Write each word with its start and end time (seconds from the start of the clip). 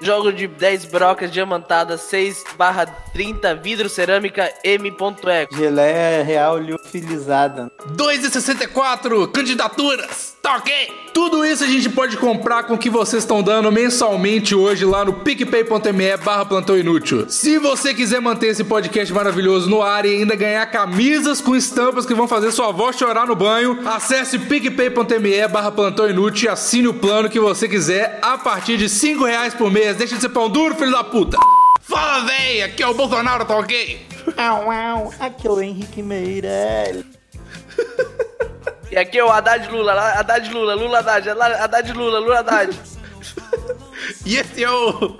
Jogo 0.00 0.32
de 0.32 0.46
10 0.46 0.86
brocas 0.86 1.30
diamantadas 1.30 2.00
6 2.02 2.44
barra 2.56 2.86
30 2.86 3.54
vidro 3.54 3.88
cerâmica 3.88 4.52
M.eco. 4.62 5.54
Geleia 5.54 6.22
real 6.24 6.58
liofilizada. 6.58 7.70
2,64 7.96 9.30
candidaturas. 9.30 10.36
Tá 10.42 10.56
ok? 10.56 11.03
Tudo 11.14 11.46
isso 11.46 11.62
a 11.62 11.68
gente 11.68 11.88
pode 11.88 12.16
comprar 12.16 12.64
com 12.64 12.74
o 12.74 12.78
que 12.78 12.90
vocês 12.90 13.22
estão 13.22 13.40
dando 13.40 13.70
mensalmente 13.70 14.52
hoje 14.52 14.84
lá 14.84 15.04
no 15.04 15.12
picpay.me 15.12 16.16
barra 16.16 16.44
plantão 16.44 16.76
inútil. 16.76 17.30
Se 17.30 17.56
você 17.56 17.94
quiser 17.94 18.20
manter 18.20 18.48
esse 18.48 18.64
podcast 18.64 19.14
maravilhoso 19.14 19.70
no 19.70 19.80
ar 19.80 20.04
e 20.04 20.12
ainda 20.12 20.34
ganhar 20.34 20.66
camisas 20.66 21.40
com 21.40 21.54
estampas 21.54 22.04
que 22.04 22.12
vão 22.12 22.26
fazer 22.26 22.50
sua 22.50 22.70
avó 22.70 22.92
chorar 22.92 23.28
no 23.28 23.36
banho, 23.36 23.78
acesse 23.86 24.40
picpay.me 24.40 25.46
barra 25.46 25.70
plantão 25.70 26.10
inútil 26.10 26.46
e 26.46 26.48
assine 26.48 26.88
o 26.88 26.94
plano 26.94 27.30
que 27.30 27.38
você 27.38 27.68
quiser 27.68 28.18
a 28.20 28.36
partir 28.36 28.76
de 28.76 28.88
5 28.88 29.24
reais 29.24 29.54
por 29.54 29.70
mês. 29.70 29.96
Deixa 29.96 30.16
de 30.16 30.20
ser 30.20 30.30
pão 30.30 30.50
duro, 30.50 30.74
filho 30.74 30.90
da 30.90 31.04
puta. 31.04 31.38
Fala, 31.82 32.24
véi, 32.24 32.60
aqui 32.62 32.82
é 32.82 32.88
o 32.88 32.94
Bolsonaro, 32.94 33.44
tá 33.44 33.56
ok? 33.56 34.04
Au, 34.36 34.68
au, 34.68 35.14
aqui 35.20 35.46
é 35.46 35.50
o 35.50 35.60
Henrique 35.60 36.02
Meirelles. 36.02 37.04
E 38.90 38.96
aqui 38.96 39.18
é 39.18 39.24
o 39.24 39.30
Haddad 39.30 39.68
Lula, 39.70 39.92
Haddad 39.92 40.52
Lula, 40.52 40.74
Lula 40.74 40.98
Haddad, 40.98 41.28
Haddad 41.30 41.92
Lula, 41.92 42.18
Lula 42.18 42.38
Haddad. 42.40 42.78
E 44.26 44.36
esse 44.36 44.62
é 44.62 44.70
o 44.70 45.18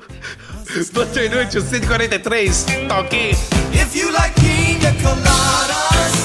Plantão 0.92 1.24
Inútil 1.24 1.62
143, 1.62 2.66
tá 2.88 3.00
ok? 3.00 3.30
If 3.72 3.96
you 3.96 4.10
like 4.12 4.34
pina 4.40 4.92
coladas 5.02 6.23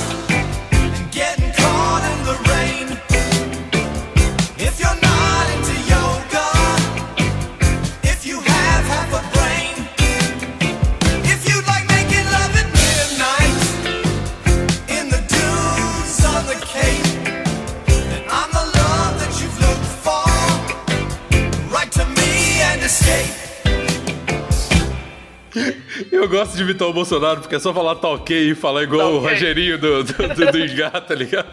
Eu 26.12 26.28
gosto 26.28 26.56
de 26.56 26.64
imitar 26.64 26.88
o 26.88 26.94
Bolsonaro 26.94 27.42
porque 27.42 27.56
é 27.56 27.60
só 27.60 27.74
falar 27.74 27.96
tá 27.96 28.08
ok 28.10 28.52
e 28.52 28.56
falar 28.56 28.84
igual 28.84 29.00
Tá 29.00 29.08
o 29.08 29.18
ok. 29.20 29.30
Rogerinho 29.32 29.78
do, 29.78 30.04
do, 30.04 30.14
do, 30.14 30.52
do 30.52 30.60
Engar, 30.60 31.02
tá 31.06 31.16
ligado? 31.16 31.48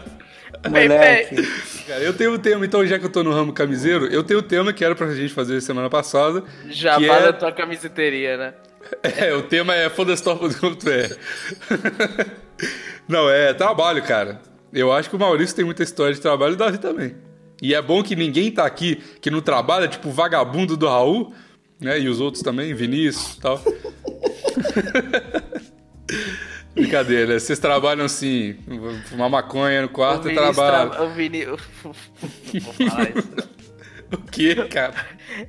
Moleque. 0.69 1.35
Cara, 1.87 2.01
eu 2.01 2.13
tenho 2.13 2.33
um 2.33 2.37
tema, 2.37 2.65
então 2.65 2.85
já 2.85 2.97
que 2.97 3.05
eu 3.05 3.11
tô 3.11 3.23
no 3.23 3.31
ramo 3.31 3.53
camiseiro, 3.53 4.05
eu 4.07 4.23
tenho 4.23 4.39
um 4.39 4.43
tema 4.43 4.73
que 4.73 4.83
era 4.83 4.95
pra 4.95 5.13
gente 5.13 5.33
fazer 5.33 5.61
semana 5.61 5.89
passada. 5.89 6.43
Já 6.69 6.97
que 6.97 7.09
é, 7.09 7.27
a 7.27 7.33
tua 7.33 7.51
camiseteria, 7.51 8.37
né? 8.37 8.53
é, 9.03 9.33
o 9.33 9.43
tema 9.43 9.75
é 9.75 9.89
fodastore.com.br. 9.89 11.15
Não, 13.07 13.29
é 13.29 13.53
trabalho, 13.53 14.01
cara. 14.03 14.41
Eu 14.73 14.91
acho 14.91 15.09
que 15.09 15.15
o 15.15 15.19
Maurício 15.19 15.55
tem 15.55 15.63
muita 15.65 15.83
história 15.83 16.13
de 16.13 16.19
trabalho 16.19 16.53
e 16.53 16.55
o 16.55 16.57
Davi 16.57 16.77
também. 16.77 17.15
E 17.61 17.73
é 17.73 17.81
bom 17.81 18.03
que 18.03 18.15
ninguém 18.15 18.51
tá 18.51 18.65
aqui 18.65 18.97
que 19.21 19.29
não 19.31 19.41
trabalha, 19.41 19.87
tipo 19.87 20.09
o 20.09 20.11
vagabundo 20.11 20.77
do 20.77 20.87
Raul, 20.87 21.33
né? 21.79 21.99
E 21.99 22.07
os 22.07 22.19
outros 22.19 22.43
também, 22.43 22.73
Vinícius 22.73 23.35
e 23.35 23.39
tal. 23.41 23.61
Brincadeira, 26.73 27.33
né? 27.33 27.39
vocês 27.39 27.57
trabalham 27.57 28.05
assim, 28.05 28.55
fumar 29.07 29.29
maconha 29.29 29.81
no 29.81 29.89
quarto 29.89 30.29
e 30.29 30.33
trabalham. 30.35 30.89
tra- 30.91 31.03
O 31.03 31.09
Vini... 31.09 31.43
Vou 31.83 31.93
falar 32.89 33.09
isso. 33.09 33.49
O 34.13 34.17
quê, 34.31 34.55
cara? 34.69 34.93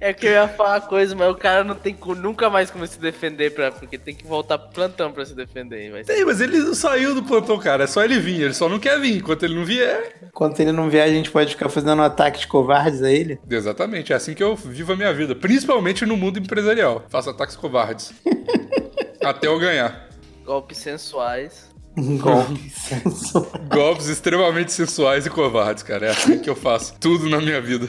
É 0.01 0.13
que 0.13 0.27
eu 0.27 0.33
ia 0.33 0.49
falar 0.49 0.75
uma 0.75 0.81
coisa, 0.81 1.15
mas 1.15 1.31
o 1.31 1.35
cara 1.35 1.63
não 1.63 1.75
tem 1.75 1.97
nunca 2.17 2.51
mais 2.51 2.71
como 2.71 2.87
se 2.87 2.99
defender, 2.99 3.55
pra, 3.55 3.71
porque 3.71 3.97
tem 3.97 4.15
que 4.15 4.27
voltar 4.27 4.59
pro 4.59 4.71
plantão 4.71 5.13
pra 5.13 5.25
se 5.25 5.35
defender. 5.35 5.91
Mas... 5.93 6.07
Tem, 6.07 6.25
mas 6.25 6.41
ele 6.41 6.59
não 6.59 6.75
saiu 6.75 7.15
do 7.15 7.23
plantão, 7.23 7.59
cara. 7.59 7.85
É 7.85 7.87
só 7.87 8.05
ele 8.05 8.19
vir. 8.19 8.43
Ele 8.43 8.55
só 8.55 8.69
não 8.69 8.79
quer 8.79 9.01
vir. 9.01 9.17
Enquanto 9.17 9.45
ele 9.45 9.55
não 9.55 9.65
vier. 9.65 10.17
Enquanto 10.23 10.61
ele 10.61 10.73
não 10.73 10.91
vier, 10.91 11.05
a 11.05 11.11
gente 11.11 11.31
pode 11.31 11.51
ficar 11.51 11.69
fazendo 11.69 12.03
ataques 12.03 12.45
covardes 12.45 13.03
a 13.03 13.11
ele. 13.11 13.39
Exatamente. 13.49 14.13
É 14.13 14.17
assim 14.17 14.35
que 14.35 14.43
eu 14.43 14.57
vivo 14.57 14.93
a 14.93 14.97
minha 14.97 15.13
vida. 15.13 15.35
Principalmente 15.35 16.05
no 16.05 16.17
mundo 16.17 16.39
empresarial. 16.39 17.05
Faço 17.09 17.31
ataques 17.31 17.57
covardes. 17.57 18.13
Até 19.25 19.47
eu 19.47 19.59
ganhar. 19.59 20.09
Golpes 20.45 20.79
sensuais. 20.79 21.69
Golpe 22.19 22.71
sensual. 22.71 23.47
Golpes 23.69 24.07
extremamente 24.07 24.73
sensuais 24.73 25.27
e 25.27 25.31
covardes, 25.31 25.83
cara. 25.83 26.07
É 26.07 26.11
assim 26.11 26.39
que 26.39 26.49
eu 26.49 26.57
faço 26.57 26.95
tudo 26.99 27.29
na 27.29 27.39
minha 27.41 27.61
vida. 27.61 27.89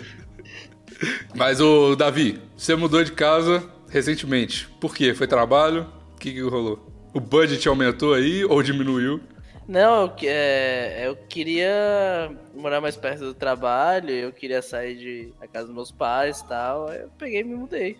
Mas, 1.36 1.60
ô, 1.62 1.96
Davi, 1.96 2.40
você 2.58 2.76
mudou 2.76 3.04
de 3.04 3.12
casa 3.12 3.64
recentemente. 3.90 4.68
Por 4.80 4.94
quê? 4.96 5.14
Foi 5.14 5.28
trabalho? 5.28 5.88
O 6.16 6.20
que, 6.20 6.32
que 6.34 6.42
rolou? 6.42 6.86
O 7.14 7.20
budget 7.20 7.68
aumentou 7.68 8.14
aí 8.14 8.44
ou 8.46 8.62
diminuiu? 8.62 9.20
Não, 9.68 10.04
eu, 10.04 10.10
que- 10.10 10.28
é, 10.28 11.04
eu 11.08 11.16
queria 11.16 12.32
morar 12.56 12.82
mais 12.82 12.96
perto 12.96 13.20
do 13.22 13.34
trabalho, 13.34 14.10
eu 14.10 14.32
queria 14.32 14.62
sair 14.62 14.96
de, 14.98 15.34
da 15.40 15.48
casa 15.48 15.68
dos 15.68 15.76
meus 15.76 15.92
pais 15.92 16.40
e 16.40 16.48
tal. 16.48 16.90
Aí 16.90 17.02
eu 17.02 17.10
peguei 17.18 17.42
e 17.42 17.44
me 17.44 17.56
mudei. 17.56 17.98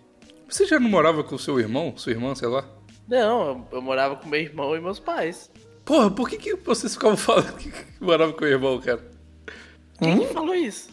Você 0.48 0.66
já 0.66 0.80
não 0.80 0.88
morava 0.88 1.22
com 1.22 1.36
o 1.36 1.38
seu 1.38 1.58
irmão? 1.60 1.94
Sua 1.96 2.12
irmã, 2.12 2.34
sei 2.34 2.48
lá? 2.48 2.64
Não, 3.08 3.48
eu, 3.48 3.66
eu 3.78 3.82
morava 3.82 4.16
com 4.16 4.28
meu 4.28 4.40
irmão 4.40 4.76
e 4.76 4.80
meus 4.80 4.98
pais. 4.98 5.50
Porra, 5.84 6.10
por 6.10 6.28
que, 6.28 6.36
que 6.38 6.54
vocês 6.56 6.92
ficavam 6.94 7.16
falando 7.16 7.54
que 7.56 7.72
morava 8.00 8.32
com 8.32 8.44
o 8.44 8.48
irmão, 8.48 8.80
cara? 8.80 9.00
Quem 9.98 10.18
que 10.18 10.26
falou 10.26 10.54
isso? 10.54 10.88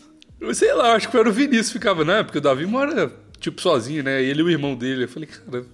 Sei 0.54 0.74
lá, 0.74 0.94
acho 0.94 1.10
que 1.10 1.18
era 1.18 1.28
o 1.28 1.32
Vinícius 1.32 1.68
que 1.68 1.74
ficava, 1.74 2.06
né? 2.06 2.24
Porque 2.24 2.38
o 2.38 2.42
Davi 2.42 2.66
mora, 2.66 3.12
tipo, 3.40 3.62
sozinho, 3.62 4.04
né? 4.04 4.22
Ele 4.22 4.42
e 4.42 4.44
o 4.44 4.50
irmão 4.50 4.76
dele. 4.76 5.06
Eu 5.06 5.10
falei, 5.10 5.28
cara, 5.28 5.66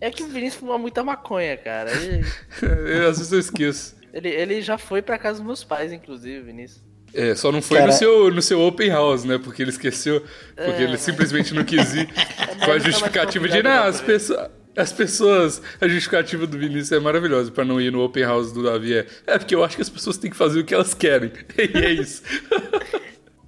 É 0.00 0.10
que 0.10 0.22
o 0.22 0.28
Vinícius 0.28 0.60
fuma 0.60 0.78
muita 0.78 1.04
maconha, 1.04 1.56
cara. 1.56 1.90
Ele, 1.92 2.24
eu, 2.62 3.08
às 3.08 3.18
vezes 3.18 3.32
eu 3.32 3.38
esqueço. 3.38 3.96
ele, 4.12 4.28
ele 4.28 4.62
já 4.62 4.78
foi 4.78 5.02
pra 5.02 5.18
casa 5.18 5.38
dos 5.38 5.46
meus 5.46 5.62
pais, 5.64 5.92
inclusive, 5.92 6.40
Vinícius. 6.42 6.82
É, 7.14 7.34
só 7.34 7.50
não 7.52 7.62
foi 7.62 7.78
Cara- 7.78 7.92
no, 7.92 7.96
seu, 7.96 8.30
no 8.30 8.42
seu 8.42 8.60
open 8.60 8.88
house, 8.90 9.24
né? 9.24 9.38
Porque 9.38 9.62
ele 9.62 9.70
esqueceu, 9.70 10.20
porque 10.54 10.82
É. 10.82 10.82
ele 10.82 10.98
simplesmente 10.98 11.54
não 11.54 11.64
quis 11.64 11.94
ir. 11.94 12.08
com 12.58 12.64
a 12.64 12.68
mais 12.68 12.82
justificativa 12.84 13.48
de, 13.48 13.62
não, 13.62 13.84
as 13.84 14.00
pessoas... 14.00 14.50
As 14.76 14.92
pessoas, 14.92 15.62
a 15.80 15.88
justificativa 15.88 16.46
do 16.46 16.58
Vinícius 16.58 16.92
é 16.92 17.00
maravilhosa 17.00 17.50
pra 17.50 17.64
não 17.64 17.80
ir 17.80 17.90
no 17.90 18.02
open 18.04 18.22
house 18.24 18.52
do 18.52 18.62
Davi. 18.62 18.92
É, 18.92 19.06
é 19.26 19.38
porque 19.38 19.54
eu 19.54 19.64
acho 19.64 19.74
que 19.74 19.80
as 19.80 19.88
pessoas 19.88 20.18
têm 20.18 20.30
que 20.30 20.36
fazer 20.36 20.60
o 20.60 20.64
que 20.66 20.74
elas 20.74 20.92
querem. 20.92 21.32
E 21.56 21.78
é 21.78 21.92
isso. 21.92 22.22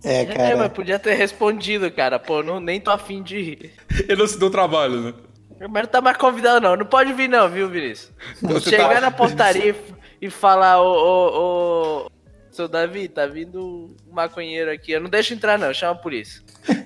É, 0.04 0.22
É, 0.22 0.26
mas 0.26 0.36
cara. 0.56 0.68
podia 0.70 0.98
ter 0.98 1.14
respondido, 1.14 1.90
cara. 1.90 2.18
Pô, 2.18 2.42
não, 2.42 2.60
nem 2.60 2.80
tô 2.80 2.90
afim 2.90 3.22
de 3.22 3.36
ir. 3.38 3.72
Ele 4.08 4.16
não 4.16 4.26
se 4.26 4.38
deu 4.38 4.50
trabalho, 4.50 5.00
né? 5.00 5.14
Mas 5.60 5.82
não 5.82 5.90
tá 5.90 6.00
mais 6.00 6.16
convidado, 6.16 6.60
não. 6.60 6.76
Não 6.76 6.86
pode 6.86 7.12
vir, 7.12 7.28
não, 7.28 7.48
viu, 7.48 7.68
Vinícius? 7.68 8.12
Você 8.40 8.70
Chegar 8.70 8.94
tá- 8.94 9.00
na 9.00 9.10
portaria 9.10 9.74
e, 10.22 10.30
falar, 10.30 10.80
ô, 10.80 10.86
ô, 10.92 12.04
ô. 12.06 12.10
Seu 12.52 12.66
Davi, 12.68 13.08
tá 13.08 13.26
vindo 13.26 13.60
um 14.08 14.12
maconheiro 14.12 14.70
aqui. 14.70 14.92
Eu 14.92 15.00
não 15.00 15.08
deixo 15.10 15.32
entrar, 15.34 15.58
não. 15.58 15.72
Chama 15.74 15.92
a 15.92 15.96
polícia. 16.02 16.42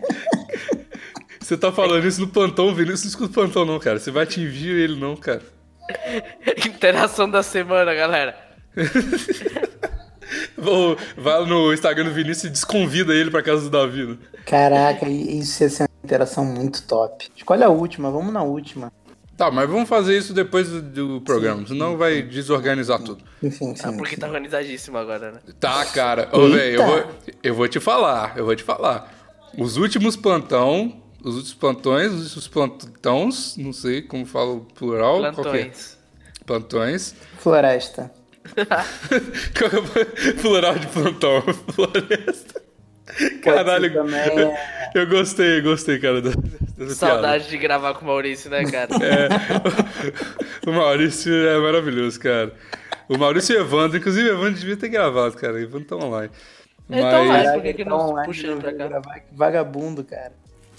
Você 1.40 1.56
tá 1.56 1.72
falando 1.72 2.06
isso 2.06 2.20
no 2.20 2.28
plantão, 2.28 2.74
Vinícius 2.74 3.02
não 3.04 3.08
escuta 3.10 3.30
o 3.30 3.34
plantão, 3.34 3.64
não, 3.64 3.78
cara. 3.78 3.98
Você 3.98 4.10
vai 4.10 4.22
atingir 4.22 4.70
ele, 4.70 4.98
não, 4.98 5.16
cara. 5.16 5.42
Interação 6.66 7.28
da 7.28 7.42
semana, 7.42 7.92
galera. 7.94 8.36
Vou- 10.62 10.96
Vai 11.16 11.44
no 11.44 11.72
Instagram 11.72 12.04
do 12.04 12.12
Vinícius 12.12 12.44
e 12.44 12.50
desconvida 12.50 13.12
ele 13.14 13.30
pra 13.30 13.42
casa 13.42 13.62
do 13.62 13.70
Davi. 13.70 14.06
né? 14.06 14.16
Caraca, 14.46 15.08
isso 15.08 15.62
ia 15.62 15.68
ser 15.68 15.82
uma 15.82 15.88
interação 16.04 16.44
muito 16.44 16.82
top. 16.84 17.28
Escolhe 17.36 17.62
a 17.64 17.68
última, 17.68 18.10
vamos 18.10 18.32
na 18.32 18.42
última. 18.42 18.92
Tá, 19.36 19.50
mas 19.50 19.68
vamos 19.68 19.88
fazer 19.88 20.16
isso 20.16 20.32
depois 20.34 20.68
do, 20.68 20.82
do 20.82 21.20
programa, 21.22 21.66
senão 21.66 21.96
vai 21.96 22.22
desorganizar 22.22 23.02
tudo. 23.02 23.24
Enfim, 23.42 23.74
sim. 23.74 23.82
Ah, 23.84 23.92
porque 23.92 24.16
tá 24.16 24.26
organizadíssimo 24.26 24.98
agora, 24.98 25.32
né? 25.32 25.38
Tá, 25.58 25.84
cara. 25.86 26.28
Ô, 26.32 26.48
velho, 26.48 26.80
eu 26.80 26.86
vou, 26.86 27.04
eu 27.42 27.54
vou 27.54 27.66
te 27.68 27.80
falar, 27.80 28.34
eu 28.36 28.44
vou 28.44 28.54
te 28.54 28.62
falar. 28.62 29.12
Os 29.58 29.76
últimos 29.78 30.16
plantão, 30.16 31.02
os 31.24 31.34
últimos 31.34 31.54
plantões, 31.54 32.12
os 32.12 32.36
últimos 32.36 32.48
plantões, 32.48 33.56
não 33.56 33.72
sei 33.72 34.02
como 34.02 34.24
fala 34.26 34.52
o 34.52 34.60
plural. 34.60 35.20
qual 35.20 35.32
que 35.32 35.40
é? 35.40 35.42
Plantões. 35.42 35.98
Plantões. 36.46 37.14
Floresta. 37.38 38.10
Que 39.54 39.64
é 39.64 40.78
de 40.78 40.86
plantão? 40.88 41.42
Floresta. 41.74 42.62
Caralho, 43.42 43.92
também, 43.92 44.20
é. 44.20 44.90
eu 44.94 45.06
gostei, 45.06 45.60
gostei, 45.60 45.98
cara, 45.98 46.22
da- 46.22 46.30
dessa 46.30 46.70
piada. 46.76 46.94
Saudade 46.94 47.48
de 47.48 47.58
gravar 47.58 47.94
com 47.94 48.04
o 48.04 48.08
Maurício, 48.08 48.48
né, 48.50 48.64
cara? 48.64 48.88
É, 49.04 49.28
o 50.66 50.72
Maurício 50.72 51.32
é 51.34 51.58
maravilhoso, 51.58 52.18
cara. 52.18 52.54
O 53.08 53.18
Maurício 53.18 53.54
e 53.54 53.58
o 53.58 53.60
Evandro, 53.60 53.98
inclusive 53.98 54.30
o 54.30 54.32
Evandro 54.32 54.60
devia 54.60 54.76
ter 54.76 54.88
gravado, 54.88 55.36
cara. 55.36 55.54
O 55.54 55.58
Evandro 55.58 55.86
tá 55.88 55.96
online. 55.96 56.30
Ele 56.88 57.00
tá 57.02 57.20
online. 57.20 57.44
Mas, 57.44 57.52
por 57.52 57.62
que 57.62 57.74
que 57.74 57.82
ele 57.82 57.90
não 57.90 58.14
tá 58.14 58.22
puxa 58.22 58.46
ele 58.46 58.60
pra 58.60 58.72
não 58.72 59.02
cá? 59.02 59.22
Vagabundo, 59.32 60.04
cara. 60.04 60.32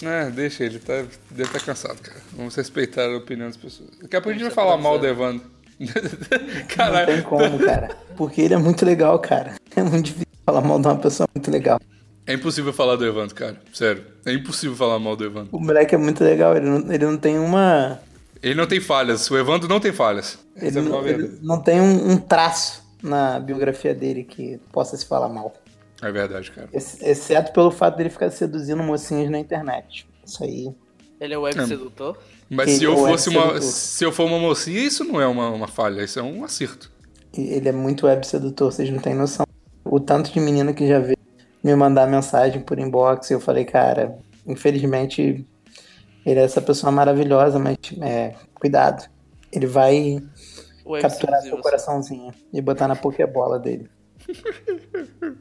é, 0.03 0.29
deixa 0.31 0.63
ele, 0.63 0.79
tá, 0.79 1.03
deve 1.29 1.43
estar 1.43 1.59
cansado, 1.59 2.01
cara. 2.01 2.19
Vamos 2.31 2.55
respeitar 2.55 3.05
a 3.05 3.17
opinião 3.17 3.47
das 3.47 3.57
pessoas. 3.57 3.89
Daqui 4.01 4.15
a 4.15 4.21
pouco 4.21 4.29
a 4.29 4.33
gente 4.33 4.43
vai 4.43 4.51
falar 4.51 4.77
mal 4.77 4.97
do 4.97 5.07
avançando. 5.07 5.43
Evandro. 5.79 6.99
Não 6.99 7.05
tem 7.05 7.21
como, 7.21 7.59
cara. 7.59 7.89
Porque 8.15 8.41
ele 8.41 8.53
é 8.53 8.57
muito 8.57 8.85
legal, 8.85 9.17
cara. 9.19 9.55
É 9.75 9.81
muito 9.83 10.05
difícil 10.05 10.27
falar 10.45 10.61
mal 10.61 10.79
de 10.79 10.87
uma 10.87 10.97
pessoa 10.97 11.27
muito 11.33 11.49
legal. 11.51 11.79
É 12.25 12.33
impossível 12.33 12.71
falar 12.71 12.95
do 12.95 13.05
Evandro, 13.05 13.35
cara. 13.35 13.57
Sério. 13.73 14.05
É 14.25 14.31
impossível 14.33 14.75
falar 14.75 14.97
mal 14.99 15.15
do 15.15 15.25
Evandro. 15.25 15.49
O 15.51 15.59
moleque 15.59 15.93
é 15.93 15.97
muito 15.97 16.23
legal, 16.23 16.55
ele 16.55 16.69
não, 16.69 16.91
ele 16.93 17.05
não 17.05 17.17
tem 17.17 17.37
uma. 17.37 17.99
Ele 18.41 18.55
não 18.55 18.65
tem 18.67 18.79
falhas. 18.79 19.29
O 19.29 19.37
Evandro 19.37 19.67
não 19.67 19.79
tem 19.79 19.91
falhas. 19.91 20.37
Ele, 20.55 20.77
é 20.79 20.81
não, 20.81 21.07
ele 21.07 21.39
não 21.41 21.59
tem 21.61 21.81
um, 21.81 22.11
um 22.11 22.17
traço 22.17 22.83
na 23.01 23.39
biografia 23.39 23.93
dele 23.93 24.23
que 24.23 24.59
possa 24.71 24.95
se 24.95 25.05
falar 25.05 25.27
mal. 25.29 25.53
É 26.01 26.11
verdade, 26.11 26.51
cara. 26.51 26.67
Ex- 26.73 27.01
Exceto 27.01 27.51
pelo 27.53 27.71
fato 27.71 27.97
dele 27.97 28.09
ficar 28.09 28.29
seduzindo 28.29 28.83
mocinhas 28.83 29.29
na 29.29 29.39
internet. 29.39 30.05
Isso 30.25 30.43
aí. 30.43 30.71
Ele 31.23 31.33
é 31.33 31.37
web 31.37 31.59
É. 31.59 31.65
sedutor. 31.65 32.17
Mas 32.49 32.67
Ele 32.69 32.77
se 32.77 32.83
eu 32.83 32.95
ou 32.97 33.07
é 33.07 33.11
fosse 33.11 33.29
uma. 33.29 33.41
sedutor. 33.41 33.61
Se 33.61 34.03
eu 34.05 34.11
for 34.11 34.25
uma 34.25 34.39
mocinha, 34.39 34.79
isso 34.79 35.03
não 35.03 35.19
é 35.21 35.25
uma, 35.27 35.49
uma 35.49 35.67
falha, 35.67 36.03
isso 36.03 36.19
é 36.19 36.23
um 36.23 36.43
acerto. 36.43 36.91
Ele 37.35 37.67
é 37.69 37.71
muito 37.71 38.05
web 38.05 38.25
sedutor, 38.27 38.71
vocês 38.71 38.89
não 38.89 38.99
têm 38.99 39.15
noção. 39.15 39.45
O 39.85 39.99
tanto 39.99 40.31
de 40.31 40.39
menina 40.39 40.73
que 40.73 40.87
já 40.87 40.99
veio 40.99 41.17
me 41.63 41.75
mandar 41.75 42.07
mensagem 42.07 42.61
por 42.61 42.77
inbox 42.77 43.29
e 43.29 43.33
eu 43.33 43.39
falei, 43.39 43.65
cara, 43.65 44.17
infelizmente 44.45 45.45
ele 46.25 46.39
é 46.39 46.43
essa 46.43 46.61
pessoa 46.61 46.91
maravilhosa, 46.91 47.57
mas 47.57 47.77
é, 48.01 48.35
cuidado. 48.53 49.09
Ele 49.51 49.65
vai 49.65 50.21
Web 50.85 51.01
capturar 51.01 51.41
seu 51.41 51.51
você. 51.55 51.61
coraçãozinho 51.61 52.33
e 52.51 52.61
botar 52.61 52.87
na 52.87 52.95
pokebola 52.95 53.57
dele. 53.59 53.89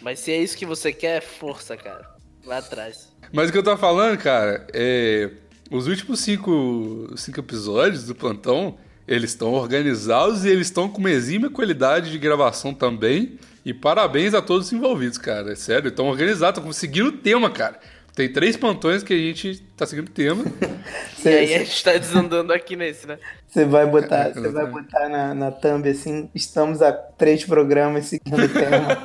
Mas 0.00 0.20
se 0.20 0.30
é 0.32 0.36
isso 0.38 0.56
que 0.56 0.64
você 0.64 0.92
quer, 0.92 1.20
força, 1.20 1.76
cara. 1.76 2.08
Vai 2.44 2.58
atrás. 2.58 3.07
Mas 3.32 3.48
o 3.48 3.52
que 3.52 3.58
eu 3.58 3.62
tava 3.62 3.76
falando, 3.76 4.18
cara, 4.18 4.66
é. 4.72 5.30
Os 5.70 5.86
últimos 5.86 6.20
cinco, 6.20 7.12
cinco 7.14 7.40
episódios 7.40 8.04
do 8.04 8.14
plantão, 8.14 8.78
eles 9.06 9.30
estão 9.32 9.52
organizados 9.52 10.46
e 10.46 10.48
eles 10.48 10.68
estão 10.68 10.88
com 10.88 10.98
uma 10.98 11.10
exímia 11.10 11.50
qualidade 11.50 12.10
de 12.10 12.18
gravação 12.18 12.72
também. 12.72 13.38
E 13.66 13.74
parabéns 13.74 14.32
a 14.32 14.40
todos 14.40 14.68
os 14.68 14.72
envolvidos, 14.72 15.18
cara. 15.18 15.52
É 15.52 15.54
sério, 15.54 15.88
estão 15.88 16.06
organizados, 16.06 16.56
estão 16.58 16.64
conseguindo 16.64 17.10
o 17.10 17.12
tema, 17.12 17.50
cara. 17.50 17.78
Tem 18.14 18.32
três 18.32 18.56
plantões 18.56 19.02
que 19.02 19.12
a 19.12 19.16
gente 19.16 19.62
tá 19.76 19.84
seguindo 19.86 20.08
o 20.08 20.12
tema. 20.12 20.42
E 21.24 21.28
aí 21.28 21.54
a 21.54 21.58
gente 21.58 21.84
tá 21.84 21.92
desandando 21.96 22.52
aqui 22.52 22.76
nesse, 22.76 23.06
né? 23.06 23.18
Você 23.46 23.64
vai 23.64 23.84
botar, 23.84 24.28
É, 24.28 24.32
você 24.32 24.40
vai 24.48 24.50
exatamente. 24.62 24.84
botar 24.92 25.08
na, 25.08 25.34
na 25.34 25.50
thumb 25.50 25.88
assim, 25.88 26.30
estamos 26.32 26.80
a 26.80 26.92
três 26.92 27.44
programas 27.44 28.06
seguindo 28.06 28.40
o 28.42 28.48
tema. 28.48 28.96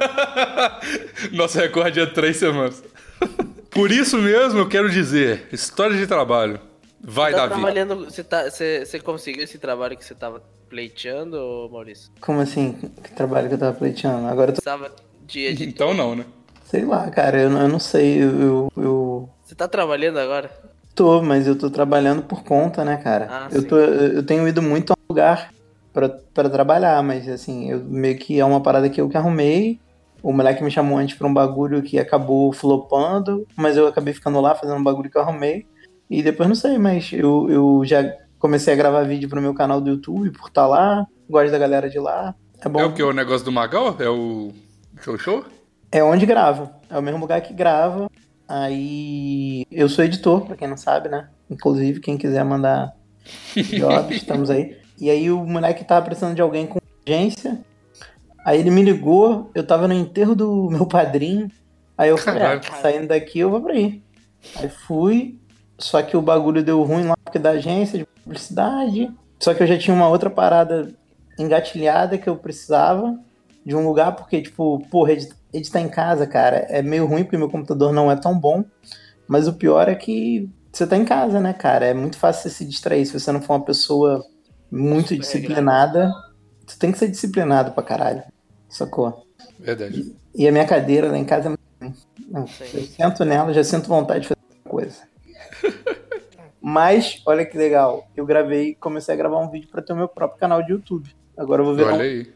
Nosso 1.34 1.58
recorde 1.58 2.00
é 2.00 2.06
três 2.06 2.38
semanas. 2.38 2.84
Por 3.74 3.92
isso 3.92 4.18
mesmo, 4.18 4.60
eu 4.60 4.70
quero 4.70 4.90
dizer: 4.90 5.48
história 5.52 5.98
de 5.98 6.06
trabalho. 6.06 6.60
Vai, 7.02 7.32
tá 7.32 7.48
Davi. 7.48 7.54
trabalhando. 7.62 8.06
Você, 8.06 8.24
tá, 8.24 8.50
você, 8.50 8.86
você 8.86 9.00
conseguiu 9.00 9.44
esse 9.44 9.58
trabalho 9.58 9.98
que 9.98 10.06
você 10.06 10.16
tava 10.16 10.42
pleiteando, 10.70 11.70
Maurício? 11.72 12.10
Como 12.22 12.40
assim? 12.40 12.74
Que 13.04 13.12
trabalho 13.12 13.48
que 13.48 13.56
eu 13.56 13.60
tava 13.60 13.74
pleiteando? 13.78 14.28
Agora 14.28 14.52
eu 14.52 14.56
tô. 14.56 14.62
Tava 14.62 14.92
de 15.26 15.46
editor. 15.46 15.68
Então 15.68 15.94
não, 15.94 16.16
né? 16.16 16.26
Sei 16.66 16.86
lá, 16.86 17.10
cara, 17.12 17.42
eu, 17.42 17.50
não- 17.50 17.62
eu 17.62 17.68
não 17.68 17.80
sei. 17.80 18.24
Eu, 18.24 18.40
eu, 18.40 18.72
eu 18.78 19.30
Você 19.44 19.56
tá 19.56 19.68
trabalhando 19.68 20.18
agora? 20.20 20.50
tô, 20.96 21.22
mas 21.24 21.48
eu 21.48 21.58
tô 21.58 21.70
trabalhando 21.72 22.22
por 22.24 22.44
conta, 22.44 22.86
né, 22.86 22.98
cara? 22.98 23.28
Ah, 23.30 23.48
eu, 23.52 23.62
sim. 23.62 23.68
tô, 23.68 23.78
eu 23.80 24.24
tenho 24.24 24.48
ido 24.48 24.62
muito 24.62 24.92
a 24.92 24.94
um 24.94 25.06
lugar 25.10 25.52
pra 25.94 26.50
trabalhar, 26.50 27.02
mas 27.04 27.28
assim, 27.28 27.70
eu 27.70 27.80
meio 27.80 28.18
que 28.18 28.40
é 28.40 28.46
uma 28.46 28.62
parada 28.62 28.90
que 28.90 29.02
eu 29.02 29.10
que 29.10 29.18
arrumei. 29.18 29.80
O 30.24 30.32
moleque 30.32 30.64
me 30.64 30.72
chamou 30.72 30.98
antes 30.98 31.18
pra 31.18 31.28
um 31.28 31.34
bagulho 31.34 31.84
que 31.84 32.00
acabou 32.00 32.54
flopando, 32.54 33.46
mas 33.58 33.76
eu 33.76 33.86
acabei 33.86 34.14
ficando 34.14 34.40
lá 34.40 34.56
fazendo 34.56 34.78
um 34.78 34.84
bagulho 34.84 35.12
que 35.12 35.18
eu 35.18 35.22
arrumei. 35.22 35.68
E 36.10 36.24
depois 36.24 36.48
não 36.48 36.56
sei, 36.56 36.78
mas 36.78 37.12
eu, 37.12 37.50
eu 37.50 37.82
já 37.84 38.04
comecei 38.40 38.74
a 38.74 38.78
gravar 38.78 39.04
vídeo 39.04 39.28
pro 39.28 39.42
meu 39.42 39.54
canal 39.54 39.82
do 39.82 39.90
YouTube 39.90 40.32
por 40.32 40.48
estar 40.48 40.66
lá. 40.66 41.06
Gosto 41.30 41.52
da 41.52 41.58
galera 41.58 41.90
de 41.90 42.00
lá. 42.00 42.34
É 42.62 42.70
bom. 42.70 42.80
É 42.80 42.86
o 42.86 42.94
que? 42.94 43.04
O 43.04 43.12
negócio 43.12 43.44
do 43.44 43.52
Magal? 43.52 43.98
É 44.00 44.10
o. 44.10 44.54
Show 45.02 45.18
show? 45.20 45.46
É 45.92 46.02
onde 46.02 46.26
grava. 46.26 46.74
É 46.90 46.98
o 46.98 47.02
mesmo 47.02 47.20
lugar 47.20 47.42
que 47.42 47.54
grava. 47.54 48.10
Aí 48.48 49.66
eu 49.72 49.90
sou 49.90 50.06
editor, 50.06 50.46
pra 50.46 50.56
quem 50.56 50.68
não 50.68 50.78
sabe, 50.78 51.10
né? 51.10 51.28
Inclusive, 51.50 52.00
quem 52.00 52.18
quiser 52.18 52.46
mandar 52.46 52.94
jobs, 53.56 54.18
estamos 54.18 54.50
aí. 54.50 54.78
E 55.00 55.10
aí 55.10 55.30
o 55.30 55.44
moleque 55.46 55.84
tava 55.84 56.06
precisando 56.06 56.36
de 56.36 56.42
alguém 56.42 56.66
com 56.66 56.80
urgência. 57.06 57.60
Aí 58.46 58.60
ele 58.60 58.70
me 58.72 58.82
ligou, 58.82 59.50
eu 59.56 59.66
tava 59.66 59.88
no 59.88 59.94
enterro 59.94 60.36
do 60.36 60.70
meu 60.72 60.86
padrinho. 60.86 61.50
Aí 61.98 62.10
eu 62.10 62.18
falei, 62.18 62.42
ah, 62.44 62.60
saindo 62.82 63.08
daqui 63.08 63.40
eu 63.40 63.50
vou 63.50 63.62
pra 63.62 63.74
aí. 63.74 64.02
Aí 64.58 64.68
fui, 64.70 65.40
só 65.78 66.02
que 66.02 66.18
o 66.18 66.22
bagulho 66.22 66.64
deu 66.64 66.82
ruim 66.84 67.06
lá 67.06 67.16
porque 67.24 67.40
da 67.40 67.52
agência 67.52 67.98
de 68.00 68.06
publicidade. 68.24 69.12
Só 69.40 69.54
que 69.54 69.62
eu 69.64 69.68
já 69.68 69.78
tinha 69.78 69.96
uma 69.96 70.08
outra 70.10 70.30
parada 70.30 70.94
engatilhada 71.38 72.18
que 72.18 72.30
eu 72.30 72.36
precisava 72.38 73.18
de 73.66 73.76
um 73.76 73.86
lugar, 73.88 74.14
porque, 74.16 74.42
tipo, 74.42 74.80
porra, 74.92 75.14
edi- 75.14 75.30
editar 75.54 75.80
em 75.80 75.88
casa, 75.90 76.28
cara, 76.28 76.58
é 76.70 76.82
meio 76.82 77.06
ruim 77.06 77.24
porque 77.24 77.38
meu 77.38 77.50
computador 77.50 77.94
não 77.94 78.12
é 78.12 78.16
tão 78.16 78.38
bom. 78.38 78.64
Mas 79.28 79.48
o 79.48 79.54
pior 79.54 79.88
é 79.88 79.96
que 79.96 80.50
você 80.72 80.86
tá 80.86 80.98
em 80.98 81.06
casa, 81.06 81.40
né, 81.40 81.54
cara? 81.54 81.86
É 81.86 81.94
muito 81.94 82.18
fácil 82.18 82.44
você 82.44 82.50
se 82.58 82.66
distrair. 82.66 83.06
Se 83.06 83.18
você 83.18 83.32
não 83.32 83.42
for 83.42 83.54
uma 83.54 83.64
pessoa 83.66 84.24
muito 84.72 85.14
disciplinada, 85.18 86.12
você 86.66 86.78
tem 86.80 86.92
que 86.92 86.98
ser 86.98 87.08
disciplinado 87.10 87.72
pra 87.72 87.84
caralho. 87.84 88.24
Sacou? 88.70 89.26
Verdade. 89.60 90.16
E 90.36 90.48
a 90.48 90.52
minha 90.52 90.66
cadeira 90.66 91.10
lá 91.12 91.18
em 91.18 91.26
casa 91.26 91.48
é 91.48 91.50
muito. 91.50 91.64
Não, 92.30 92.42
eu 92.74 92.84
sento 92.88 93.26
nela, 93.26 93.54
já 93.54 93.64
sinto 93.64 93.88
vontade 93.88 94.22
de 94.22 94.28
fazer 94.30 94.40
outra 94.50 94.70
coisa. 94.70 95.04
Mas, 96.62 97.22
olha 97.26 97.46
que 97.46 97.58
legal, 97.58 98.08
eu 98.16 98.26
gravei, 98.26 98.74
comecei 98.76 99.14
a 99.14 99.18
gravar 99.18 99.40
um 99.40 99.50
vídeo 99.50 99.68
pra 99.70 99.82
ter 99.82 99.92
o 99.94 99.96
meu 99.98 100.08
próprio 100.08 100.40
canal 100.40 100.64
de 100.64 100.72
YouTube. 100.72 101.10
Agora 101.38 101.62
eu 101.62 101.66
vou 101.66 101.76
ver 101.76 101.84
Olha 101.84 101.96
um- 101.98 102.00
aí. 102.00 102.34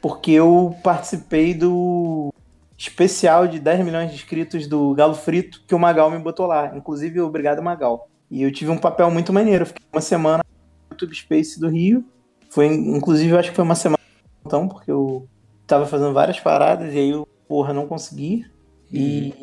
porque 0.00 0.30
eu 0.32 0.76
participei 0.84 1.52
do 1.52 2.32
especial 2.76 3.48
de 3.48 3.58
10 3.58 3.84
milhões 3.84 4.10
de 4.10 4.14
inscritos 4.16 4.68
do 4.68 4.94
Galo 4.94 5.14
Frito 5.14 5.64
que 5.66 5.74
o 5.74 5.78
Magal 5.78 6.10
me 6.10 6.18
botou 6.18 6.46
lá. 6.46 6.76
Inclusive, 6.76 7.20
obrigado, 7.20 7.60
Magal. 7.60 8.08
E 8.30 8.42
eu 8.42 8.52
tive 8.52 8.70
um 8.70 8.78
papel 8.78 9.10
muito 9.10 9.32
maneiro. 9.32 9.62
Eu 9.62 9.66
Fiquei 9.66 9.84
uma 9.92 10.00
semana 10.00 10.44
no 10.44 10.92
YouTube 10.92 11.14
Space 11.16 11.58
do 11.58 11.68
Rio. 11.68 12.04
Foi, 12.50 12.66
inclusive, 12.66 13.30
eu 13.32 13.38
acho 13.38 13.50
que 13.50 13.56
foi 13.56 13.64
uma 13.64 13.74
semana 13.74 13.98
então, 14.46 14.66
porque 14.68 14.90
eu 14.90 15.26
tava 15.66 15.86
fazendo 15.86 16.12
várias 16.14 16.40
paradas 16.40 16.94
e 16.94 16.98
aí 16.98 17.10
eu, 17.10 17.28
porra, 17.46 17.72
não 17.74 17.86
consegui. 17.86 18.46
E, 18.90 19.34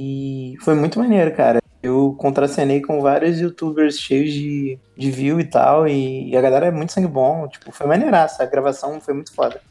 e 0.55 0.57
foi 0.63 0.73
muito 0.73 0.97
maneiro, 0.99 1.35
cara. 1.35 1.61
Eu 1.83 2.15
contracenei 2.17 2.81
com 2.81 2.99
vários 2.99 3.39
youtubers 3.39 3.99
cheios 3.99 4.33
de, 4.33 4.79
de 4.97 5.11
view 5.11 5.39
e 5.39 5.43
tal, 5.43 5.87
e, 5.87 6.31
e 6.31 6.35
a 6.35 6.41
galera 6.41 6.65
é 6.65 6.71
muito 6.71 6.91
sangue 6.91 7.07
bom. 7.07 7.47
Tipo, 7.47 7.71
foi 7.71 7.85
maneiraça. 7.85 8.41
A 8.41 8.47
gravação 8.47 8.99
foi 8.99 9.13
muito 9.13 9.31
foda. 9.31 9.61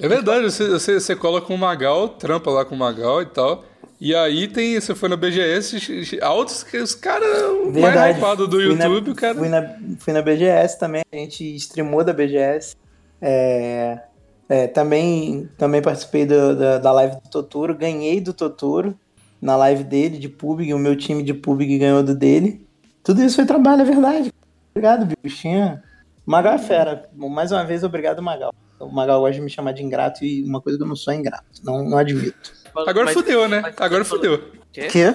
É 0.00 0.08
verdade, 0.08 0.50
você, 0.50 0.68
você, 0.68 0.98
você 0.98 1.14
cola 1.14 1.40
com 1.40 1.54
o 1.54 1.58
Magal, 1.58 2.08
trampa 2.08 2.50
lá 2.50 2.64
com 2.64 2.74
o 2.74 2.78
Magal 2.78 3.22
e 3.22 3.26
tal. 3.26 3.62
E 4.00 4.12
aí 4.14 4.48
tem. 4.48 4.80
Você 4.80 4.94
foi 4.96 5.08
na 5.08 5.16
BGS, 5.16 6.18
altos 6.22 6.64
que 6.64 6.78
os 6.78 6.94
caras 6.94 7.28
mais 7.72 8.16
hypados 8.16 8.48
do 8.48 8.56
Fui 8.56 8.74
na- 8.74 8.86
YouTube, 8.86 9.10
o 9.10 9.14
cara. 9.14 9.34
Fui 9.38 9.48
na, 9.48 9.76
fui 9.98 10.12
na 10.12 10.22
BGS 10.22 10.78
também, 10.78 11.02
a 11.12 11.16
gente 11.16 11.44
streamou 11.54 12.02
da 12.02 12.12
BGS. 12.12 12.74
É, 13.20 14.00
é, 14.48 14.66
também, 14.66 15.48
também 15.58 15.82
participei 15.82 16.26
do- 16.26 16.56
da, 16.56 16.78
da 16.78 16.92
live 16.92 17.16
do 17.16 17.28
Totoro, 17.30 17.74
ganhei 17.76 18.20
do 18.20 18.32
Totoro 18.32 18.96
na 19.40 19.56
live 19.56 19.84
dele, 19.84 20.18
de 20.18 20.28
PUBG, 20.28 20.74
o 20.74 20.78
meu 20.78 20.96
time 20.96 21.22
de 21.22 21.32
PUBG 21.34 21.78
ganhou 21.78 22.02
do 22.02 22.14
dele. 22.14 22.66
Tudo 23.02 23.22
isso 23.22 23.36
foi 23.36 23.46
trabalho, 23.46 23.82
é 23.82 23.84
verdade. 23.84 24.32
Obrigado, 24.74 25.08
bichinha. 25.22 25.82
Magal 26.26 26.54
é 26.54 26.58
fera. 26.58 27.08
Mais 27.14 27.50
uma 27.50 27.64
vez, 27.64 27.82
obrigado, 27.82 28.22
Magal. 28.22 28.52
O 28.78 28.88
Magal 28.88 29.20
gosta 29.20 29.34
de 29.34 29.40
me 29.40 29.50
chamar 29.50 29.72
de 29.72 29.82
ingrato 29.82 30.24
e 30.24 30.42
uma 30.44 30.60
coisa 30.60 30.78
que 30.78 30.84
eu 30.84 30.88
não 30.88 30.96
sou 30.96 31.12
é 31.12 31.16
ingrato. 31.16 31.44
Não, 31.62 31.82
não 31.84 31.98
admito. 31.98 32.52
Agora 32.86 33.06
Mas- 33.06 33.14
fudeu, 33.14 33.48
né? 33.48 33.60
mas- 33.60 33.74
Agora 33.78 34.04
fudeu. 34.04 34.42
Quê? 34.72 34.86
Quê? 34.86 35.14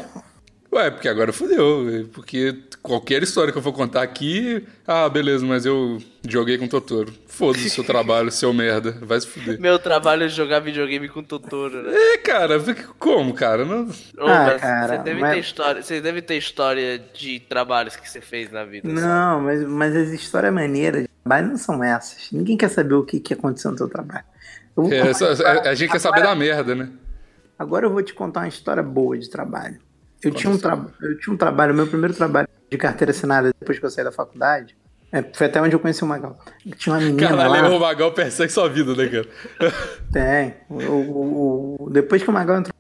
Ué, 0.76 0.92
porque 0.92 1.08
agora 1.08 1.32
fudeu. 1.32 2.10
Porque 2.14 2.54
qualquer 2.82 3.24
história 3.24 3.52
que 3.52 3.58
eu 3.58 3.62
for 3.62 3.72
contar 3.72 4.02
aqui. 4.04 4.66
Ah, 4.86 5.08
beleza, 5.08 5.46
mas 5.46 5.66
eu 5.66 6.00
joguei 6.28 6.58
com 6.58 6.66
o 6.66 6.70
Totoro. 6.70 7.14
Foda-se 7.28 7.68
o 7.68 7.70
seu 7.70 7.84
trabalho, 7.84 8.30
seu 8.30 8.52
merda. 8.54 8.92
Vai 9.02 9.20
se 9.22 9.28
fuder. 9.28 9.60
Meu 9.60 9.80
trabalho 9.80 10.24
é 10.24 10.30
jogar 10.30 10.60
videogame 10.60 11.08
com 11.08 11.24
Totoro, 11.24 11.82
né? 11.84 11.92
É, 11.96 12.18
cara, 12.18 12.56
como, 13.00 13.34
cara? 13.34 13.64
Não... 13.64 13.84
Ô, 14.18 14.28
Ah, 14.28 14.58
cara, 14.60 14.98
você 14.98 15.04
deve 15.04 15.22
mas- 15.22 15.34
ter 15.34 15.40
história. 15.40 15.82
Você 15.82 16.02
deve 16.02 16.22
ter 16.22 16.36
história 16.38 17.00
de 17.14 17.40
trabalhos 17.40 17.96
que 17.96 18.10
você 18.10 18.20
fez 18.20 18.52
na 18.52 18.66
vida. 18.66 18.88
Não, 18.90 19.40
mas, 19.42 19.66
mas 19.66 19.96
as 19.96 20.10
histórias 20.10 20.54
maneiras 20.54 21.04
de 21.04 21.10
trabalho 21.24 21.48
não 21.48 21.58
são 21.58 21.82
essas. 21.82 22.30
Ninguém 22.34 22.58
quer 22.58 22.70
saber 22.70 22.96
o 22.96 23.04
que, 23.04 23.20
que 23.22 23.34
aconteceu 23.34 23.72
no 23.72 23.78
seu 23.78 23.88
trabalho. 23.88 24.26
É, 24.92 25.14
só- 25.14 25.32
a, 25.46 25.70
a 25.70 25.74
gente 25.74 25.90
quer 25.92 26.00
saber 26.00 26.22
da 26.22 26.36
merda, 26.36 26.76
né? 26.76 26.90
Agora 27.58 27.86
eu 27.86 27.90
vou 27.90 28.04
te 28.04 28.14
contar 28.14 28.42
uma 28.42 28.50
história 28.50 28.84
boa 28.84 29.18
de 29.18 29.30
trabalho. 29.30 29.80
Eu 30.24 30.32
tinha, 30.32 30.52
um 30.52 30.58
tra... 30.58 30.86
eu 31.02 31.18
tinha 31.20 31.34
um 31.34 31.38
trabalho, 31.38 31.74
meu 31.74 31.88
primeiro 31.88 32.14
trabalho 32.14 32.48
de 32.70 32.78
carteira 32.78 33.12
assinada 33.12 33.52
depois 33.60 33.78
que 33.80 33.86
eu 33.86 33.90
saí 33.90 34.04
da 34.04 34.12
faculdade. 34.12 34.76
é, 35.12 35.22
foi 35.34 35.48
até 35.48 35.62
onde 35.62 35.76
eu 35.76 35.80
conheci 35.80 36.04
o 36.04 36.08
Magal. 36.08 36.38
Tinha 36.78 36.96
uma 36.96 37.02
menina 37.02 37.28
Caralho, 37.30 37.70
lá. 37.70 37.76
o 37.78 37.80
Magal 37.80 38.12
persegue 38.12 38.52
sua 38.52 38.68
vida, 38.68 38.96
né, 38.96 39.08
cara? 39.08 39.28
Tem. 40.12 40.56
O, 40.70 40.76
o- 40.84 41.78
o- 41.86 41.90
depois 41.92 42.24
que 42.24 42.30
o 42.30 42.34
Magal 42.34 42.58
entrou. 42.58 42.74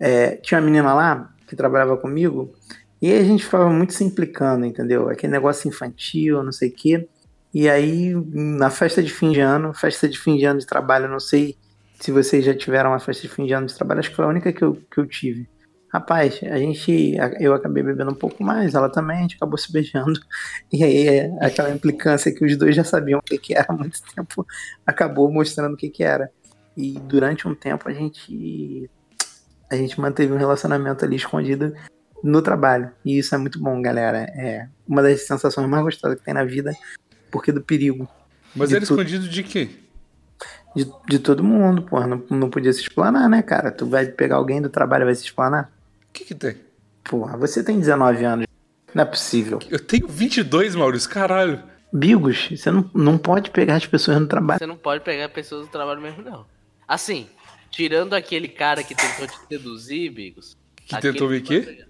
é, 0.00 0.36
tinha 0.36 0.58
uma 0.58 0.64
menina 0.66 0.94
lá 0.94 1.30
que 1.46 1.54
trabalhava 1.54 1.96
comigo. 1.96 2.52
E 3.02 3.12
a 3.12 3.22
gente 3.22 3.44
ficava 3.44 3.68
muito 3.68 3.92
se 3.92 4.02
implicando, 4.02 4.64
entendeu? 4.64 5.08
Aquele 5.10 5.32
negócio 5.32 5.68
infantil, 5.68 6.42
não 6.42 6.52
sei 6.52 6.70
o 6.70 6.72
quê. 6.72 7.06
E 7.52 7.68
aí, 7.68 8.14
na 8.32 8.70
festa 8.70 9.02
de 9.02 9.12
fim 9.12 9.30
de 9.30 9.40
ano, 9.40 9.74
festa 9.74 10.08
de 10.08 10.18
fim 10.18 10.36
de 10.36 10.44
ano 10.46 10.58
de 10.58 10.66
trabalho, 10.66 11.06
não 11.08 11.20
sei 11.20 11.56
se 12.00 12.10
vocês 12.10 12.44
já 12.44 12.54
tiveram 12.54 12.90
uma 12.90 12.98
festa 12.98 13.22
de 13.22 13.28
fim 13.28 13.44
de 13.46 13.52
ano 13.52 13.66
de 13.66 13.74
trabalho, 13.74 14.00
acho 14.00 14.10
que 14.10 14.16
foi 14.16 14.24
a 14.24 14.28
única 14.28 14.52
que 14.52 14.62
eu, 14.64 14.74
que 14.90 14.98
eu 14.98 15.06
tive. 15.06 15.46
Rapaz, 15.94 16.40
a 16.42 16.58
gente. 16.58 17.16
Eu 17.38 17.54
acabei 17.54 17.80
bebendo 17.80 18.10
um 18.10 18.16
pouco 18.16 18.42
mais, 18.42 18.74
ela 18.74 18.90
também, 18.90 19.18
a 19.18 19.22
gente 19.22 19.36
acabou 19.36 19.56
se 19.56 19.70
beijando. 19.70 20.18
E 20.72 20.82
aí 20.82 21.06
é 21.06 21.38
aquela 21.40 21.70
implicância 21.70 22.34
que 22.34 22.44
os 22.44 22.56
dois 22.56 22.74
já 22.74 22.82
sabiam 22.82 23.20
o 23.20 23.22
que, 23.22 23.38
que 23.38 23.54
era 23.54 23.66
há 23.68 23.72
muito 23.72 24.00
tempo, 24.12 24.44
acabou 24.84 25.30
mostrando 25.32 25.74
o 25.74 25.76
que, 25.76 25.88
que 25.88 26.02
era. 26.02 26.32
E 26.76 26.98
durante 26.98 27.46
um 27.46 27.54
tempo 27.54 27.88
a 27.88 27.92
gente. 27.92 28.90
A 29.70 29.76
gente 29.76 30.00
manteve 30.00 30.32
um 30.32 30.36
relacionamento 30.36 31.04
ali 31.04 31.14
escondido 31.14 31.72
no 32.24 32.42
trabalho. 32.42 32.90
E 33.04 33.16
isso 33.16 33.32
é 33.32 33.38
muito 33.38 33.60
bom, 33.60 33.80
galera. 33.80 34.18
É 34.34 34.68
uma 34.88 35.00
das 35.00 35.24
sensações 35.24 35.68
mais 35.68 35.84
gostosas 35.84 36.18
que 36.18 36.24
tem 36.24 36.34
na 36.34 36.44
vida, 36.44 36.74
porque 37.30 37.52
do 37.52 37.62
perigo. 37.62 38.08
Mas 38.56 38.70
De 38.70 38.76
era 38.76 38.84
tudo. 38.84 39.00
escondido 39.00 39.28
de 39.28 39.42
quê? 39.44 39.70
De, 40.74 40.90
de 41.08 41.18
todo 41.20 41.44
mundo, 41.44 41.82
porra. 41.82 42.08
Não, 42.08 42.24
não 42.30 42.50
podia 42.50 42.72
se 42.72 42.80
explanar, 42.80 43.28
né, 43.28 43.42
cara? 43.42 43.70
Tu 43.70 43.86
vai 43.86 44.06
pegar 44.06 44.36
alguém 44.36 44.60
do 44.60 44.68
trabalho 44.68 45.02
e 45.02 45.06
vai 45.06 45.14
se 45.14 45.22
explanar? 45.22 45.72
O 46.14 46.16
que 46.16 46.24
que 46.26 46.34
tem? 46.34 46.54
Porra, 47.02 47.36
você 47.36 47.64
tem 47.64 47.76
19 47.80 48.24
anos. 48.24 48.46
Não 48.94 49.02
é 49.02 49.04
possível. 49.04 49.58
Eu 49.68 49.80
tenho 49.80 50.06
22, 50.06 50.76
Maurício, 50.76 51.10
caralho. 51.10 51.60
Bigos, 51.92 52.50
você 52.50 52.70
não, 52.70 52.88
não 52.94 53.18
pode 53.18 53.50
pegar 53.50 53.74
as 53.74 53.84
pessoas 53.86 54.20
no 54.20 54.28
trabalho. 54.28 54.60
Você 54.60 54.66
não 54.66 54.76
pode 54.76 55.02
pegar 55.02 55.28
pessoas 55.30 55.66
do 55.66 55.72
trabalho 55.72 56.00
mesmo, 56.00 56.22
não. 56.22 56.46
Assim, 56.86 57.26
tirando 57.68 58.14
aquele 58.14 58.46
cara 58.46 58.84
que 58.84 58.94
tentou 58.94 59.26
te 59.26 59.34
seduzir, 59.48 60.08
Bigos. 60.10 60.56
Que 60.76 61.00
tentou 61.00 61.26
pode 61.26 61.40
quê? 61.40 61.60
pegar. 61.62 61.86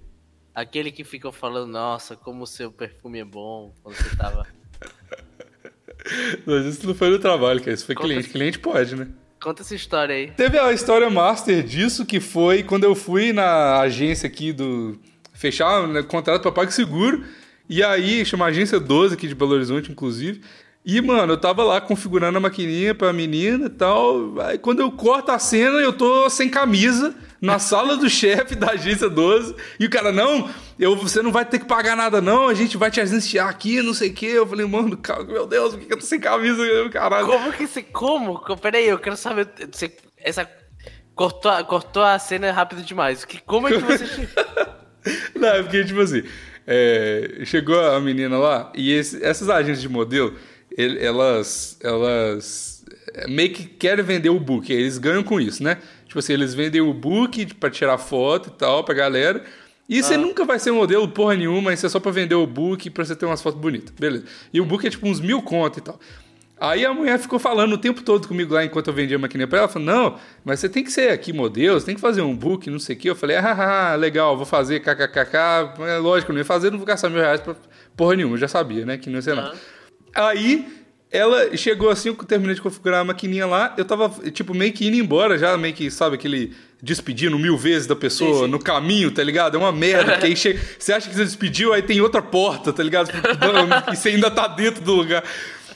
Aquele 0.55 0.91
que 0.91 1.05
ficou 1.05 1.31
falando, 1.31 1.71
nossa, 1.71 2.17
como 2.17 2.45
o 2.45 2.47
seu 2.47 2.73
perfume 2.73 3.19
é 3.19 3.25
bom, 3.27 3.75
quando 3.83 3.95
você 3.97 4.17
tava. 4.17 4.47
Mas 6.47 6.65
isso 6.65 6.87
não 6.87 6.95
foi 6.95 7.11
no 7.11 7.19
trabalho, 7.19 7.61
cara. 7.61 7.73
Isso 7.73 7.85
foi 7.85 7.95
Conta- 7.95 8.09
cliente. 8.09 8.29
Cliente 8.31 8.59
pode, 8.59 8.97
né? 8.97 9.09
Conta 9.45 9.61
essa 9.61 9.75
história 9.75 10.15
aí. 10.15 10.31
Teve 10.31 10.59
a 10.59 10.73
história 10.73 11.11
master 11.11 11.63
disso, 11.63 12.07
que 12.07 12.19
foi 12.19 12.63
quando 12.63 12.85
eu 12.85 12.95
fui 12.95 13.31
na 13.31 13.79
agência 13.79 14.27
aqui 14.27 14.55
do. 14.55 14.99
fechar 15.35 15.87
né, 15.87 16.03
contrato 16.03 16.41
pra 16.41 16.51
PagSeguro. 16.51 17.23
E 17.69 17.83
aí, 17.83 18.25
chama 18.25 18.47
Agência 18.47 18.81
12 18.81 19.13
aqui 19.13 19.29
de 19.29 19.35
Belo 19.35 19.53
Horizonte, 19.53 19.93
inclusive. 19.93 20.41
E, 20.83 20.99
mano, 21.03 21.35
eu 21.35 21.37
tava 21.37 21.63
lá 21.63 21.79
configurando 21.79 22.39
a 22.39 22.41
maquininha 22.41 22.95
pra 22.95 23.13
menina 23.13 23.67
e 23.67 23.69
tal. 23.69 24.41
Aí 24.41 24.57
quando 24.57 24.81
eu 24.81 24.91
corto 24.91 25.31
a 25.31 25.39
cena, 25.39 25.79
eu 25.79 25.93
tô 25.93 26.31
sem 26.31 26.49
camisa, 26.49 27.15
na 27.45 27.59
sala 27.59 27.97
do 27.97 28.09
chefe 28.09 28.55
da 28.55 28.71
Agência 28.73 29.09
12. 29.09 29.55
E 29.79 29.87
o 29.87 29.91
cara, 29.91 30.11
não, 30.13 30.49
eu, 30.79 30.97
você 30.97 31.23
não 31.23 31.31
vai 31.31 31.45
ter 31.45 31.59
que 31.59 31.67
pagar 31.67 31.97
nada, 31.97 32.21
não. 32.21 32.49
A 32.49 32.55
gente 32.55 32.77
vai 32.77 32.91
te 32.91 33.01
agenciar 33.01 33.49
aqui, 33.49 33.83
não 33.83 33.93
sei 33.95 34.11
o 34.11 34.15
quê. 34.15 34.27
Eu 34.27 34.47
falei, 34.47 34.67
mano, 34.67 34.99
meu 35.29 35.47
Deus, 35.47 35.75
por 35.75 35.85
que 35.87 35.93
eu 35.93 35.99
tô 35.99 36.05
sem 36.07 36.19
camisa, 36.21 36.63
caralho? 36.91 37.27
Como 37.27 37.53
que 37.53 37.67
você. 37.67 37.83
Como? 37.83 38.39
Co- 38.41 38.57
Peraí, 38.57 38.87
eu 38.89 38.99
quero 38.99 39.17
saber. 39.17 39.49
Você, 39.73 39.93
essa. 40.19 40.49
Cortou, 41.15 41.51
a- 41.51 41.63
cortou 41.63 42.03
a 42.03 42.19
cena 42.19 42.51
rápido 42.51 42.83
demais. 42.83 43.25
Que, 43.25 43.41
como 43.41 43.69
é 43.69 43.73
que 43.73 43.79
você. 43.79 44.29
Não, 45.37 45.49
é 45.49 45.63
porque, 45.63 45.85
tipo 45.85 46.01
assim, 46.01 46.23
é, 46.67 47.43
chegou 47.45 47.79
a 47.81 48.01
menina 48.01 48.39
lá 48.39 48.73
e 48.75 48.91
esse- 48.93 49.23
essas 49.23 49.49
agências 49.49 49.81
de 49.83 49.89
modelo, 49.89 50.35
ele- 50.77 50.99
elas, 51.05 51.79
elas 51.83 52.85
é, 53.15 53.29
meio 53.29 53.53
que 53.53 53.65
querem 53.65 54.05
vender 54.05 54.31
o 54.31 54.41
book, 54.41 54.73
eles 54.73 54.99
ganham 54.99 55.23
com 55.23 55.41
isso, 55.41 55.63
né? 55.63 55.79
Tipo 56.15 56.21
assim, 56.21 56.35
eles 56.35 56.55
vendem 56.55 56.81
o 56.81 56.95
book 56.95 57.55
pra 57.55 57.69
tirar 57.69 57.99
foto 57.99 58.49
e 58.49 58.53
tal 58.53 58.85
pra 58.85 58.95
galera. 58.95 59.43
E 59.89 60.01
você 60.01 60.17
nunca 60.17 60.45
vai 60.45 60.61
ser 60.61 60.71
modelo 60.71 61.09
porra 61.09 61.35
nenhuma, 61.35 61.75
isso 61.75 61.85
é 61.85 61.89
só 61.89 61.99
pra 61.99 62.13
vender 62.13 62.37
o 62.37 62.47
book 62.47 62.89
pra 62.91 63.05
você 63.05 63.17
ter 63.17 63.27
umas 63.27 63.43
fotos 63.43 63.61
bonitas, 63.61 63.93
beleza. 63.99 64.25
E 64.53 64.61
o 64.61 64.65
book 64.65 64.87
é 64.87 64.91
tipo 64.91 65.09
uns 65.09 65.21
mil 65.21 65.43
conto 65.43 65.81
e 65.81 65.83
tal. 65.83 65.99
Aí 66.61 66.87
a 66.87 66.95
mulher 66.95 67.19
ficou 67.19 67.41
falando 67.41 67.73
o 67.73 67.79
tempo 67.79 68.01
todo 68.01 68.29
comigo 68.29 68.55
lá 68.55 68.65
enquanto 68.65 68.87
eu 68.87 68.95
vendia 68.95 69.17
a 69.17 69.19
maquininha 69.19 69.49
pra 69.49 69.59
ela. 69.59 69.69
Falou, 69.69 69.89
não, 69.89 70.17
mas 70.45 70.61
você 70.61 70.69
tem 70.69 70.85
que 70.85 70.93
ser 70.93 71.11
aqui 71.11 71.33
modelo, 71.33 71.81
você 71.81 71.87
tem 71.87 71.97
que 71.97 72.01
fazer 72.01 72.23
um 72.23 72.37
book, 72.37 72.71
não 72.71 72.79
sei 72.79 72.95
o 72.95 72.99
quê. 73.01 73.11
Eu 73.11 73.17
falei, 73.17 73.37
ah, 73.37 73.91
ah, 73.91 73.97
legal, 73.97 74.37
vou 74.37 74.47
fazer 74.47 74.79
kkkk. 74.79 75.37
É 75.81 75.99
lógico, 75.99 76.33
não 76.33 76.39
ia 76.39 76.45
fazer, 76.45 76.71
não 76.71 76.79
vou 76.79 76.87
gastar 76.87 77.11
mil 77.11 77.21
reais 77.21 77.41
pra 77.41 77.57
porra 77.97 78.15
nenhuma. 78.15 78.37
Eu 78.37 78.39
já 78.39 78.47
sabia, 78.47 78.87
né, 78.87 78.97
que 78.99 79.11
não 79.11 79.17
ia 79.17 79.23
ser 79.23 79.35
nada. 79.35 79.57
Aí 80.15 80.84
ela 81.15 81.57
chegou 81.57 81.91
assim, 81.91 82.09
eu 82.09 82.17
terminei 82.17 82.57
de 82.57 82.61
configurar 82.61 83.03
a 83.03 83.05
maquininha 83.05 83.47
lá. 83.47 83.73
Eu 83.79 83.85
tava, 83.85 84.11
tipo, 84.33 84.53
meio 84.53 84.73
que 84.73 84.89
indo 84.89 84.97
embora 84.97 85.39
já, 85.39 85.57
meio 85.57 85.73
que, 85.73 85.89
sabe, 85.89 86.17
aquele 86.17 86.53
despedindo 86.83 87.39
mil 87.39 87.57
vezes 87.57 87.87
da 87.87 87.95
pessoa 87.95 88.35
Sim, 88.35 88.45
sim. 88.47 88.51
no 88.51 88.59
caminho, 88.59 89.13
tá 89.13 89.23
ligado? 89.23 89.57
É 89.57 89.61
uma 89.61 89.71
merda, 89.71 90.13
porque 90.13 90.27
aí 90.27 90.37
chega, 90.37 90.61
você 90.77 90.93
acha 90.93 91.09
que 91.09 91.15
você 91.15 91.25
despediu, 91.25 91.73
aí 91.73 91.83
tem 91.83 92.01
outra 92.01 92.21
porta, 92.21 92.73
tá 92.73 92.83
ligado? 92.83 93.11
e 93.93 93.97
você 93.97 94.09
ainda 94.09 94.29
tá 94.29 94.49
dentro 94.49 94.83
do 94.83 94.93
lugar. 94.93 95.23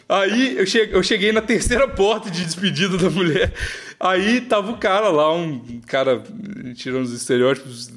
Aí 0.08 0.58
eu 0.58 0.66
cheguei, 0.66 0.96
eu 0.96 1.02
cheguei 1.04 1.30
na 1.30 1.40
terceira 1.40 1.86
porta 1.88 2.28
de 2.28 2.44
despedida 2.44 2.98
da 2.98 3.08
mulher. 3.08 3.52
Aí 4.00 4.40
tava 4.40 4.72
o 4.72 4.76
cara 4.76 5.08
lá, 5.08 5.32
um 5.32 5.80
cara, 5.86 6.20
tirando 6.74 7.04
os 7.04 7.12
estereótipos, 7.12 7.88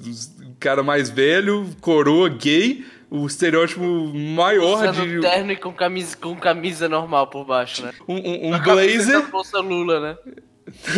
um 0.45 0.53
cara 0.59 0.83
mais 0.83 1.09
velho, 1.09 1.67
coroa, 1.81 2.29
gay, 2.29 2.85
o 3.11 3.27
estereótipo 3.27 3.83
maior 4.13 4.89
Usando 4.89 5.05
de. 5.05 5.19
terno 5.19 5.51
e 5.51 5.57
com 5.57 5.73
camisa, 5.73 6.15
com 6.15 6.33
camisa 6.37 6.87
normal 6.87 7.27
por 7.27 7.45
baixo, 7.45 7.83
né? 7.83 7.91
Um, 8.07 8.15
um, 8.15 8.55
um 8.55 8.59
blazer. 8.59 9.29
Bolsa 9.29 9.59
Lula, 9.59 9.99
né? 9.99 10.17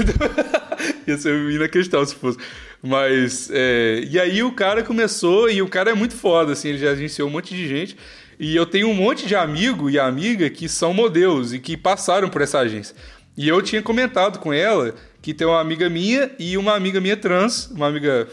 Ia 1.08 1.18
ser 1.18 1.34
inacreditável 1.50 2.06
se 2.06 2.14
fosse. 2.14 2.38
Mas, 2.84 3.50
é, 3.52 4.04
e 4.08 4.20
aí 4.20 4.44
o 4.44 4.52
cara 4.52 4.84
começou, 4.84 5.50
e 5.50 5.60
o 5.64 5.68
cara 5.68 5.90
é 5.90 5.94
muito 5.96 6.14
foda, 6.14 6.54
assim, 6.54 6.70
ele 6.70 6.78
já 6.78 6.92
agenciou 6.92 7.28
um 7.28 7.32
monte 7.32 7.56
de 7.56 7.68
gente. 7.68 7.98
E 8.40 8.56
eu 8.56 8.68
tenho 8.68 8.90
um 8.90 8.94
monte 8.94 9.26
de 9.26 9.36
amigo 9.36 9.90
e 9.90 9.98
amiga 9.98 10.48
que 10.52 10.70
são 10.70 10.94
modelos 10.94 11.52
e 11.52 11.58
que 11.58 11.76
passaram 11.76 12.30
por 12.30 12.44
essa 12.44 12.60
agência. 12.60 12.96
E 13.36 13.48
eu 13.48 13.60
tinha 13.60 13.82
comentado 13.82 14.38
com 14.38 14.54
ela 14.54 14.94
que 15.20 15.34
tem 15.34 15.48
uma 15.48 15.60
amiga 15.60 15.90
minha 15.90 16.30
e 16.38 16.58
uma 16.58 16.76
amiga 16.76 17.02
minha 17.02 17.18
trans, 17.18 17.72
uma 17.72 17.88
amiga. 17.88 18.28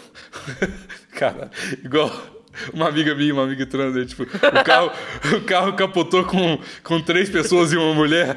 cara, 1.17 1.51
igual. 1.83 2.40
Uma 2.73 2.89
amiga 2.89 3.15
minha 3.15 3.33
uma 3.35 3.45
amiga 3.45 3.65
trans, 3.67 3.95
né? 3.95 4.05
tipo, 4.05 4.23
o 4.25 4.65
carro, 4.65 4.91
o 5.37 5.41
carro 5.43 5.73
capotou 5.75 6.25
com, 6.25 6.59
com 6.83 7.01
três 7.01 7.29
pessoas 7.31 7.73
e 7.73 7.77
uma 7.77 7.95
mulher. 7.95 8.37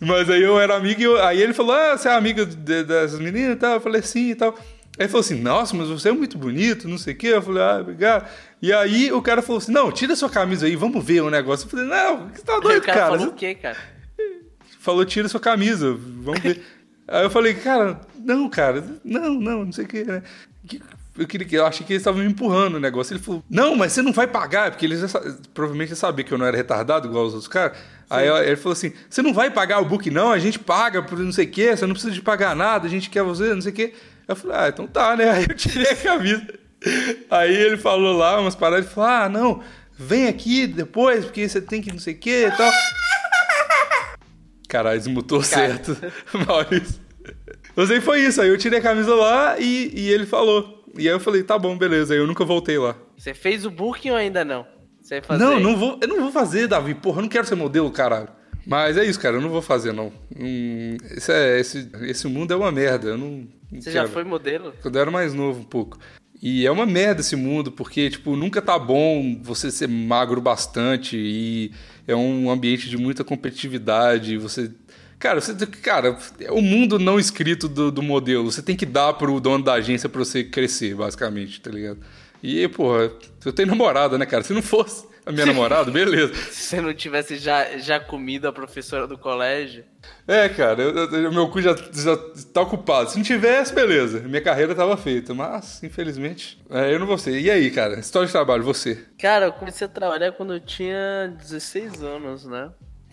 Mas 0.00 0.28
aí 0.28 0.42
eu 0.42 0.60
era 0.60 0.76
amigo 0.76 1.00
e 1.00 1.04
eu- 1.04 1.22
aí 1.22 1.40
ele 1.40 1.54
falou: 1.54 1.74
Ah, 1.74 1.96
você 1.96 2.08
é 2.08 2.12
amiga 2.14 2.44
de- 2.44 2.84
dessas 2.84 3.18
meninas 3.18 3.52
e 3.54 3.56
tal? 3.56 3.74
Eu 3.74 3.80
falei, 3.80 4.02
sim 4.02 4.30
e 4.30 4.34
tal. 4.34 4.50
Aí 4.98 5.04
ele 5.04 5.08
falou 5.08 5.20
assim: 5.20 5.40
Nossa, 5.40 5.74
mas 5.76 5.88
você 5.88 6.10
é 6.10 6.12
muito 6.12 6.36
bonito, 6.36 6.86
não 6.88 6.98
sei 6.98 7.14
o 7.14 7.16
quê. 7.16 7.28
Eu 7.28 7.42
falei, 7.42 7.62
ah, 7.62 7.78
obrigado. 7.80 8.28
E 8.60 8.72
aí 8.72 9.10
o 9.12 9.22
cara 9.22 9.40
falou 9.40 9.58
assim: 9.58 9.72
Não, 9.72 9.90
tira 9.90 10.14
sua 10.14 10.28
camisa 10.28 10.66
aí, 10.66 10.76
vamos 10.76 11.02
ver 11.04 11.22
o 11.22 11.30
negócio. 11.30 11.64
Eu 11.66 11.70
falei, 11.70 11.86
não, 11.86 12.28
você 12.28 12.42
tá 12.42 12.54
Aí 12.56 12.60
doido, 12.60 12.82
o 12.82 12.86
cara, 12.86 12.98
cara. 12.98 13.10
falou 13.12 13.26
Você 13.26 13.32
o 13.32 13.34
quê, 13.34 13.54
cara? 13.54 13.76
falou, 14.80 15.04
tira 15.04 15.28
sua 15.28 15.40
camisa, 15.40 15.92
vamos 15.98 16.40
ver. 16.40 16.62
Aí 17.08 17.24
eu 17.24 17.30
falei, 17.30 17.54
cara, 17.54 18.00
não, 18.20 18.48
cara, 18.48 18.84
não, 19.04 19.34
não, 19.34 19.64
não 19.64 19.72
sei 19.72 19.84
o 19.84 19.88
que, 19.88 20.04
né? 20.04 20.22
Eu, 21.18 21.26
queria, 21.26 21.46
que- 21.46 21.56
eu 21.56 21.64
achei 21.66 21.86
que 21.86 21.92
eles 21.92 22.02
estavam 22.02 22.20
me 22.22 22.28
empurrando 22.28 22.74
o 22.76 22.80
negócio. 22.80 23.14
Ele 23.14 23.22
falou, 23.22 23.42
não, 23.48 23.74
mas 23.74 23.92
você 23.92 24.02
não 24.02 24.12
vai 24.12 24.26
pagar, 24.26 24.70
porque 24.70 24.84
eles 24.84 25.00
já 25.00 25.20
provavelmente 25.54 25.90
já 25.90 25.96
sabiam 25.96 26.26
que 26.26 26.32
eu 26.34 26.38
não 26.38 26.46
era 26.46 26.56
retardado 26.56 27.08
igual 27.08 27.24
os 27.26 27.32
outros 27.32 27.48
caras. 27.48 27.76
Aí 28.08 28.28
ele 28.46 28.56
falou 28.56 28.72
assim: 28.74 28.92
você 29.10 29.20
não 29.22 29.32
vai 29.34 29.50
pagar 29.50 29.80
o 29.80 29.84
book, 29.84 30.10
não, 30.10 30.30
a 30.30 30.38
gente 30.38 30.58
paga 30.58 31.02
por 31.02 31.18
não 31.18 31.32
sei 31.32 31.46
o 31.46 31.50
que, 31.50 31.76
você 31.76 31.86
não 31.86 31.94
precisa 31.94 32.12
de 32.14 32.22
pagar 32.22 32.54
nada, 32.54 32.86
a 32.86 32.90
gente 32.90 33.10
quer 33.10 33.22
você, 33.22 33.52
não 33.54 33.60
sei 33.60 33.72
o 33.72 33.74
que. 33.74 33.94
Eu 34.28 34.36
falei, 34.36 34.56
ah, 34.58 34.68
então 34.68 34.86
tá, 34.86 35.16
né? 35.16 35.30
Aí 35.30 35.46
eu 35.48 35.54
tirei 35.56 35.88
a 35.90 35.96
camisa. 35.96 36.46
Aí 37.30 37.54
ele 37.54 37.76
falou 37.76 38.16
lá 38.16 38.40
umas 38.40 38.54
paradas 38.54 38.86
e 38.86 38.88
falou: 38.88 39.10
ah, 39.10 39.28
não, 39.28 39.60
vem 39.98 40.28
aqui 40.28 40.66
depois, 40.66 41.24
porque 41.24 41.48
você 41.48 41.60
tem 41.60 41.80
que 41.82 41.90
não 41.90 41.98
sei 41.98 42.14
o 42.14 42.18
que 42.18 42.46
e 42.46 42.50
tal. 42.50 42.70
Caralho, 44.68 44.98
desmutou 44.98 45.42
certo. 45.42 45.96
Maurício. 46.46 47.00
Mas 47.74 47.90
aí 47.90 48.00
foi 48.00 48.20
isso. 48.20 48.40
Aí 48.40 48.48
eu 48.48 48.58
tirei 48.58 48.78
a 48.78 48.82
camisa 48.82 49.14
lá 49.14 49.58
e, 49.58 49.90
e 49.94 50.08
ele 50.10 50.26
falou. 50.26 50.75
E 50.98 51.08
aí 51.08 51.14
eu 51.14 51.20
falei, 51.20 51.42
tá 51.42 51.58
bom, 51.58 51.76
beleza. 51.76 52.14
Aí 52.14 52.20
eu 52.20 52.26
nunca 52.26 52.44
voltei 52.44 52.78
lá. 52.78 52.96
Você 53.16 53.34
fez 53.34 53.64
o 53.64 53.70
booking 53.70 54.10
ou 54.10 54.16
ainda 54.16 54.44
não? 54.44 54.66
Você 55.00 55.20
vai 55.20 55.22
fazer? 55.22 55.44
Não, 55.44 55.60
não 55.60 55.76
vou, 55.76 55.98
eu 56.00 56.08
não 56.08 56.20
vou 56.20 56.32
fazer, 56.32 56.66
Davi. 56.66 56.94
Porra, 56.94 57.18
eu 57.18 57.22
não 57.22 57.28
quero 57.28 57.46
ser 57.46 57.54
modelo, 57.54 57.90
caralho. 57.90 58.28
Mas 58.66 58.96
é 58.96 59.04
isso, 59.04 59.20
cara. 59.20 59.36
Eu 59.36 59.40
não 59.40 59.48
vou 59.48 59.62
fazer, 59.62 59.92
não. 59.92 60.12
Hum, 60.36 60.96
esse, 61.12 61.32
é, 61.32 61.60
esse, 61.60 61.88
esse 62.02 62.26
mundo 62.26 62.52
é 62.52 62.56
uma 62.56 62.72
merda. 62.72 63.08
Eu 63.10 63.18
não. 63.18 63.46
não 63.70 63.80
Você 63.80 63.92
já 63.92 64.00
quero. 64.00 64.12
foi 64.12 64.24
modelo? 64.24 64.74
Quando 64.82 64.96
eu 64.96 65.02
era 65.02 65.10
mais 65.10 65.32
novo 65.32 65.60
um 65.60 65.64
pouco. 65.64 65.98
E 66.42 66.66
é 66.66 66.70
uma 66.70 66.84
merda 66.84 67.20
esse 67.20 67.34
mundo, 67.36 67.72
porque, 67.72 68.10
tipo, 68.10 68.36
nunca 68.36 68.60
tá 68.60 68.78
bom 68.78 69.40
você 69.42 69.70
ser 69.70 69.88
magro 69.88 70.40
bastante 70.40 71.16
e 71.16 71.72
é 72.06 72.14
um 72.14 72.50
ambiente 72.50 72.90
de 72.90 72.96
muita 72.96 73.22
competitividade. 73.24 74.36
Você. 74.36 74.70
Cara, 75.18 75.40
você, 75.40 75.54
cara, 75.66 76.18
é 76.40 76.50
o 76.52 76.60
mundo 76.60 76.98
não 76.98 77.18
escrito 77.18 77.68
do, 77.68 77.90
do 77.90 78.02
modelo. 78.02 78.50
Você 78.50 78.62
tem 78.62 78.76
que 78.76 78.84
dar 78.86 79.14
pro 79.14 79.40
dono 79.40 79.64
da 79.64 79.74
agência 79.74 80.08
pra 80.08 80.18
você 80.18 80.44
crescer, 80.44 80.94
basicamente, 80.94 81.60
tá 81.60 81.70
ligado? 81.70 81.98
E, 82.42 82.68
porra, 82.68 83.10
eu 83.44 83.52
tenho 83.52 83.68
namorada, 83.68 84.18
né, 84.18 84.26
cara? 84.26 84.44
Se 84.44 84.52
não 84.52 84.60
fosse 84.62 85.06
a 85.24 85.32
minha 85.32 85.46
namorada, 85.46 85.90
beleza. 85.92 86.34
Se 86.34 86.64
você 86.64 86.80
não 86.82 86.92
tivesse 86.92 87.36
já, 87.38 87.78
já 87.78 87.98
comido 87.98 88.46
a 88.46 88.52
professora 88.52 89.06
do 89.06 89.16
colégio. 89.16 89.84
É, 90.28 90.48
cara, 90.50 90.82
eu- 90.82 90.94
eu- 90.94 91.32
meu 91.32 91.48
cu 91.48 91.62
já, 91.62 91.74
já 91.92 92.14
tá 92.52 92.60
ocupado. 92.60 93.08
Se 93.10 93.16
não 93.16 93.24
tivesse, 93.24 93.74
beleza. 93.74 94.20
Minha 94.20 94.42
carreira 94.42 94.74
tava 94.74 94.96
feita. 94.98 95.32
Mas, 95.32 95.82
infelizmente, 95.82 96.62
é, 96.70 96.92
eu 96.92 96.98
não 97.00 97.06
vou 97.06 97.16
ser. 97.16 97.40
E 97.40 97.50
aí, 97.50 97.70
cara? 97.70 97.98
História 97.98 98.26
de 98.26 98.32
trabalho, 98.32 98.62
você? 98.62 99.02
Cara, 99.18 99.46
eu 99.46 99.52
comecei 99.54 99.86
a 99.86 99.90
trabalhar 99.90 100.32
quando 100.32 100.52
eu 100.52 100.60
tinha 100.60 101.34
16 101.38 102.02
anos, 102.02 102.44
né? 102.44 102.70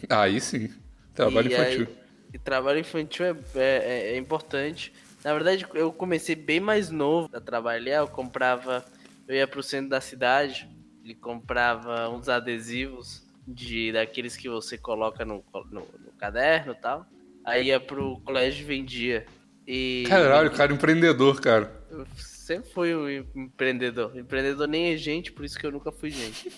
Aí 0.10 0.40
sim. 0.42 0.70
Trabalho 1.14 1.50
E 1.50 1.54
infantil. 1.54 1.88
aí- 1.90 2.04
E 2.34 2.40
trabalho 2.40 2.80
infantil 2.80 3.26
é, 3.26 3.36
é, 3.56 4.14
é 4.14 4.18
importante. 4.18 4.92
Na 5.24 5.34
verdade, 5.34 5.66
eu 5.76 5.92
comecei 5.94 6.36
bem 6.36 6.60
mais 6.60 6.90
novo 6.90 7.30
a 7.34 7.40
trabalhar. 7.40 7.98
Eu 8.00 8.08
comprava, 8.08 8.84
eu 9.28 9.36
ia 9.36 9.48
pro 9.48 9.62
centro 9.64 9.90
da 9.90 10.02
cidade 10.02 10.68
e 11.04 11.14
comprava 11.14 12.10
uns 12.10 12.28
adesivos 12.28 13.24
de 13.48 13.92
daqueles 13.92 14.36
que 14.36 14.50
você 14.50 14.78
coloca 14.78 15.24
no, 15.24 15.44
no, 15.72 15.82
no 15.82 16.12
caderno 16.18 16.74
e 16.74 16.76
tal. 16.76 17.06
Aí 17.46 17.68
ia 17.68 17.80
pro 17.80 18.20
colégio 18.22 18.64
e 18.64 18.66
vendia. 18.66 19.26
E 19.68 20.06
Caralho, 20.08 20.50
cara, 20.52 20.74
empreendedor, 20.74 21.40
cara. 21.40 21.72
eu 21.92 22.06
sempre 22.18 22.70
fui 22.72 22.94
um 22.96 23.10
empreendedor. 23.36 24.18
Empreendedor 24.18 24.68
nem 24.68 24.94
é 24.94 24.98
gente, 24.98 25.32
por 25.32 25.46
isso 25.46 25.58
que 25.60 25.66
eu 25.66 25.72
nunca 25.72 25.92
fui 25.92 26.10
gente. 26.10 26.52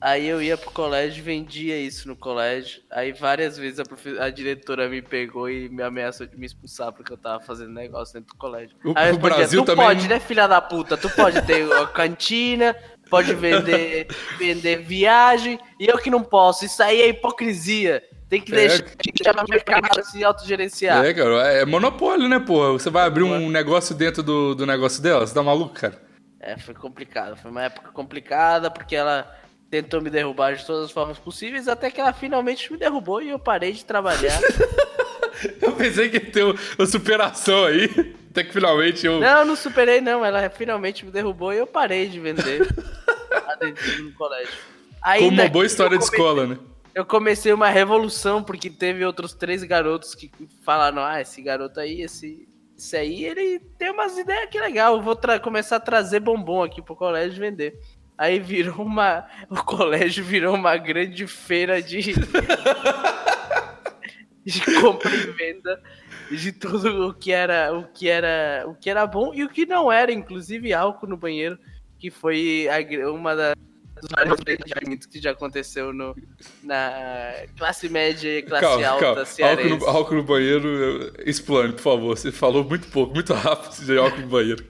Aí 0.00 0.28
eu 0.28 0.40
ia 0.40 0.56
pro 0.56 0.70
colégio 0.70 1.24
vendia 1.24 1.76
isso 1.76 2.06
no 2.06 2.14
colégio. 2.14 2.80
Aí 2.90 3.12
várias 3.12 3.58
vezes 3.58 3.80
a, 3.80 3.84
profe- 3.84 4.18
a 4.18 4.30
diretora 4.30 4.88
me 4.88 5.02
pegou 5.02 5.50
e 5.50 5.68
me 5.68 5.82
ameaçou 5.82 6.24
de 6.26 6.36
me 6.36 6.46
expulsar 6.46 6.92
porque 6.92 7.12
eu 7.12 7.16
tava 7.16 7.40
fazendo 7.42 7.72
negócio 7.72 8.14
dentro 8.14 8.32
do 8.34 8.38
colégio. 8.38 8.76
O- 8.84 8.92
Aí 8.94 9.08
eu 9.08 9.14
respondia, 9.14 9.36
Brasil 9.36 9.62
tu 9.62 9.66
também- 9.66 9.86
pode, 9.86 10.08
né, 10.08 10.20
filha 10.20 10.46
da 10.46 10.60
puta? 10.60 10.96
Tu 10.96 11.10
pode 11.10 11.42
ter 11.42 11.70
a 11.72 11.86
cantina, 11.86 12.76
pode 13.10 13.34
vender, 13.34 14.06
vender 14.38 14.76
viagem, 14.82 15.58
e 15.80 15.86
eu 15.86 15.98
que 15.98 16.10
não 16.10 16.22
posso. 16.22 16.64
Isso 16.64 16.80
aí 16.80 17.00
é 17.02 17.08
hipocrisia. 17.08 18.00
Tem 18.28 18.40
que 18.40 18.52
É. 18.52 18.56
deixar, 18.56 18.82
tem 18.82 19.12
que 19.12 19.24
deixar 19.24 19.42
o 19.44 19.48
mercado 19.50 20.04
se 20.04 20.22
autogerenciar. 20.22 21.04
É, 21.04 21.12
cara, 21.14 21.48
é 21.48 21.64
monopólio, 21.64 22.28
né, 22.28 22.38
porra? 22.38 22.72
Você 22.72 22.88
vai 22.90 23.04
abrir 23.06 23.24
um 23.24 23.48
negócio 23.50 23.94
dentro 23.96 24.22
do, 24.22 24.54
do 24.54 24.64
negócio 24.66 25.02
dela? 25.02 25.26
Você 25.26 25.34
tá 25.34 25.42
maluco, 25.42 25.74
cara? 25.74 26.00
É, 26.38 26.56
foi 26.56 26.74
complicado. 26.74 27.36
Foi 27.36 27.50
uma 27.50 27.64
época 27.64 27.90
complicada 27.90 28.70
porque 28.70 28.94
ela 28.94 29.26
tentou 29.70 30.00
me 30.00 30.10
derrubar 30.10 30.54
de 30.54 30.64
todas 30.64 30.86
as 30.86 30.90
formas 30.90 31.18
possíveis, 31.18 31.68
até 31.68 31.90
que 31.90 32.00
ela 32.00 32.12
finalmente 32.12 32.70
me 32.72 32.78
derrubou 32.78 33.20
e 33.22 33.28
eu 33.30 33.38
parei 33.38 33.72
de 33.72 33.84
trabalhar. 33.84 34.38
Eu 35.62 35.70
pensei 35.72 36.08
que 36.08 36.16
ia 36.16 36.32
ter 36.32 36.42
uma 36.42 36.86
superação 36.86 37.64
aí. 37.64 37.88
Até 38.28 38.42
que 38.42 38.52
finalmente 38.52 39.06
eu. 39.06 39.20
não, 39.20 39.44
não 39.44 39.54
superei 39.54 40.00
não. 40.00 40.24
Ela 40.24 40.50
finalmente 40.50 41.06
me 41.06 41.12
derrubou 41.12 41.52
e 41.52 41.58
eu 41.58 41.66
parei 41.66 42.08
de 42.08 42.18
vender 42.18 42.66
adesivo 43.46 44.02
no 44.04 44.12
colégio. 44.14 44.52
Como 45.00 45.04
Ainda 45.04 45.42
uma 45.44 45.48
boa 45.48 45.64
história 45.64 45.94
eu 45.94 45.98
de 46.00 46.04
comecei- 46.06 46.18
escola, 46.26 46.46
né? 46.46 46.58
Eu 46.92 47.06
comecei 47.06 47.52
uma 47.52 47.68
revolução 47.68 48.42
porque 48.42 48.68
teve 48.68 49.04
outros 49.04 49.32
três 49.32 49.62
garotos 49.62 50.12
que 50.14 50.28
falaram: 50.64 51.04
ah, 51.04 51.20
esse 51.20 51.40
garoto 51.40 51.78
aí, 51.78 52.02
esse, 52.02 52.48
esse 52.76 52.96
aí, 52.96 53.24
ele 53.24 53.60
tem 53.78 53.92
umas 53.92 54.18
ideias 54.18 54.50
que 54.50 54.58
legal. 54.58 54.96
Eu 54.96 55.02
vou 55.02 55.16
começar 55.40 55.76
a 55.76 55.80
trazer 55.80 56.18
bombom 56.18 56.64
aqui 56.64 56.82
pro 56.82 56.96
colégio 56.96 57.38
vender. 57.38 57.78
Aí 58.18 58.40
virou 58.40 58.82
uma. 58.84 59.24
O 59.48 59.62
colégio 59.62 60.24
virou 60.24 60.54
uma 60.54 60.76
grande 60.76 61.26
feira 61.26 61.80
de. 61.80 62.14
de 64.44 64.60
compra 64.80 65.14
e 65.14 65.30
venda 65.32 65.80
de 66.30 66.52
tudo 66.52 67.08
o 67.08 67.14
que 67.14 67.32
era 67.32 67.72
o 67.72 67.84
que 67.84 68.08
era 68.08 68.64
o 68.66 68.74
que 68.74 68.90
era 68.90 69.06
bom 69.06 69.32
e 69.34 69.44
o 69.44 69.48
que 69.48 69.64
não 69.66 69.92
era, 69.92 70.10
inclusive 70.10 70.72
álcool 70.72 71.06
no 71.06 71.16
banheiro, 71.16 71.58
que 71.98 72.10
foi 72.10 72.66
a 72.68 73.10
uma 73.10 73.36
das 73.36 73.54
dos 74.00 74.10
vários 74.10 74.38
experimentos 74.38 75.06
que 75.06 75.20
já 75.20 75.32
aconteceu 75.32 75.92
no, 75.92 76.16
na 76.62 77.32
classe 77.56 77.88
média 77.88 78.38
e 78.38 78.42
classe 78.42 78.64
Calma, 78.64 78.86
alta 78.86 79.26
calma. 79.26 79.50
Álcool 79.50 79.68
no, 79.68 79.86
álcool 79.86 80.14
no 80.14 80.22
banheiro, 80.24 81.12
explane, 81.24 81.72
por 81.72 81.82
favor. 81.82 82.16
Você 82.16 82.32
falou 82.32 82.64
muito 82.64 82.88
pouco, 82.88 83.14
muito 83.14 83.32
rápido 83.34 83.84
de 83.84 83.98
álcool 83.98 84.20
no 84.20 84.28
banheiro. 84.28 84.64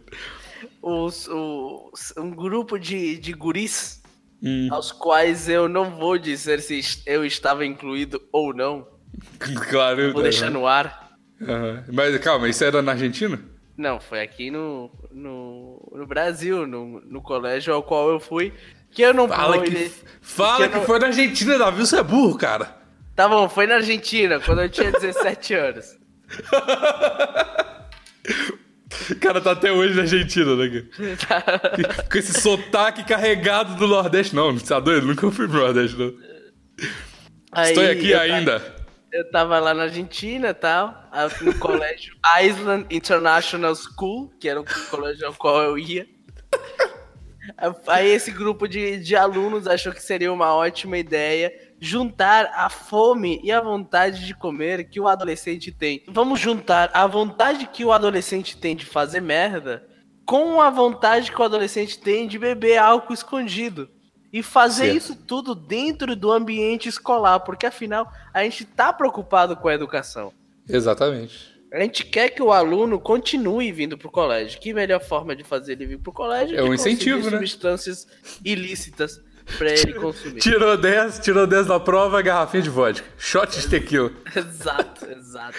Os, 0.81 1.27
os- 1.29 2.15
um 2.17 2.31
grupo 2.31 2.79
de, 2.79 3.19
de 3.19 3.33
guris 3.33 4.01
Hum, 4.41 4.69
aos 4.71 4.93
quais 4.93 5.49
eu 5.49 5.69
não 5.69 5.97
vou 5.97 6.17
dizer 6.17 6.61
se 6.61 6.81
eu 7.05 7.25
estava 7.25 7.67
incluído 7.67 8.23
ou 8.33 8.55
não, 8.55 8.87
claro. 9.69 10.01
eu- 10.01 10.13
vou 10.13 10.23
deixar 10.23 10.51
no 10.51 10.65
ar. 10.67 11.11
Aham. 11.43 11.85
Mas 11.93 12.17
calma, 12.19 12.49
isso 12.49 12.63
era 12.63 12.81
na 12.81 12.93
Argentina? 12.93 13.41
Não, 13.77 13.99
foi 14.01 14.23
aqui 14.23 14.51
no, 14.51 14.91
no, 15.11 15.93
no 15.95 16.07
Brasil, 16.07 16.67
no, 16.67 17.01
no 17.01 17.21
colégio 17.21 17.75
ao 17.75 17.83
qual 17.83 18.11
eu 18.11 18.21
fui, 18.21 18.53
que 18.93 19.03
eu 19.03 19.13
não 19.13 19.27
Fala 19.29 19.57
vou... 19.57 19.65
que, 19.65 19.71
ele- 19.71 19.93
fala 20.21 20.67
eu 20.67 20.71
que 20.71 20.77
não- 20.79 20.85
foi 20.85 20.99
na 21.01 21.07
Argentina, 21.09 21.59
Davi, 21.59 21.81
você 21.81 21.99
é 21.99 22.03
burro, 22.05 22.39
cara. 22.39 22.77
Tá 23.17 23.29
bom, 23.29 23.49
foi 23.49 23.67
na 23.67 23.75
Argentina, 23.77 24.39
quando 24.39 24.63
eu 24.63 24.69
tinha 24.69 24.91
17 24.93 25.55
anos. 25.55 25.99
O 29.11 29.17
cara 29.17 29.41
tá 29.41 29.53
até 29.53 29.71
hoje 29.71 29.95
na 29.95 30.03
Argentina, 30.03 30.57
né, 30.57 30.83
cara? 31.29 31.61
Com 32.11 32.19
esse 32.19 32.41
sotaque 32.41 33.05
carregado 33.05 33.77
do 33.77 33.87
Nordeste. 33.87 34.35
Não, 34.35 34.53
não 34.53 34.59
tá 34.59 34.81
doido? 34.81 35.07
Nunca 35.07 35.31
fui 35.31 35.47
pro 35.47 35.59
Nordeste, 35.59 35.97
não. 35.97 36.15
Aí 37.53 37.73
Estou 37.73 37.85
aqui 37.85 38.11
eu 38.11 38.21
ainda. 38.21 38.77
Eu 39.13 39.31
tava 39.31 39.59
lá 39.59 39.73
na 39.73 39.85
Argentina 39.85 40.51
e 40.51 40.55
tal, 40.55 40.95
no 41.41 41.55
colégio 41.59 42.15
Island 42.43 42.87
International 42.91 43.75
School, 43.75 44.31
que 44.39 44.49
era 44.49 44.61
o 44.61 44.65
colégio 44.91 45.27
ao 45.27 45.35
qual 45.35 45.63
eu 45.63 45.79
ia. 45.79 46.07
Aí 47.87 48.11
esse 48.11 48.31
grupo 48.31 48.69
de, 48.69 48.99
de 48.99 49.17
alunos 49.17 49.67
achou 49.67 49.93
que 49.93 50.03
seria 50.03 50.33
uma 50.33 50.55
ótima 50.55 50.99
ideia 50.99 51.53
juntar 51.81 52.51
a 52.55 52.69
fome 52.69 53.41
e 53.43 53.53
a 53.53 53.61
vontade 53.61 54.27
de 54.27 54.35
comer 54.35 54.89
que 54.89 55.01
o 55.01 55.09
adolescente 55.09 55.71
tem. 55.71 56.03
Vamos 56.09 56.41
juntar 56.41 56.91
a 56.93 57.07
vontade 57.07 57.67
que 57.67 57.85
o 57.85 57.93
adolescente 57.93 58.57
tem 58.57 58.75
de 58.75 58.85
fazer 58.85 59.21
merda 59.21 59.87
com 60.27 60.61
a 60.61 60.69
vontade 60.69 61.31
que 61.31 61.41
o 61.41 61.45
adolescente 61.45 61.99
tem 61.99 62.29
de 62.29 62.39
beber 62.39 62.79
álcool 62.79 63.15
escondido. 63.15 63.89
E 64.31 64.43
fazer 64.43 64.93
isso 64.93 65.17
tudo 65.17 65.55
dentro 65.55 66.15
do 66.15 66.31
ambiente 66.31 66.87
escolar, 66.87 67.41
porque 67.41 67.65
afinal 67.65 68.13
a 68.35 68.43
gente 68.43 68.63
tá 68.67 68.93
preocupado 68.93 69.57
com 69.57 69.69
a 69.69 69.75
educação. 69.75 70.35
Exatamente. 70.69 71.57
A 71.73 71.81
gente 71.81 72.05
quer 72.05 72.29
que 72.31 72.43
o 72.43 72.53
aluno 72.53 73.01
continue 73.01 73.73
vindo 73.73 73.97
pro 73.97 74.11
colégio. 74.11 74.61
Que 74.61 74.75
melhor 74.75 75.01
forma 75.01 75.35
de 75.35 75.45
fazer 75.45 75.73
ele 75.73 75.87
vir 75.87 75.99
pro 75.99 76.13
colégio 76.13 76.59
É 76.59 76.63
um 76.63 76.75
incentivo, 76.75 77.31
né? 77.31 77.39
substâncias 77.39 78.07
ilícitas 78.45 79.21
pra 79.57 79.71
ele 79.73 79.95
consumir. 79.95 80.41
Tirou 80.41 80.77
10, 80.77 81.19
tirou 81.21 81.47
10 81.47 81.67
na 81.69 81.81
prova, 81.81 82.21
garrafinha 82.21 82.63
de 82.63 82.71
vodka. 82.71 83.07
Shot 83.17 83.59
de 83.59 83.69
tequila. 83.69 84.13
exato, 84.35 85.07
exato. 85.11 85.57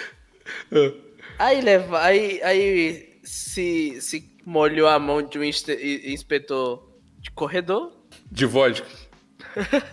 Ah. 0.72 0.92
Aí 1.38 1.60
leva, 1.60 2.00
aí, 2.02 2.40
aí 2.42 3.18
se, 3.24 3.98
se 4.00 4.30
molhou 4.44 4.88
a 4.88 4.98
mão 4.98 5.22
de 5.22 5.38
um 5.38 5.44
inspetor 5.44 6.88
de 7.18 7.30
corredor, 7.30 7.92
De 8.30 8.44
vodka. 8.46 8.86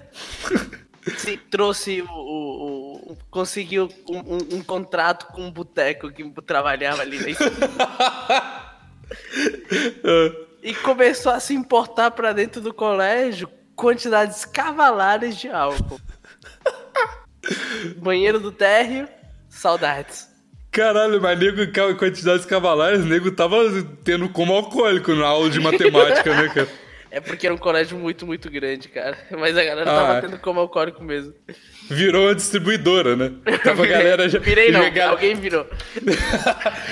se 1.18 1.38
trouxe 1.38 2.02
o, 2.02 2.06
o- 2.12 3.12
o- 3.14 3.18
conseguiu 3.32 3.88
um, 4.10 4.18
um- 4.36 4.58
um 4.58 4.64
contrato 4.64 5.28
com 5.28 5.42
um 5.44 5.52
boteco 5.52 6.12
que 6.12 6.30
trabalhava 6.42 7.02
ali 7.02 7.18
na 7.20 7.30
esquina. 7.32 7.52
e 10.62 10.74
começou 10.76 11.32
a 11.32 11.40
se 11.40 11.54
importar 11.54 12.12
pra 12.12 12.34
dentro 12.34 12.60
do 12.62 12.74
colégio 12.74 13.50
quantidades 13.78 14.44
cavalares 14.44 15.38
de 15.38 15.48
álcool. 15.48 16.02
Banheiro 17.98 18.40
do 18.40 18.52
térreo, 18.52 19.08
saudades. 19.48 20.28
Caralho, 20.72 21.22
mas 21.22 21.40
nego, 21.40 21.62
quantidades 21.98 22.46
cavalares, 22.46 23.06
nego 23.06 23.32
tava 23.32 23.58
tendo 24.04 24.28
como 24.30 24.54
alcoólico 24.54 25.14
na 25.14 25.26
aula 25.28 25.50
de 25.50 25.60
matemática, 25.60 26.36
né, 26.36 26.50
cara? 26.50 26.68
É 27.10 27.22
porque 27.22 27.48
era 27.48 27.56
um 27.56 27.58
colégio 27.58 27.98
muito, 27.98 28.28
muito 28.28 28.52
grande, 28.52 28.90
cara. 28.90 29.18
Mas 29.32 29.58
a 29.58 29.64
galera 29.64 29.90
Ah, 29.90 29.96
tava 29.96 30.22
tendo 30.22 30.38
como 30.40 30.60
alcoólico 30.60 31.02
mesmo. 31.02 31.34
Virou 31.90 32.26
uma 32.26 32.36
distribuidora, 32.36 33.16
né? 33.16 33.32
Tava 33.64 33.86
a 33.86 33.88
galera 33.88 34.28
já. 34.28 34.40
Virei 34.40 34.72
não, 34.72 34.82
alguém 35.10 35.34
virou. 35.34 35.66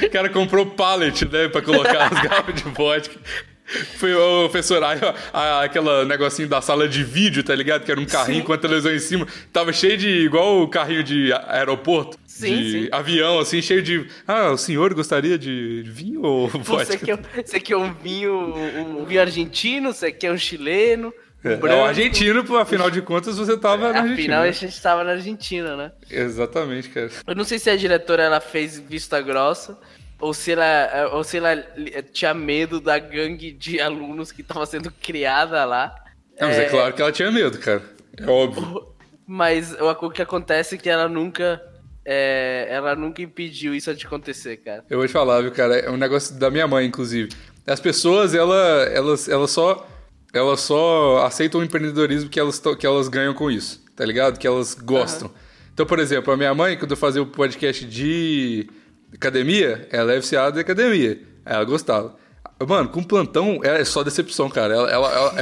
O 0.02 0.10
cara 0.10 0.30
comprou 0.30 0.67
pallet, 0.67 1.26
né, 1.26 1.50
pra 1.50 1.62
colocar 1.62 2.06
as 2.06 2.21
garrafas 2.21 2.56
de 2.56 2.63
vodka. 2.63 3.19
Foi 3.97 4.13
o 4.13 4.41
professor, 4.41 4.84
aí, 4.84 4.99
aquela 5.63 6.06
negocinho 6.06 6.47
da 6.47 6.62
sala 6.62 6.88
de 6.88 7.04
vídeo, 7.04 7.43
tá 7.43 7.56
ligado? 7.56 7.84
Que 7.84 7.91
era 7.91 7.99
um 7.99 8.06
carrinho 8.06 8.43
com 8.43 8.54
a 8.54 8.58
televisão 8.58 8.93
em 8.93 8.99
cima. 8.99 9.28
Tava 9.51 9.73
cheio 9.73 9.97
de. 9.97 10.08
igual 10.08 10.62
o 10.62 10.67
carrinho 10.67 11.04
de 11.04 11.34
aeroporto. 11.47 12.17
Sim, 12.28 12.58
de 12.58 12.71
sim. 12.71 12.89
avião, 12.91 13.39
assim, 13.39 13.62
cheio 13.62 13.82
de. 13.82 14.08
Ah, 14.28 14.51
o 14.51 14.58
senhor 14.58 14.93
gostaria 14.93 15.38
de 15.38 15.84
vinho 15.88 16.21
ou 16.21 16.47
vodka? 16.47 16.86
Você 16.86 16.97
quer, 16.97 17.19
você 17.43 17.60
quer 17.60 17.78
um 17.78 17.91
vinho, 17.93 18.34
um, 18.34 19.06
vinho 19.06 19.21
argentino, 19.21 19.91
você 19.93 20.12
quer 20.12 20.32
um 20.32 20.38
chileno, 20.38 21.13
um 21.43 21.49
É, 21.49 21.56
branco. 21.56 21.82
o 21.82 21.86
argentino, 21.86 22.58
afinal 22.58 22.91
de 22.91 23.01
contas, 23.01 23.38
você 23.38 23.58
tava 23.58 23.91
na 23.91 23.99
Argentina. 24.01 24.13
Afinal, 24.13 24.43
a 24.43 24.51
gente 24.51 24.82
tava 24.82 25.04
na 25.04 25.12
Argentina, 25.12 25.75
né? 25.75 25.91
Exatamente, 26.12 26.89
cara. 26.89 27.10
Eu 27.25 27.36
não 27.36 27.43
sei 27.43 27.58
se 27.58 27.69
a 27.69 27.75
diretora 27.75 28.21
ela 28.21 28.39
fez 28.39 28.78
vista 28.78 29.19
grossa 29.21 29.78
ou 30.25 30.33
se 30.33 30.53
ela, 30.53 31.09
ou 31.13 31.23
se 31.23 31.38
ela 31.38 31.55
tinha 32.11 32.33
medo 32.33 32.81
da 32.81 32.97
gangue 32.97 33.51
de 33.51 33.79
alunos 33.79 34.31
que 34.31 34.41
tava 34.41 34.65
sendo 34.65 34.91
criada 34.91 35.63
lá. 35.65 35.93
Não, 36.39 36.47
mas 36.47 36.57
é... 36.57 36.65
claro 36.65 36.93
que 36.95 37.01
ela 37.01 37.11
tinha 37.11 37.31
medo, 37.31 37.59
cara. 37.59 37.83
É 38.17 38.27
óbvio. 38.27 38.88
Mas 39.27 39.75
o, 39.79 40.09
que 40.09 40.23
acontece 40.23 40.75
é 40.75 40.77
que 40.79 40.89
ela 40.89 41.07
nunca. 41.07 41.61
é, 42.03 42.67
ela 42.71 42.95
nunca 42.95 43.21
impediu 43.21 43.75
isso 43.75 43.93
de 43.93 44.05
acontecer, 44.05 44.57
cara. 44.57 44.83
Eu 44.89 44.97
vou 44.97 45.05
te 45.05 45.13
falar, 45.13 45.41
viu, 45.41 45.51
cara? 45.51 45.77
É 45.77 45.91
um 45.91 45.97
negócio 45.97 46.35
da 46.39 46.49
minha 46.49 46.67
mãe, 46.67 46.88
inclusive. 46.88 47.29
As 47.67 47.79
pessoas, 47.79 48.33
ela, 48.33 48.83
elas, 48.91 49.29
elas 49.29 49.51
só. 49.51 49.88
Elas 50.33 50.59
só 50.59 51.23
aceitam 51.23 51.61
o 51.61 51.63
empreendedorismo 51.63 52.29
que 52.29 52.39
elas, 52.39 52.59
que 52.59 52.85
elas 52.85 53.07
ganham 53.07 53.33
com 53.33 53.49
isso, 53.49 53.81
tá 53.95 54.03
ligado? 54.03 54.38
Que 54.38 54.45
elas 54.45 54.73
gostam. 54.73 55.31
Então, 55.73 55.85
por 55.85 55.97
exemplo, 55.99 56.33
a 56.33 56.38
minha 56.38 56.53
mãe, 56.53 56.77
quando 56.77 56.91
eu 56.91 56.97
fazia 56.97 57.21
o 57.21 57.25
podcast 57.25 57.85
de 57.85 58.67
academia, 59.15 59.88
ela 59.91 60.13
é 60.13 60.19
viciada 60.19 60.58
em 60.58 60.62
academia. 60.62 61.19
Aí 61.45 61.56
Ela 61.56 61.63
gostava. 61.65 62.15
Mano, 62.67 62.88
com 62.88 63.04
plantão 63.04 63.60
é 63.63 63.84
só 63.84 64.01
decepção, 64.01 64.49
cara. 64.49 64.73
Ela, 64.73 64.89
ela, 64.89 65.12
ela- 65.13 65.41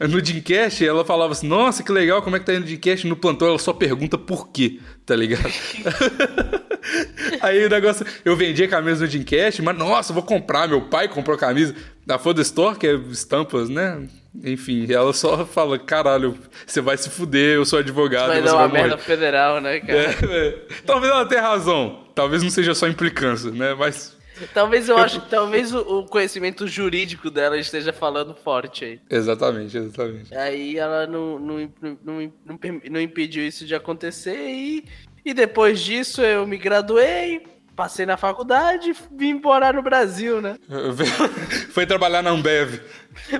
é- 0.00 0.06
no 0.08 0.22
Dreamcast, 0.22 0.86
ela 0.86 1.04
falava 1.04 1.32
assim: 1.32 1.46
Nossa, 1.46 1.82
que 1.82 1.92
legal, 1.92 2.22
como 2.22 2.36
é 2.36 2.38
que 2.38 2.46
tá 2.46 2.54
indo 2.54 2.62
o 2.62 2.66
Dreamcast? 2.66 3.06
No 3.06 3.16
plantão, 3.16 3.48
ela 3.48 3.58
só 3.58 3.72
pergunta 3.74 4.16
por 4.16 4.48
quê, 4.48 4.80
tá 5.04 5.14
ligado? 5.14 5.42
Aí 7.40 7.64
o 7.64 7.68
negócio, 7.68 8.06
eu 8.24 8.36
vendi 8.36 8.64
a 8.64 8.68
camisa 8.68 9.04
no 9.04 9.10
Dreamcast, 9.10 9.60
mas 9.62 9.76
nossa, 9.76 10.12
vou 10.12 10.22
comprar. 10.22 10.68
Meu 10.68 10.82
pai 10.82 11.08
comprou 11.08 11.36
camisa 11.36 11.74
da 12.06 12.18
Foda 12.18 12.40
Store, 12.42 12.78
que 12.78 12.86
é 12.86 12.94
estampas, 12.94 13.68
né? 13.68 14.06
Enfim, 14.44 14.86
ela 14.92 15.12
só 15.12 15.44
fala: 15.46 15.78
Caralho, 15.78 16.36
você 16.66 16.80
vai 16.80 16.96
se 16.96 17.10
fuder, 17.10 17.56
eu 17.56 17.64
sou 17.64 17.78
advogado, 17.78 18.28
Vai 18.28 18.42
dar 18.42 18.52
vai 18.52 18.60
uma 18.62 18.68
morrer. 18.68 18.82
merda 18.82 18.98
federal, 18.98 19.60
né, 19.60 19.80
cara? 19.80 19.98
É, 19.98 20.48
é. 20.48 20.66
Talvez 20.84 21.12
ela 21.12 21.26
tenha 21.26 21.42
razão. 21.42 22.06
Talvez 22.14 22.42
não 22.42 22.50
seja 22.50 22.74
só 22.74 22.86
implicância, 22.88 23.50
né? 23.50 23.74
Mas. 23.74 24.16
Talvez 24.52 24.86
eu 24.88 24.98
acho 24.98 25.22
talvez 25.30 25.74
o, 25.74 26.04
conhecimento 26.04 26.68
jurídico 26.68 27.30
dela 27.30 27.58
esteja 27.58 27.90
falando 27.90 28.34
forte 28.34 28.84
aí. 28.84 29.00
Exatamente, 29.08 29.78
exatamente. 29.78 30.34
Aí 30.34 30.76
ela 30.76 31.06
não, 31.06 31.38
não, 31.38 31.72
não, 31.80 31.98
não, 32.04 32.70
não 32.90 33.00
impediu 33.00 33.46
isso 33.46 33.64
de 33.64 33.74
acontecer 33.74 34.36
e, 34.36 34.84
e 35.24 35.32
depois 35.32 35.80
disso 35.80 36.20
eu 36.20 36.46
me 36.46 36.58
graduei, 36.58 37.46
passei 37.76 38.06
na 38.06 38.16
faculdade 38.16 38.90
e 38.90 38.96
vim 39.16 39.34
morar 39.34 39.74
no 39.74 39.82
Brasil, 39.82 40.40
né? 40.40 40.56
Foi 41.70 41.84
trabalhar 41.86 42.22
na 42.22 42.30
Ambev. 42.30 42.80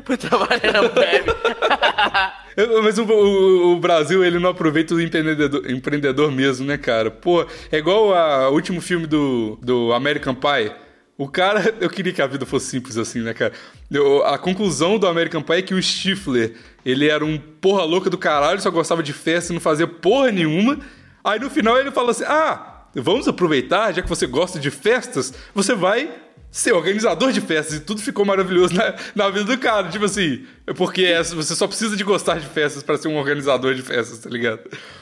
Fui 0.05 0.16
trabalhar 0.16 0.72
na. 0.72 2.33
Eu- 2.57 2.83
Mas 2.83 2.99
o, 2.99 3.05
o- 3.05 3.72
o 3.75 3.81
Brasil, 3.81 4.25
ele 4.25 4.38
não 4.38 4.51
aproveita 4.51 4.94
o 4.94 5.01
empreendedor, 5.01 5.70
empreendedor 5.70 6.31
mesmo, 6.33 6.66
né, 6.66 6.77
cara? 6.79 7.11
Pô, 7.11 7.46
é 7.70 7.79
igual 7.79 8.09
o 8.51 8.55
último 8.55 8.81
filme 8.81 9.07
do, 9.07 9.59
do 9.62 9.92
American 9.92 10.35
Pie. 10.35 10.72
O 11.18 11.29
cara, 11.29 11.75
eu 11.81 11.88
queria 11.90 12.12
que 12.12 12.20
a 12.22 12.27
vida 12.27 12.44
fosse 12.46 12.66
simples 12.66 12.96
assim, 12.99 13.20
né, 13.20 13.33
cara? 13.35 13.53
Eu- 13.90 14.25
a 14.25 14.38
conclusão 14.38 14.99
do 14.99 15.07
American 15.07 15.42
Pie 15.42 15.55
é 15.57 15.62
que 15.62 15.75
o 15.75 15.83
Stifler, 15.83 16.55
ele 16.85 17.09
era 17.09 17.25
um 17.25 17.38
porra 17.38 17.85
louca 17.85 18.09
do 18.11 18.18
caralho, 18.18 18.61
só 18.61 18.70
gostava 18.70 19.03
de 19.03 19.12
festa 19.12 19.53
e 19.53 19.55
não 19.55 19.61
fazia 19.61 19.87
porra 19.87 20.31
nenhuma. 20.33 20.79
Aí 21.25 21.38
no 21.38 21.51
final 21.51 21.77
ele 21.79 21.90
fala 21.90 22.11
assim: 22.12 22.25
ah, 22.25 22.76
vamos 23.03 23.29
aproveitar, 23.29 23.93
já 23.93 24.03
que 24.03 24.09
você 24.09 24.27
gosta 24.27 24.59
de 24.59 24.71
festas, 24.71 25.33
você 25.55 25.75
vai 25.75 26.11
ser 26.51 26.73
organizador 26.73 27.33
de 27.33 27.41
festas 27.41 27.75
e 27.77 27.81
tudo 27.81 28.01
ficou 28.01 28.25
maravilhoso 28.25 28.73
na, 28.75 28.95
na 29.15 29.29
vida 29.29 29.45
do 29.45 29.59
cara. 29.59 29.89
Tipo 29.89 30.07
assim, 30.07 30.47
é 30.67 30.73
porque 30.73 31.05
é- 31.05 31.23
você 31.23 31.55
só 31.55 31.67
precisa 31.67 31.97
de 31.97 32.03
gostar 32.05 32.39
de 32.41 32.47
festas 32.47 32.83
pra 32.83 32.97
ser 32.97 33.09
um 33.09 33.17
organizador 33.17 33.75
de 33.75 33.83
festas, 33.83 34.19
tá 34.21 34.31
ligado? 34.31 34.61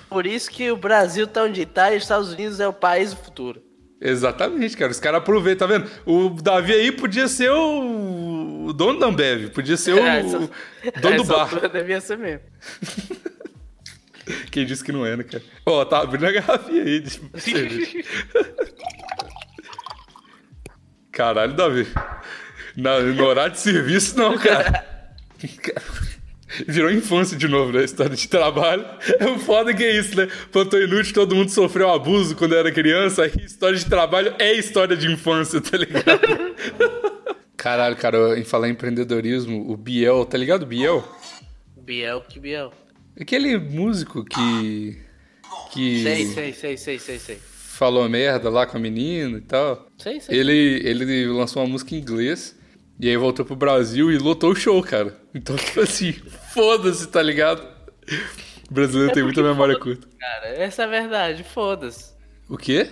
Por 0.09 0.27
isso 0.27 0.51
que 0.51 0.71
o 0.73 0.77
Brasil 0.77 1.27
tá 1.27 1.43
onde 1.45 1.65
tá 1.65 1.93
e 1.93 1.97
os 1.97 2.03
Estados 2.03 2.33
Unidos 2.33 2.59
é 2.61 2.67
o 2.67 2.73
país 2.73 3.11
do 3.11 3.17
futuro. 3.23 3.63
Exatamente, 4.01 4.77
cara. 4.77 4.91
Os 4.91 5.01
caras 5.01 5.21
aproveitam, 5.21 5.67
tá 5.69 5.73
vendo? 5.79 5.89
O 6.05 6.29
Davi 6.31 6.73
aí 6.73 6.91
podia 6.93 7.27
ser 7.29 7.51
o, 7.51 8.67
o 8.67 8.73
dono 8.73 8.99
da 8.99 9.07
Ambev, 9.07 9.49
podia 9.51 9.77
ser 9.77 9.95
o, 9.95 9.99
Essa- 10.05 10.39
o 10.39 10.51
dono 11.01 11.17
do 11.17 11.23
essa 11.23 11.33
bar. 11.33 11.41
altura 11.43 11.69
Devia 11.69 12.01
ser 12.01 12.19
mesmo. 12.19 12.41
Quem 14.51 14.65
disse 14.65 14.83
que 14.83 14.93
não 14.93 15.05
é, 15.05 15.17
né, 15.17 15.25
cara? 15.25 15.43
Ó, 15.67 15.85
tá 15.85 16.01
abrindo 16.01 16.27
a 16.27 16.33
garrafinha 16.33 16.83
aí 16.83 17.01
de 17.01 17.21
cerveja. 17.37 18.05
Caralho, 21.13 21.55
Davi. 21.55 21.87
Na, 22.77 23.01
no 23.01 23.25
horário 23.25 23.53
de 23.53 23.61
serviço, 23.61 24.19
não, 24.19 24.37
cara. 24.37 24.85
Virou 26.67 26.91
infância 26.91 27.37
de 27.37 27.49
novo, 27.49 27.73
né? 27.73 27.85
História 27.85 28.17
de 28.17 28.29
trabalho. 28.29 28.85
É 29.19 29.27
o 29.27 29.39
foda 29.39 29.75
que 29.75 29.83
é 29.83 29.97
isso, 29.97 30.17
né? 30.17 30.29
Plantão 30.53 30.81
inútil, 30.81 31.15
todo 31.15 31.35
mundo 31.35 31.51
sofreu 31.51 31.91
abuso 31.91 32.37
quando 32.37 32.55
era 32.55 32.71
criança. 32.71 33.25
Aí 33.25 33.33
história 33.45 33.79
de 33.79 33.87
trabalho 33.87 34.35
é 34.39 34.53
história 34.53 34.97
de 34.97 35.11
infância, 35.11 35.61
tá 35.61 35.77
ligado? 35.77 36.55
Caralho, 37.57 37.97
cara, 37.97 38.39
em 38.39 38.45
falar 38.45 38.69
em 38.69 38.73
empreendedorismo, 38.73 39.71
o 39.71 39.77
Biel, 39.77 40.25
tá 40.27 40.37
ligado, 40.37 40.67
Biel? 40.67 41.03
Biel 41.77 42.21
que 42.21 42.39
Biel. 42.39 42.73
Aquele 43.21 43.57
músico 43.59 44.25
que. 44.25 44.99
que 45.73 46.03
Sei, 46.03 46.27
sei, 46.27 46.53
sei, 46.53 46.77
sei, 46.77 46.99
sei, 46.99 47.19
sei. 47.19 47.37
falou 47.37 48.09
merda 48.09 48.51
lá 48.51 48.67
com 48.67 48.77
a 48.77 48.81
menina 48.81 49.39
e 49.39 49.43
tal. 49.43 49.87
Sei, 49.97 50.21
sei. 50.21 50.39
Ele, 50.39 50.81
ele 50.85 51.27
lançou 51.29 51.63
uma 51.63 51.69
música 51.69 51.95
em 51.95 51.99
inglês 51.99 52.59
e 52.99 53.09
aí 53.09 53.17
voltou 53.17 53.45
pro 53.45 53.57
Brasil 53.57 54.11
e 54.11 54.19
lotou 54.19 54.51
o 54.53 54.57
show, 54.57 54.83
cara. 54.83 55.17
Então, 55.35 55.55
tipo 55.57 55.81
assim, 55.81 56.13
foda-se, 56.53 57.07
tá 57.09 57.23
ligado? 57.23 57.67
O 58.71 58.75
brasileiro 58.75 59.13
tem 59.13 59.23
muita 59.23 59.43
memória 59.43 59.79
curta. 59.79 60.09
Cara, 60.19 60.49
essa 60.49 60.83
é 60.83 60.85
a 60.85 60.89
verdade, 60.89 61.45
foda-se. 61.45 62.13
O 62.49 62.57
quê? 62.57 62.89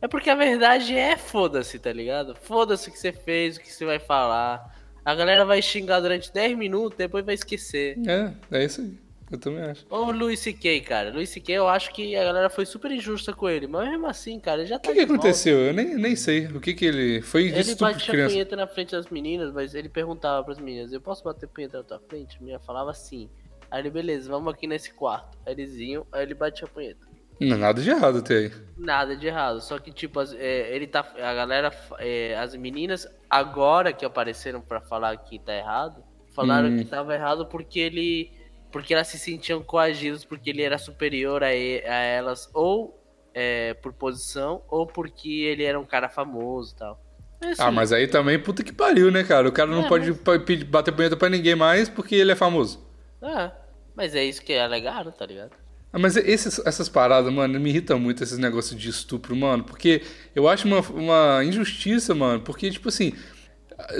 É 0.00 0.08
porque 0.08 0.30
a 0.30 0.34
verdade 0.34 0.94
é 0.94 1.16
foda-se, 1.16 1.78
tá 1.78 1.92
ligado? 1.92 2.34
Foda-se 2.42 2.88
o 2.88 2.92
que 2.92 2.98
você 2.98 3.12
fez, 3.12 3.56
o 3.56 3.60
que 3.60 3.72
você 3.72 3.84
vai 3.84 3.98
falar. 3.98 4.74
A 5.04 5.14
galera 5.14 5.44
vai 5.44 5.62
xingar 5.62 6.00
durante 6.00 6.32
10 6.32 6.56
minutos, 6.56 6.98
depois 6.98 7.24
vai 7.24 7.34
esquecer. 7.34 7.96
É, 8.06 8.32
é 8.50 8.64
isso 8.64 8.80
aí. 8.80 9.05
Eu 9.30 9.38
também 9.38 9.62
acho. 9.64 9.84
Ou 9.90 10.06
o 10.06 10.10
Luis 10.12 10.38
C.K., 10.38 10.80
cara. 10.82 11.10
Luis 11.12 11.28
C.K. 11.30 11.52
eu 11.54 11.66
acho 11.66 11.92
que 11.92 12.14
a 12.14 12.22
galera 12.24 12.48
foi 12.48 12.64
super 12.64 12.90
injusta 12.92 13.32
com 13.32 13.48
ele. 13.48 13.66
Mas 13.66 13.88
mesmo 13.88 14.06
assim, 14.06 14.38
cara, 14.38 14.60
ele 14.60 14.68
já 14.68 14.76
O 14.76 14.78
tá 14.78 14.88
que, 14.92 14.94
que 14.94 15.06
volta. 15.06 15.14
aconteceu? 15.14 15.58
Eu 15.58 15.74
nem, 15.74 15.96
nem 15.96 16.14
sei. 16.14 16.46
O 16.46 16.60
que 16.60 16.72
que 16.74 16.84
ele. 16.84 17.20
Foi 17.22 17.46
Ele 17.48 17.74
batia 17.74 18.12
criança. 18.12 18.32
punheta 18.32 18.54
na 18.56 18.66
frente 18.68 18.92
das 18.92 19.08
meninas, 19.08 19.52
mas 19.52 19.74
ele 19.74 19.88
perguntava 19.88 20.44
pras 20.44 20.58
meninas, 20.60 20.92
eu 20.92 21.00
posso 21.00 21.24
bater 21.24 21.48
punheta 21.48 21.78
na 21.78 21.82
tua 21.84 21.98
frente? 22.08 22.36
A 22.36 22.40
menina 22.40 22.58
falava 22.60 22.94
sim. 22.94 23.28
Aí 23.68 23.80
ele, 23.82 23.90
beleza, 23.90 24.30
vamos 24.30 24.54
aqui 24.54 24.66
nesse 24.68 24.92
quarto. 24.94 25.36
Aí 25.44 25.54
eles 25.54 25.74
iam, 25.74 26.06
aí 26.12 26.22
ele 26.22 26.34
batia 26.34 26.64
a 26.66 26.70
punheta. 26.70 27.04
Não, 27.40 27.58
nada 27.58 27.82
de 27.82 27.90
errado 27.90 28.18
até 28.18 28.34
aí. 28.34 28.52
Nada 28.78 29.16
de 29.16 29.26
errado, 29.26 29.60
só 29.60 29.78
que 29.78 29.90
tipo, 29.90 30.20
as- 30.20 30.32
é, 30.34 30.74
ele 30.74 30.86
tá. 30.86 31.00
A 31.16 31.34
galera, 31.34 31.70
é, 31.98 32.34
as 32.38 32.54
meninas, 32.54 33.06
agora 33.28 33.92
que 33.92 34.04
apareceram 34.06 34.60
pra 34.60 34.80
falar 34.80 35.16
que 35.18 35.38
tá 35.38 35.52
errado, 35.54 36.02
falaram 36.32 36.68
Hum. 36.68 36.78
que 36.78 36.84
tava 36.84 37.12
errado 37.12 37.44
porque 37.46 37.80
ele. 37.80 38.30
Porque 38.72 38.92
elas 38.94 39.08
se 39.08 39.18
sentiam 39.18 39.62
coagidas 39.62 40.24
porque 40.24 40.50
ele 40.50 40.62
era 40.62 40.76
superior 40.78 41.42
a, 41.42 41.46
a 41.48 41.50
elas, 41.50 42.50
ou 42.52 43.00
é, 43.34 43.74
por 43.74 43.92
posição, 43.92 44.62
ou 44.68 44.86
porque 44.86 45.28
ele 45.30 45.64
era 45.64 45.78
um 45.78 45.84
cara 45.86 46.08
famoso 46.08 46.74
e 46.74 46.78
tal. 46.78 47.00
É 47.40 47.48
assim, 47.50 47.62
Ah, 47.62 47.70
mas 47.70 47.92
aí 47.92 48.06
também, 48.08 48.38
puta 48.38 48.62
que 48.64 48.72
pariu, 48.72 49.10
né, 49.10 49.22
cara? 49.24 49.48
O 49.48 49.52
cara 49.52 49.70
não 49.70 49.84
É, 49.84 49.88
pode 49.88 50.12
pedir- 50.44 50.64
bater 50.64 50.92
punheta 50.92 51.16
pra 51.16 51.28
ninguém 51.28 51.54
mais 51.54 51.88
porque 51.88 52.14
ele 52.14 52.32
é 52.32 52.36
famoso. 52.36 52.84
É, 53.22 53.50
mas 53.94 54.14
é 54.14 54.24
isso 54.24 54.42
que 54.42 54.52
é 54.52 54.66
legal, 54.66 55.10
tá 55.12 55.24
ligado? 55.26 55.52
Ah, 55.92 55.98
mas 55.98 56.16
esses- 56.16 56.58
essas 56.66 56.88
paradas, 56.88 57.32
mano, 57.32 57.58
me 57.60 57.70
irritam 57.70 57.98
muito 57.98 58.22
esses 58.22 58.36
negócios 58.38 58.78
de 58.78 58.88
estupro, 58.90 59.34
mano. 59.36 59.64
Porque 59.64 60.02
eu 60.34 60.48
acho 60.48 60.66
uma, 60.66 60.80
uma 60.80 61.44
injustiça, 61.44 62.14
mano. 62.14 62.40
Porque, 62.42 62.70
tipo 62.70 62.88
assim. 62.88 63.12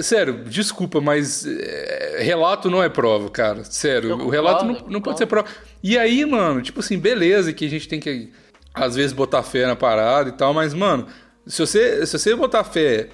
Sério, 0.01 0.43
desculpa, 0.45 0.99
mas 0.99 1.45
é, 1.45 2.17
relato 2.21 2.69
não 2.69 2.83
é 2.83 2.89
prova, 2.89 3.29
cara. 3.29 3.63
Sério, 3.63 4.09
Eu 4.11 4.17
o 4.17 4.29
relato 4.29 4.65
concordo, 4.65 4.83
não, 4.85 4.91
não 4.93 5.01
pode 5.01 5.17
ser 5.17 5.27
prova. 5.27 5.47
E 5.83 5.97
aí, 5.97 6.25
mano, 6.25 6.61
tipo 6.61 6.79
assim, 6.79 6.97
beleza 6.97 7.53
que 7.53 7.65
a 7.65 7.69
gente 7.69 7.87
tem 7.87 7.99
que, 7.99 8.31
às 8.73 8.95
vezes, 8.95 9.13
botar 9.13 9.43
fé 9.43 9.67
na 9.67 9.75
parada 9.75 10.29
e 10.29 10.31
tal, 10.31 10.53
mas, 10.53 10.73
mano, 10.73 11.07
se 11.45 11.59
você, 11.59 12.05
se 12.05 12.17
você 12.17 12.35
botar 12.35 12.63
fé 12.63 13.09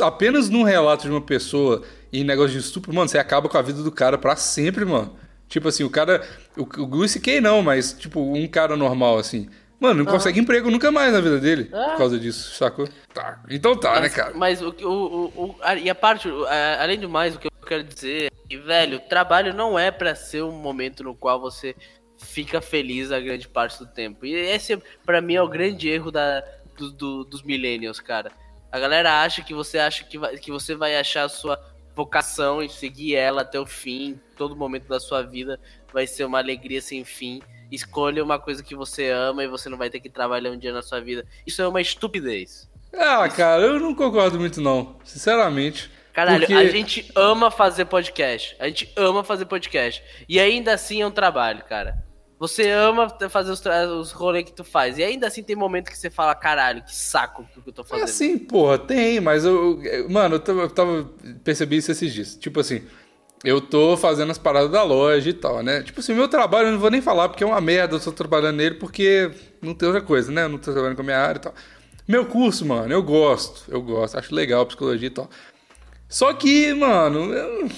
apenas 0.00 0.50
num 0.50 0.62
relato 0.62 1.04
de 1.04 1.10
uma 1.10 1.20
pessoa 1.20 1.82
e 2.12 2.20
em 2.20 2.24
negócio 2.24 2.52
de 2.52 2.58
estupro, 2.58 2.92
mano, 2.92 3.08
você 3.08 3.18
acaba 3.18 3.48
com 3.48 3.56
a 3.56 3.62
vida 3.62 3.82
do 3.82 3.92
cara 3.92 4.18
pra 4.18 4.36
sempre, 4.36 4.84
mano. 4.84 5.16
Tipo 5.48 5.68
assim, 5.68 5.84
o 5.84 5.90
cara. 5.90 6.22
O, 6.56 6.62
o 6.82 6.84
Luis 6.86 7.10
C.K. 7.12 7.40
não, 7.40 7.62
mas, 7.62 7.92
tipo, 7.92 8.20
um 8.20 8.46
cara 8.46 8.76
normal, 8.76 9.18
assim. 9.18 9.48
Mano, 9.80 10.04
não 10.04 10.12
consegue 10.12 10.38
emprego 10.38 10.70
nunca 10.70 10.90
mais 10.92 11.12
na 11.12 11.20
vida 11.20 11.38
dele 11.40 11.70
Ah. 11.72 11.90
por 11.92 11.96
causa 11.98 12.18
disso, 12.20 12.54
sacou? 12.54 12.86
Tá. 13.14 13.42
Então 13.48 13.74
tá, 13.74 13.94
né, 13.94 14.00
Mas, 14.02 14.14
cara? 14.14 14.32
mas 14.34 14.60
o, 14.62 14.70
que- 14.72 14.84
o, 14.84 15.32
o, 15.34 15.56
a- 15.62 15.74
e 15.74 15.88
a 15.88 15.94
parte, 15.94 16.28
a- 16.28 16.82
além 16.82 16.98
do 17.00 17.08
mais, 17.08 17.34
o 17.34 17.38
que 17.38 17.46
eu 17.48 17.66
quero 17.66 17.82
dizer 17.82 18.26
é 18.26 18.30
que, 18.48 18.58
velho, 18.58 19.00
trabalho 19.00 19.54
não 19.54 19.78
é 19.78 19.90
pra 19.90 20.14
ser 20.14 20.42
um 20.44 20.52
momento 20.52 21.02
no 21.02 21.14
qual 21.14 21.40
você 21.40 21.74
fica 22.18 22.60
feliz 22.60 23.10
a 23.10 23.18
grande 23.18 23.48
parte 23.48 23.78
do 23.78 23.86
tempo. 23.86 24.26
E 24.26 24.34
esse, 24.34 24.76
pra 25.06 25.22
mim, 25.22 25.34
é 25.36 25.42
o 25.42 25.48
grande 25.48 25.88
erro 25.88 26.10
da, 26.10 26.44
do- 26.76 26.92
do- 26.92 27.24
dos 27.24 27.42
millennials, 27.42 27.98
cara. 28.00 28.30
A 28.70 28.78
galera 28.78 29.22
acha 29.22 29.42
que 29.42 29.54
você 29.54 29.78
acha 29.78 30.04
que, 30.04 30.18
vai- 30.18 30.36
que 30.36 30.50
você 30.50 30.74
vai 30.74 30.94
achar 30.96 31.24
a 31.24 31.28
sua 31.30 31.58
vocação 31.96 32.62
e 32.62 32.68
seguir 32.68 33.16
ela 33.16 33.42
até 33.42 33.58
o 33.58 33.66
fim, 33.66 34.20
todo 34.36 34.54
momento 34.54 34.86
da 34.86 35.00
sua 35.00 35.22
vida 35.22 35.58
vai 35.92 36.06
ser 36.06 36.24
uma 36.24 36.38
alegria 36.38 36.80
sem 36.82 37.02
fim. 37.04 37.40
Escolha 37.70 38.22
uma 38.24 38.38
coisa 38.38 38.62
que 38.62 38.74
você 38.74 39.10
ama 39.10 39.44
e 39.44 39.48
você 39.48 39.68
não 39.68 39.78
vai 39.78 39.88
ter 39.90 40.00
que 40.00 40.08
trabalhar 40.10 40.50
um 40.50 40.58
dia 40.58 40.72
na 40.72 40.82
sua 40.82 41.00
vida. 41.00 41.24
Isso 41.46 41.60
é 41.62 41.68
uma 41.68 41.80
estupidez. 41.80 42.68
Ah, 42.92 43.28
cara, 43.28 43.62
eu 43.62 43.78
não 43.78 43.94
concordo 43.94 44.38
muito, 44.38 44.60
não. 44.60 44.96
Sinceramente. 45.04 45.90
Caralho, 46.12 46.40
Porque- 46.40 46.54
a 46.54 46.66
gente 46.68 47.10
ama 47.14 47.50
fazer 47.50 47.84
podcast. 47.84 48.56
A 48.58 48.66
gente 48.66 48.92
ama 48.96 49.22
fazer 49.22 49.44
podcast. 49.46 50.02
E 50.28 50.40
ainda 50.40 50.74
assim 50.74 51.00
é 51.00 51.06
um 51.06 51.10
trabalho, 51.10 51.62
cara. 51.64 52.02
Você 52.38 52.68
ama 52.70 53.08
fazer 53.28 53.50
os, 53.52 53.62
os 54.00 54.12
rolês 54.12 54.44
que 54.46 54.52
tu 54.52 54.64
faz. 54.64 54.98
E 54.98 55.04
ainda 55.04 55.26
assim 55.28 55.42
tem 55.42 55.54
momento 55.54 55.90
que 55.90 55.96
você 55.98 56.08
fala, 56.10 56.34
caralho, 56.34 56.82
que 56.82 56.94
saco 56.96 57.46
que 57.62 57.68
eu 57.68 57.72
tô 57.72 57.82
É 57.82 57.84
fazendo. 57.84 58.04
assim, 58.06 58.38
porra, 58.38 58.78
tem, 58.78 59.20
mas 59.20 59.44
eu. 59.44 59.80
eu- 59.84 60.08
Mano, 60.10 60.36
eu 60.36 60.40
tava, 60.40 60.60
eu 60.62 60.70
tava- 60.70 61.10
percebi 61.44 61.76
isso 61.76 61.92
esses 61.92 62.12
dias. 62.12 62.34
Tipo 62.34 62.58
assim, 62.60 62.82
eu 63.44 63.60
tô 63.60 63.96
fazendo 63.96 64.30
as 64.30 64.38
paradas 64.38 64.70
da 64.70 64.82
loja 64.82 65.30
e 65.30 65.32
tal, 65.32 65.62
né? 65.62 65.82
Tipo 65.82 66.00
assim, 66.00 66.14
meu 66.14 66.28
trabalho 66.28 66.68
eu 66.68 66.72
não 66.72 66.78
vou 66.78 66.90
nem 66.90 67.00
falar 67.00 67.28
porque 67.28 67.42
é 67.42 67.46
uma 67.46 67.60
merda, 67.60 67.96
eu 67.96 68.00
tô 68.00 68.12
trabalhando 68.12 68.56
nele 68.56 68.74
porque 68.76 69.30
não 69.62 69.74
tem 69.74 69.88
outra 69.88 70.02
coisa, 70.02 70.30
né? 70.30 70.44
Eu 70.44 70.48
não 70.50 70.58
tô 70.58 70.72
trabalhando 70.72 70.96
com 70.96 71.02
a 71.02 71.04
minha 71.04 71.18
área 71.18 71.38
e 71.38 71.42
tal. 71.42 71.54
Meu 72.06 72.26
curso, 72.26 72.66
mano, 72.66 72.92
eu 72.92 73.02
gosto, 73.02 73.64
eu 73.68 73.80
gosto, 73.80 74.18
acho 74.18 74.34
legal 74.34 74.66
psicologia 74.66 75.06
e 75.06 75.10
tal. 75.10 75.30
Só 76.08 76.32
que, 76.32 76.74
mano, 76.74 77.32
eu- 77.32 77.68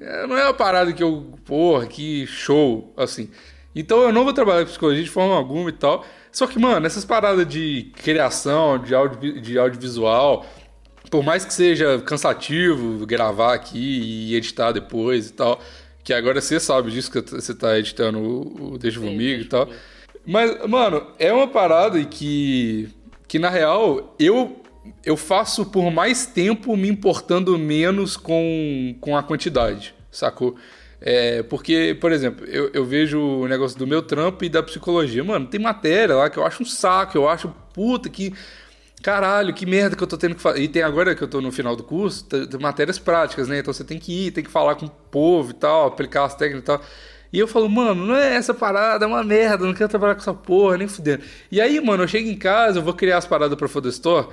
é, 0.00 0.26
não 0.26 0.36
é 0.36 0.44
uma 0.44 0.54
parada 0.54 0.92
que 0.92 1.02
eu, 1.02 1.32
porra, 1.44 1.86
que 1.86 2.26
show, 2.26 2.92
assim. 2.96 3.30
Então 3.74 4.02
eu 4.02 4.12
não 4.12 4.24
vou 4.24 4.32
trabalhar 4.32 4.60
com 4.64 4.70
psicologia 4.70 5.02
de 5.04 5.10
forma 5.10 5.34
alguma 5.36 5.70
e 5.70 5.72
tal. 5.72 6.04
Só 6.32 6.46
que, 6.46 6.58
mano, 6.58 6.86
essas 6.86 7.04
paradas 7.04 7.46
de 7.46 7.90
criação, 7.96 8.78
de, 8.78 8.94
audio, 8.94 9.40
de 9.40 9.58
audiovisual, 9.58 10.46
por 11.08 11.22
mais 11.22 11.44
que 11.44 11.54
seja 11.54 12.00
cansativo 12.00 13.06
gravar 13.06 13.54
aqui 13.54 14.28
e 14.28 14.34
editar 14.34 14.72
depois 14.72 15.28
e 15.28 15.32
tal, 15.32 15.60
que 16.02 16.12
agora 16.12 16.40
você 16.40 16.58
sabe 16.58 16.90
disso 16.90 17.10
que 17.10 17.20
você 17.20 17.54
tá 17.54 17.78
editando 17.78 18.18
o, 18.18 18.72
o 18.74 18.78
Deixa 18.78 18.98
Comigo 18.98 19.42
e 19.42 19.44
tal. 19.46 19.66
Comigo. 19.66 19.80
Mas, 20.26 20.66
mano, 20.68 21.06
é 21.18 21.32
uma 21.32 21.48
parada 21.48 22.02
que, 22.04 22.88
que 23.26 23.38
na 23.38 23.48
real, 23.48 24.14
eu, 24.18 24.62
eu 25.04 25.16
faço 25.16 25.66
por 25.66 25.90
mais 25.90 26.26
tempo 26.26 26.76
me 26.76 26.88
importando 26.88 27.58
menos 27.58 28.16
com, 28.16 28.94
com 29.00 29.16
a 29.16 29.22
quantidade, 29.22 29.94
sacou? 30.10 30.56
É, 31.00 31.42
porque, 31.44 31.96
por 31.98 32.12
exemplo, 32.12 32.44
eu, 32.46 32.70
eu 32.74 32.84
vejo 32.84 33.18
o 33.18 33.48
negócio 33.48 33.78
do 33.78 33.86
meu 33.86 34.02
trampo 34.02 34.44
e 34.44 34.50
da 34.50 34.62
psicologia. 34.62 35.24
Mano, 35.24 35.46
tem 35.46 35.58
matéria 35.58 36.14
lá 36.14 36.28
que 36.28 36.36
eu 36.36 36.44
acho 36.44 36.62
um 36.62 36.66
saco, 36.66 37.16
eu 37.16 37.28
acho, 37.28 37.48
puta, 37.72 38.08
que. 38.08 38.34
Caralho, 39.02 39.54
que 39.54 39.64
merda 39.64 39.96
que 39.96 40.02
eu 40.02 40.06
tô 40.06 40.18
tendo 40.18 40.34
que 40.34 40.42
fazer. 40.42 40.60
E 40.60 40.68
tem 40.68 40.82
agora 40.82 41.14
que 41.14 41.22
eu 41.22 41.28
tô 41.28 41.40
no 41.40 41.50
final 41.50 41.74
do 41.74 41.82
curso, 41.82 42.24
tem, 42.24 42.46
matérias 42.60 42.98
práticas, 42.98 43.48
né? 43.48 43.58
Então 43.58 43.72
você 43.72 43.82
tem 43.82 43.98
que 43.98 44.26
ir, 44.26 44.30
tem 44.30 44.44
que 44.44 44.50
falar 44.50 44.74
com 44.74 44.86
o 44.86 44.90
povo 44.90 45.50
e 45.52 45.54
tal, 45.54 45.86
aplicar 45.86 46.24
as 46.24 46.34
técnicas 46.34 46.62
e 46.62 46.66
tal. 46.66 46.82
E 47.32 47.38
eu 47.38 47.46
falo, 47.48 47.68
mano, 47.68 48.06
não 48.06 48.16
é 48.16 48.34
essa 48.34 48.52
parada, 48.52 49.04
é 49.04 49.08
uma 49.08 49.22
merda, 49.24 49.64
não 49.64 49.72
quero 49.72 49.88
trabalhar 49.88 50.16
com 50.16 50.20
essa 50.20 50.34
porra, 50.34 50.76
nem 50.76 50.88
fudendo. 50.88 51.22
E 51.50 51.60
aí, 51.60 51.80
mano, 51.80 52.02
eu 52.02 52.08
chego 52.08 52.28
em 52.28 52.36
casa, 52.36 52.80
eu 52.80 52.82
vou 52.82 52.92
criar 52.92 53.18
as 53.18 53.26
paradas 53.26 53.56
pra 53.56 53.68
Foda 53.68 53.88
Store. 53.88 54.28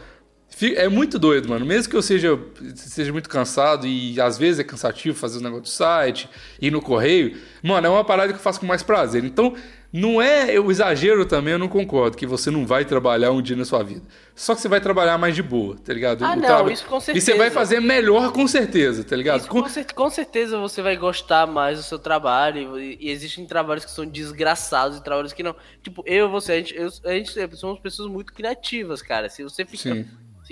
Fi- 0.50 0.76
É 0.76 0.90
muito 0.90 1.20
doido, 1.20 1.48
mano. 1.48 1.66
Mesmo 1.66 1.90
que 1.92 1.96
eu 1.96 2.02
seja, 2.02 2.38
seja 2.76 3.12
muito 3.14 3.30
cansado 3.30 3.86
e 3.86 4.20
às 4.20 4.38
vezes 4.38 4.60
é 4.60 4.64
cansativo 4.64 5.16
fazer 5.18 5.38
o 5.38 5.42
negócio 5.42 5.64
do 5.64 5.70
site, 5.70 6.28
ir 6.62 6.72
no 6.72 6.82
correio, 6.82 7.38
mano, 7.64 7.86
é 7.88 7.90
uma 7.90 8.04
parada 8.04 8.34
que 8.34 8.40
eu 8.40 8.44
faço 8.44 8.60
com 8.60 8.66
mais 8.66 8.82
prazer. 8.82 9.24
Então, 9.24 9.54
não 9.92 10.22
é 10.22 10.60
o 10.60 10.70
exagero 10.70 11.26
também, 11.26 11.54
eu 11.54 11.60
não 11.60 11.68
concordo, 11.68 12.18
que 12.18 12.26
você 12.26 12.52
não 12.52 12.66
vai 12.66 12.84
trabalhar 12.86 13.32
um 13.32 13.42
dia 13.42 13.56
na 13.56 13.64
sua 13.66 13.82
vida. 13.84 14.02
Só 14.36 14.54
que 14.54 14.62
você 14.62 14.68
vai 14.68 14.80
trabalhar 14.82 15.18
mais 15.18 15.34
de 15.36 15.42
boa, 15.42 15.76
tá 15.78 15.94
ligado? 15.94 16.24
Ah, 16.24 16.34
O 16.34 16.36
não, 16.36 16.42
traba- 16.44 16.72
isso 16.72 16.86
com 16.86 16.98
E 16.98 17.02
você 17.02 17.12
vai 17.14 17.22
certeza. 17.22 17.52
fazer 17.52 17.80
melhor 17.80 18.32
com 18.32 18.48
certeza, 18.48 19.04
tá 19.04 19.16
ligado? 19.16 19.40
Isso, 19.40 19.48
Com- 19.50 19.64
com, 19.64 19.70
cer- 19.70 19.94
com 19.94 20.10
certeza 20.10 20.58
você 20.60 20.82
vai 20.82 20.96
gostar 20.98 21.48
mais 21.48 21.78
do 21.78 21.84
seu 21.84 21.98
trabalho. 21.98 22.80
E, 22.80 22.98
e 23.02 23.10
existem 23.10 23.46
trabalhos 23.46 23.86
que 23.86 23.92
são 23.92 24.06
desgraçados 24.06 24.98
e 24.98 25.04
trabalhos 25.04 25.34
que 25.34 25.42
não. 25.42 25.56
Tipo, 25.82 26.04
eu 26.06 26.28
e 26.28 26.30
você, 26.30 26.52
a 26.52 26.58
gente, 26.58 26.76
eu- 26.76 26.90
a 27.06 27.14
gente 27.14 27.56
somos 27.58 27.80
pessoas 27.80 28.10
muito 28.12 28.34
criativas, 28.34 29.02
cara. 29.02 29.30
Se 29.30 29.42
você 29.44 29.66
fica. 29.66 29.78
Sim. 29.96 30.06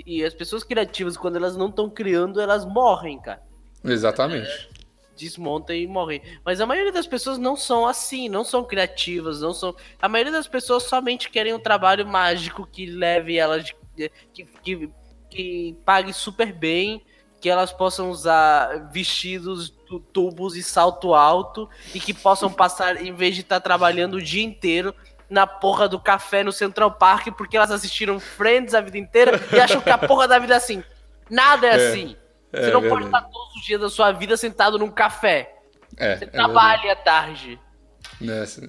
E 0.06 0.22
as 0.24 0.34
pessoas 0.34 0.62
criativas, 0.64 1.16
quando 1.16 1.36
elas 1.36 1.56
não 1.56 1.68
estão 1.68 1.88
criando, 1.88 2.40
elas 2.40 2.64
morrem, 2.66 3.18
cara. 3.20 3.40
Exatamente. 3.84 4.68
Desmontam 5.16 5.74
e 5.74 5.86
morrem. 5.86 6.20
Mas 6.44 6.60
a 6.60 6.66
maioria 6.66 6.92
das 6.92 7.06
pessoas 7.06 7.38
não 7.38 7.56
são 7.56 7.86
assim, 7.86 8.28
não 8.28 8.44
são 8.44 8.62
criativas, 8.62 9.40
não 9.40 9.54
são. 9.54 9.74
A 10.00 10.08
maioria 10.08 10.32
das 10.32 10.46
pessoas 10.46 10.82
somente 10.84 11.30
querem 11.30 11.54
um 11.54 11.58
trabalho 11.58 12.06
mágico 12.06 12.66
que 12.70 12.86
leve 12.86 13.36
elas. 13.38 13.64
de- 13.64 14.10
que, 14.34 14.44
que, 14.62 14.90
que 15.30 15.76
pague 15.84 16.12
super 16.12 16.52
bem, 16.52 17.02
que 17.40 17.48
elas 17.48 17.72
possam 17.72 18.10
usar 18.10 18.90
vestidos, 18.92 19.70
tu- 19.86 20.00
tubos 20.00 20.54
e 20.56 20.62
salto 20.62 21.14
alto, 21.14 21.68
e 21.94 22.00
que 22.00 22.12
possam 22.12 22.52
passar, 22.52 23.02
em 23.02 23.14
vez 23.14 23.34
de 23.34 23.40
estar 23.40 23.60
trabalhando 23.60 24.14
o 24.14 24.22
dia 24.22 24.44
inteiro. 24.44 24.94
Na 25.28 25.44
porra 25.44 25.88
do 25.88 25.98
café 25.98 26.44
no 26.44 26.52
Central 26.52 26.92
Park, 26.92 27.28
porque 27.36 27.56
elas 27.56 27.72
assistiram 27.72 28.20
Friends 28.20 28.74
a 28.74 28.80
vida 28.80 28.96
inteira 28.96 29.32
e 29.52 29.58
acham 29.58 29.80
que 29.80 29.90
a 29.90 29.98
porra 29.98 30.28
da 30.28 30.38
vida 30.38 30.54
é 30.54 30.56
assim. 30.56 30.84
Nada 31.28 31.66
é, 31.66 31.70
É, 31.70 31.88
assim. 31.88 32.16
É 32.56 32.64
Você 32.66 32.70
não 32.72 32.80
verdade. 32.80 32.88
pode 32.88 33.04
estar 33.06 33.22
todos 33.22 33.56
os 33.56 33.64
dias 33.64 33.80
da 33.80 33.88
sua 33.88 34.12
vida 34.12 34.36
sentado 34.36 34.78
num 34.78 34.90
café. 34.90 35.54
É, 35.96 36.16
Você 36.16 36.24
é 36.24 36.26
trabalha 36.28 36.92
à 36.92 36.96
tarde. 36.96 37.58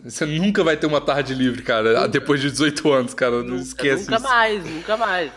Você 0.04 0.26
nunca 0.26 0.64
vai 0.64 0.76
ter 0.76 0.88
uma 0.88 1.00
tarde 1.00 1.34
livre, 1.34 1.62
cara, 1.62 2.08
depois 2.08 2.42
de 2.42 2.52
18 2.52 2.92
anos, 2.92 3.14
cara. 3.14 3.44
Não 3.44 3.56
esquece 3.58 4.04
nunca 4.04 4.16
isso. 4.18 4.24
mais, 4.24 4.66
nunca 4.66 4.98
mais. 4.98 5.32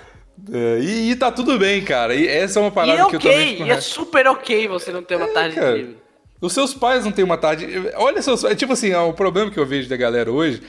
É, 0.53 0.79
e, 0.81 1.11
e 1.11 1.17
tá 1.17 1.31
tudo 1.31 1.59
bem, 1.59 1.85
cara. 1.85 2.15
E 2.15 2.27
essa 2.27 2.59
é 2.59 2.63
uma 2.63 2.69
E 2.71 2.73
parada 2.73 3.03
é 3.03 3.07
que 3.07 3.17
eu 3.17 3.21
também 3.21 3.49
fico 3.57 3.67
e 3.67 3.71
é 3.71 3.81
super 3.81 4.27
ok 4.27 4.67
você 4.69 4.91
não 4.91 5.03
ter 5.03 5.17
uma 5.17 5.29
tarde 5.29 5.55
cara. 5.57 5.77
livre. 5.77 5.99
Os 6.41 6.53
seus 6.55 6.73
pais 6.73 7.05
não 7.05 7.13
têm 7.13 7.25
uma 7.25 7.37
tarde. 7.37 7.67
Olha 7.97 8.23
seus 8.23 8.41
pais. 8.43 8.57
Tipo 8.57 8.73
assim, 8.73 8.95
o 8.95 9.13
problema 9.13 9.51
que 9.51 9.59
eu 9.61 9.67
vejo 9.67 9.89
da 9.89 9.97
galera 9.97 10.31
hoje 10.31 10.63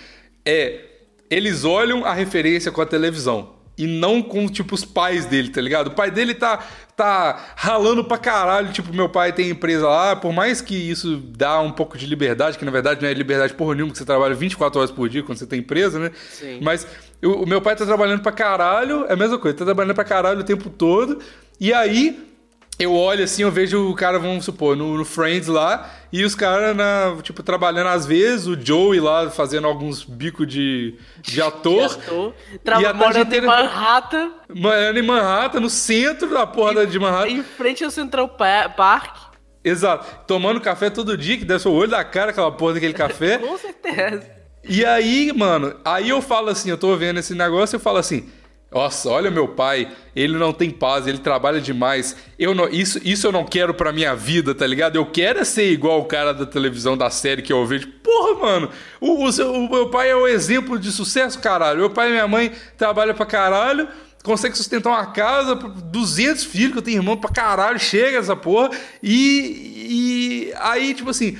é. 0.46 0.88
Eles 1.30 1.63
olham 1.63 2.04
a 2.04 2.13
referência 2.13 2.74
com 2.74 2.82
a 2.82 2.86
televisão. 2.86 3.56
E 3.78 3.88
não 3.88 4.22
com, 4.22 4.48
tipo, 4.48 4.76
os 4.76 4.86
pais 4.86 5.26
dele, 5.26 5.50
tá 5.50 5.62
ligado? 5.62 5.88
O 5.88 5.92
pai 5.92 6.12
dele 6.12 6.36
tá, 6.36 6.60
tá 6.96 7.54
ralando 7.56 8.04
pra 8.04 8.18
caralho. 8.18 8.72
Tipo, 8.72 8.94
meu 8.94 9.10
pai 9.10 9.34
tem 9.34 9.50
empresa 9.50 9.88
lá. 9.88 10.16
Por 10.16 10.32
mais 10.34 10.62
que 10.62 10.76
isso 10.76 11.18
dá 11.18 11.60
um 11.60 11.72
pouco 11.72 11.98
de 11.98 12.06
liberdade, 12.06 12.58
que 12.58 12.66
na 12.66 12.72
verdade 12.72 13.02
não 13.02 13.10
é 13.10 13.14
liberdade 13.14 13.54
porra 13.54 13.74
nenhuma, 13.74 13.92
que 13.92 13.98
você 13.98 14.06
trabalha 14.06 14.36
24 14.36 14.80
horas 14.80 14.92
por 14.92 15.10
dia 15.10 15.24
quando 15.24 15.38
você 15.38 15.48
tem 15.48 15.60
empresa, 15.60 16.00
né? 16.00 16.12
Sim. 16.30 16.60
Mas 16.62 16.86
o, 17.24 17.44
o 17.44 17.48
meu 17.48 17.62
pai 17.62 17.76
tá 17.76 17.86
trabalhando 17.86 18.22
pra 18.22 18.32
caralho. 18.32 19.06
É 19.08 19.14
a 19.14 19.18
mesma 19.18 19.40
coisa, 19.40 19.58
tá 19.58 19.66
trabalhando 19.66 19.96
pra 19.96 20.04
caralho 20.04 20.42
o 20.42 20.44
tempo 20.44 20.70
todo. 20.70 21.20
E 21.60 21.74
aí, 21.74 22.31
eu 22.84 22.94
olho 22.94 23.24
assim, 23.24 23.44
eu 23.44 23.52
vejo 23.52 23.89
o 23.89 23.96
cara, 23.96 24.17
vamos 24.20 24.46
supor, 24.46 24.76
no, 24.76 24.98
no 24.98 25.06
Friends 25.06 25.48
lá, 25.48 25.89
e 26.12 26.24
os 26.24 26.36
caras, 26.36 26.76
na, 26.76 27.17
tipo, 27.22 27.41
trabalhando 27.44 27.88
às 27.88 28.06
vezes, 28.06 28.48
o 28.48 28.60
Joey 28.60 29.00
lá 29.00 29.30
fazendo 29.30 29.67
alguns 29.67 30.04
bicos 30.04 30.48
de, 30.48 30.96
de 31.22 31.41
ator. 31.44 31.89
Já 31.89 31.96
tô 32.00 32.34
E 32.54 32.58
traba- 32.60 32.82
a 32.89 32.94
tarde 32.94 33.00
morando 33.20 33.34
em 33.36 33.41
Manhattan, 33.41 34.32
Morando 34.54 35.00
em 35.00 35.04
Manhattan, 35.04 35.60
no 35.60 35.70
centro 35.70 36.30
da 36.30 36.46
porra 36.48 36.86
de 36.86 37.00
Manhattan. 37.00 37.30
em 37.30 37.44
frente 37.44 37.84
ao 37.84 37.91
Central 37.91 38.30
Pa- 38.30 38.70
Park. 38.70 39.17
Exato. 39.63 40.26
Tomando 40.26 40.60
café 40.60 40.89
todo 40.89 41.15
dia, 41.17 41.38
que 41.38 41.60
ser 41.60 41.67
o 41.67 41.72
olho 41.74 41.91
da 41.91 42.04
cara 42.04 42.32
aquela 42.32 42.52
porra 42.52 42.74
daquele 42.74 42.94
café. 42.94 43.38
Com 43.39 43.58
certeza. 43.58 44.24
E 44.67 44.84
aí, 44.86 45.32
mano, 45.36 45.76
aí 45.86 46.10
eu 46.10 46.22
falo 46.22 46.50
assim, 46.50 46.70
eu 46.70 46.78
tô 46.78 46.96
vendo 46.96 47.20
esse 47.20 47.34
negócio, 47.34 47.76
eu 47.76 47.80
falo 47.80 47.98
assim, 47.98 48.28
nossa, 48.72 49.10
olha 49.10 49.30
meu 49.30 49.50
pai, 49.50 49.92
ele 50.16 50.38
não 50.38 50.54
tem 50.54 50.70
paz, 50.72 51.06
ele 51.06 51.18
trabalha 51.18 51.60
demais. 51.60 52.16
Eu 52.40 52.56
não, 52.56 52.70
isso, 52.70 53.02
isso 53.04 53.28
eu 53.28 53.32
não 53.32 53.44
quero 53.44 53.74
pra 53.74 53.92
minha 53.92 54.16
vida, 54.16 54.56
tá 54.56 54.66
ligado? 54.66 54.96
Eu 54.96 55.06
quero 55.06 55.40
é 55.40 55.44
ser 55.44 55.70
igual 55.70 56.00
o 56.00 56.06
cara 56.06 56.34
da 56.34 56.46
televisão 56.46 56.96
da 56.96 57.10
série 57.10 57.42
que 57.42 57.52
eu 57.52 57.66
vejo. 57.66 57.90
Porra, 58.02 58.40
mano, 58.40 58.70
o, 59.02 59.26
o, 59.26 59.30
o 59.30 59.70
meu 59.70 59.90
pai 59.90 60.10
é 60.10 60.16
o 60.16 60.26
exemplo 60.26 60.80
de 60.80 60.90
sucesso, 60.90 61.40
caralho. 61.40 61.80
Meu 61.80 61.90
pai 61.90 62.08
e 62.08 62.12
minha 62.12 62.28
mãe 62.30 62.54
trabalham 62.78 63.14
pra 63.14 63.26
caralho. 63.26 63.90
Consegue 64.24 64.56
sustentar 64.56 64.90
uma 64.90 65.08
casa, 65.08 65.56
200 65.56 66.46
filhos, 66.46 66.72
que 66.72 66.78
eu 66.78 66.84
tenho 66.84 67.00
irmão 67.00 67.18
pra 67.18 67.30
caralho, 67.30 67.78
chega 67.78 68.20
essa 68.20 68.38
porra. 68.38 68.70
E, 69.04 70.48
e 70.50 70.54
aí, 70.60 70.94
tipo 70.94 71.10
assim, 71.10 71.38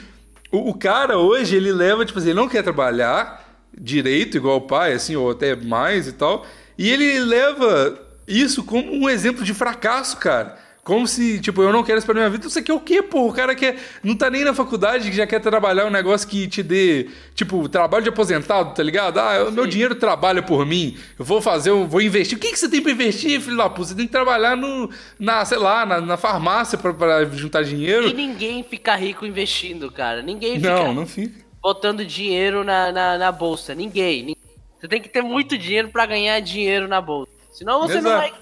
o, 0.52 0.72
o 0.72 0.74
cara 0.74 1.18
hoje, 1.18 1.56
ele 1.56 1.72
leva, 1.72 2.06
tipo 2.06 2.20
assim, 2.20 2.32
ele 2.32 2.40
não 2.40 2.50
quer 2.50 2.62
trabalhar 2.62 3.42
direito, 3.74 4.36
igual 4.36 4.58
o 4.58 4.62
pai, 4.62 4.94
assim, 4.94 5.16
ou 5.16 5.32
até 5.32 5.56
mais 5.56 6.08
e 6.08 6.12
tal. 6.12 6.46
E 6.82 6.90
ele 6.90 7.20
leva 7.20 7.96
isso 8.28 8.64
como 8.64 8.92
um 8.92 9.08
exemplo 9.08 9.44
de 9.44 9.54
fracasso, 9.54 10.18
cara. 10.18 10.58
Como 10.84 11.08
se, 11.08 11.40
tipo, 11.40 11.62
eu 11.62 11.72
não 11.72 11.84
quero 11.84 12.00
isso 12.00 12.08
pra 12.08 12.16
minha 12.16 12.28
vida. 12.28 12.48
Isso 12.48 12.58
aqui 12.58 12.72
é 12.72 12.74
o 12.74 12.80
quê, 12.80 13.04
pô? 13.04 13.28
O 13.28 13.32
cara 13.34 13.54
quer. 13.54 13.78
Não 14.04 14.16
tá 14.16 14.32
nem 14.32 14.44
na 14.44 14.52
faculdade 14.52 15.12
que 15.12 15.16
já 15.16 15.28
quer 15.28 15.40
trabalhar 15.40 15.86
um 15.86 15.92
negócio 15.92 16.28
que 16.28 16.48
te 16.48 16.64
dê, 16.64 17.08
tipo, 17.36 17.70
trabalho 17.70 18.02
de 18.04 18.10
aposentado, 18.10 18.74
tá 18.74 18.82
ligado? 18.82 19.20
Ah, 19.20 19.52
meu 19.52 19.68
dinheiro 19.68 19.94
trabalha 19.94 20.42
por 20.42 20.66
mim. 20.66 20.98
Eu 21.20 21.24
vou 21.24 21.40
fazer, 21.40 21.70
eu 21.70 21.88
vou 21.88 22.02
investir. 22.02 22.36
O 22.36 22.42
que, 22.42 22.50
que 22.52 22.58
você 22.58 22.68
tem 22.68 22.82
pra 22.82 22.92
investir, 22.92 23.40
filho 23.40 23.58
da 23.58 23.70
puta? 23.70 23.90
Você 23.90 23.96
tem 23.96 24.08
que 24.08 24.12
trabalhar 24.12 24.58
no, 24.58 24.90
na, 25.20 25.46
sei 25.46 25.60
lá, 25.60 25.86
na, 25.86 26.02
na 26.02 26.18
farmácia 26.18 26.80
pra, 26.80 26.92
pra 26.92 27.26
juntar 27.26 27.62
dinheiro. 27.64 28.08
E 28.08 28.14
ninguém 28.16 28.64
fica 28.64 28.96
rico 28.96 29.24
investindo, 29.24 29.92
cara. 29.92 30.24
Ninguém 30.24 30.56
fica 30.56 30.68
Não, 30.74 30.96
não 30.96 31.06
fica. 31.06 31.46
botando 31.62 32.04
dinheiro 32.04 32.64
na, 32.64 32.92
na, 32.92 33.18
na 33.20 33.32
bolsa. 33.32 33.76
Ninguém, 33.76 34.22
ninguém. 34.22 34.41
Você 34.82 34.88
tem 34.88 35.00
que 35.00 35.08
ter 35.08 35.22
muito 35.22 35.56
dinheiro 35.56 35.90
pra 35.90 36.08
ganhar 36.08 36.40
dinheiro 36.40 36.88
na 36.88 37.00
bolsa. 37.00 37.32
Senão 37.52 37.82
você 37.82 38.02
não 38.02 38.10
Exato. 38.10 38.18
vai. 38.18 38.34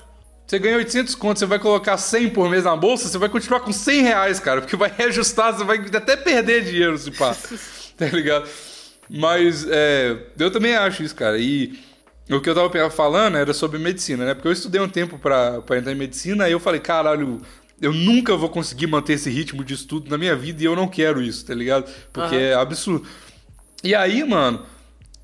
Você 0.48 0.58
ganha 0.58 0.78
800 0.78 1.14
contos, 1.16 1.42
você 1.42 1.46
vai 1.46 1.60
colocar 1.60 1.98
100 1.98 2.30
por 2.30 2.50
mês 2.50 2.64
na 2.64 2.76
bolsa, 2.76 3.08
você 3.10 3.18
vai 3.18 3.30
continuar 3.30 3.60
com 3.60 3.72
100 3.72 4.02
reais, 4.02 4.40
cara, 4.40 4.62
porque 4.62 4.76
vai 4.76 4.92
reajustar, 4.96 5.54
você 5.54 5.64
vai 5.64 5.78
até 5.78 6.16
perder 6.16 6.64
dinheiro 6.64 6.98
se 6.98 7.12
pá. 7.12 7.36
tá 7.98 8.06
ligado? 8.06 8.50
Mas 9.10 9.68
é, 9.70 10.18
eu 10.40 10.50
também 10.50 10.76
acho 10.76 11.04
isso, 11.04 11.14
cara. 11.14 11.38
E 11.38 11.78
o 12.30 12.40
que 12.40 12.50
eu 12.50 12.56
tava 12.56 12.90
falando 12.90 13.38
era 13.38 13.54
sobre 13.54 13.78
medicina, 13.78 14.26
né? 14.26 14.34
Porque 14.34 14.48
eu 14.48 14.52
estudei 14.52 14.80
um 14.80 14.90
tempo 14.90 15.20
pra, 15.20 15.62
pra 15.62 15.78
entrar 15.78 15.92
em 15.92 15.96
medicina 15.96 16.48
e 16.48 16.52
eu 16.54 16.60
falei, 16.60 16.80
caralho, 16.80 17.42
eu 17.82 17.94
nunca 17.94 18.36
vou 18.36 18.50
conseguir 18.50 18.88
manter 18.88 19.14
esse 19.14 19.30
ritmo 19.30 19.64
de 19.64 19.74
estudo 19.74 20.10
na 20.10 20.18
minha 20.18 20.36
vida 20.36 20.64
e 20.64 20.66
eu 20.66 20.76
não 20.76 20.88
quero 20.88 21.22
isso, 21.22 21.46
tá 21.46 21.54
ligado? 21.54 21.92
Porque 22.14 22.36
Aham. 22.36 22.44
é 22.44 22.54
absurdo. 22.56 23.06
E 23.84 23.94
aí, 23.94 24.24
mano, 24.24 24.66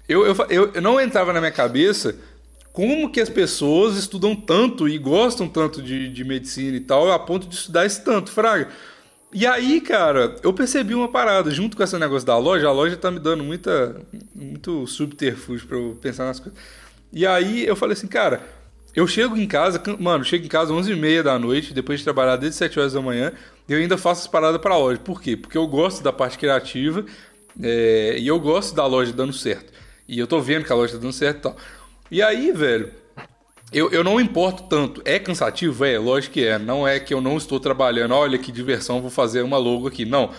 eu, 0.07 0.25
eu, 0.25 0.35
eu, 0.73 0.81
não 0.81 0.99
entrava 0.99 1.33
na 1.33 1.39
minha 1.39 1.51
cabeça 1.51 2.15
como 2.71 3.09
que 3.09 3.21
as 3.21 3.29
pessoas 3.29 3.95
estudam 3.95 4.35
tanto 4.35 4.87
e 4.87 4.97
gostam 4.97 5.47
tanto 5.47 5.81
de, 5.81 6.09
de 6.09 6.23
medicina 6.23 6.75
e 6.75 6.81
tal, 6.81 7.11
a 7.11 7.17
ponto 7.17 7.47
de 7.47 7.55
estudar 7.55 7.85
esse 7.85 8.03
tanto, 8.03 8.31
Fraga. 8.31 8.69
E 9.33 9.45
aí, 9.45 9.81
cara, 9.81 10.35
eu 10.43 10.53
percebi 10.53 10.93
uma 10.95 11.09
parada. 11.09 11.51
Junto 11.51 11.75
com 11.75 11.83
esse 11.83 11.97
negócio 11.97 12.25
da 12.25 12.37
loja, 12.37 12.67
a 12.67 12.71
loja 12.71 12.95
tá 12.95 13.11
me 13.11 13.19
dando 13.19 13.43
muita, 13.43 14.01
muito 14.33 14.87
subterfúgio 14.87 15.67
pra 15.67 15.77
eu 15.77 15.97
pensar 16.01 16.25
nas 16.25 16.39
coisas. 16.39 16.57
E 17.11 17.25
aí 17.25 17.65
eu 17.65 17.75
falei 17.75 17.93
assim, 17.93 18.07
cara, 18.07 18.41
eu 18.95 19.05
chego 19.05 19.35
em 19.35 19.45
casa, 19.45 19.81
mano, 19.99 20.23
chego 20.23 20.45
em 20.45 20.47
casa 20.47 20.73
11h30 20.73 21.23
da 21.23 21.37
noite, 21.37 21.73
depois 21.73 21.99
de 21.99 22.05
trabalhar 22.05 22.37
desde 22.37 22.57
7 22.57 22.79
horas 22.79 22.93
da 22.93 23.01
manhã, 23.01 23.33
e 23.67 23.73
eu 23.73 23.79
ainda 23.79 23.97
faço 23.97 24.21
as 24.21 24.27
paradas 24.27 24.61
pra 24.61 24.77
loja. 24.77 24.99
Por 24.99 25.21
quê? 25.21 25.35
Porque 25.35 25.57
eu 25.57 25.67
gosto 25.67 26.01
da 26.01 26.13
parte 26.13 26.37
criativa 26.37 27.05
é, 27.61 28.17
e 28.17 28.27
eu 28.27 28.39
gosto 28.39 28.73
da 28.73 28.85
loja 28.85 29.11
dando 29.11 29.33
certo. 29.33 29.74
E 30.07 30.19
eu 30.19 30.27
tô 30.27 30.39
vendo 30.39 30.65
que 30.65 30.71
a 30.71 30.75
loja 30.75 30.93
tá 30.93 30.99
dando 30.99 31.13
certo 31.13 31.37
e 31.37 31.41
tal. 31.41 31.57
E 32.11 32.21
aí, 32.21 32.51
velho, 32.51 32.91
eu, 33.73 33.91
eu 33.91 34.03
não 34.03 34.19
importo 34.21 34.63
tanto. 34.63 35.01
É 35.05 35.17
cansativo? 35.19 35.83
É, 35.83 35.97
lógico 35.97 36.35
que 36.35 36.45
é. 36.45 36.57
Não 36.59 36.87
é 36.87 36.99
que 36.99 37.13
eu 37.13 37.21
não 37.21 37.37
estou 37.37 37.59
trabalhando, 37.59 38.13
olha 38.13 38.37
que 38.37 38.51
diversão, 38.51 39.01
vou 39.01 39.09
fazer 39.09 39.41
uma 39.41 39.57
logo 39.57 39.87
aqui. 39.87 40.05
Não. 40.05 40.31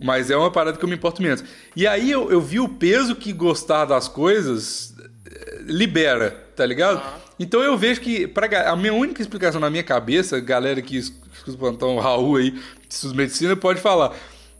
Mas 0.00 0.30
é 0.30 0.36
uma 0.36 0.50
parada 0.50 0.76
que 0.78 0.84
eu 0.84 0.88
me 0.88 0.94
importo 0.94 1.22
menos. 1.22 1.42
E 1.74 1.86
aí 1.86 2.10
eu, 2.10 2.30
eu 2.30 2.40
vi 2.40 2.60
o 2.60 2.68
peso 2.68 3.16
que 3.16 3.32
gostar 3.32 3.84
das 3.84 4.06
coisas 4.06 4.94
eh, 5.26 5.58
libera, 5.66 6.30
tá 6.54 6.64
ligado? 6.64 7.02
Então 7.40 7.60
eu 7.62 7.76
vejo 7.76 8.00
que 8.00 8.26
pra, 8.28 8.70
a 8.70 8.76
minha 8.76 8.92
única 8.94 9.20
explicação 9.22 9.60
na 9.60 9.70
minha 9.70 9.82
cabeça, 9.82 10.38
galera 10.38 10.80
que 10.80 10.96
es- 10.98 11.12
escuta 11.34 11.50
o 11.52 11.58
plantão, 11.58 11.98
Raul 11.98 12.36
aí, 12.36 12.50
de 12.52 13.14
medicina, 13.16 13.56
pode 13.56 13.80
falar. 13.80 14.14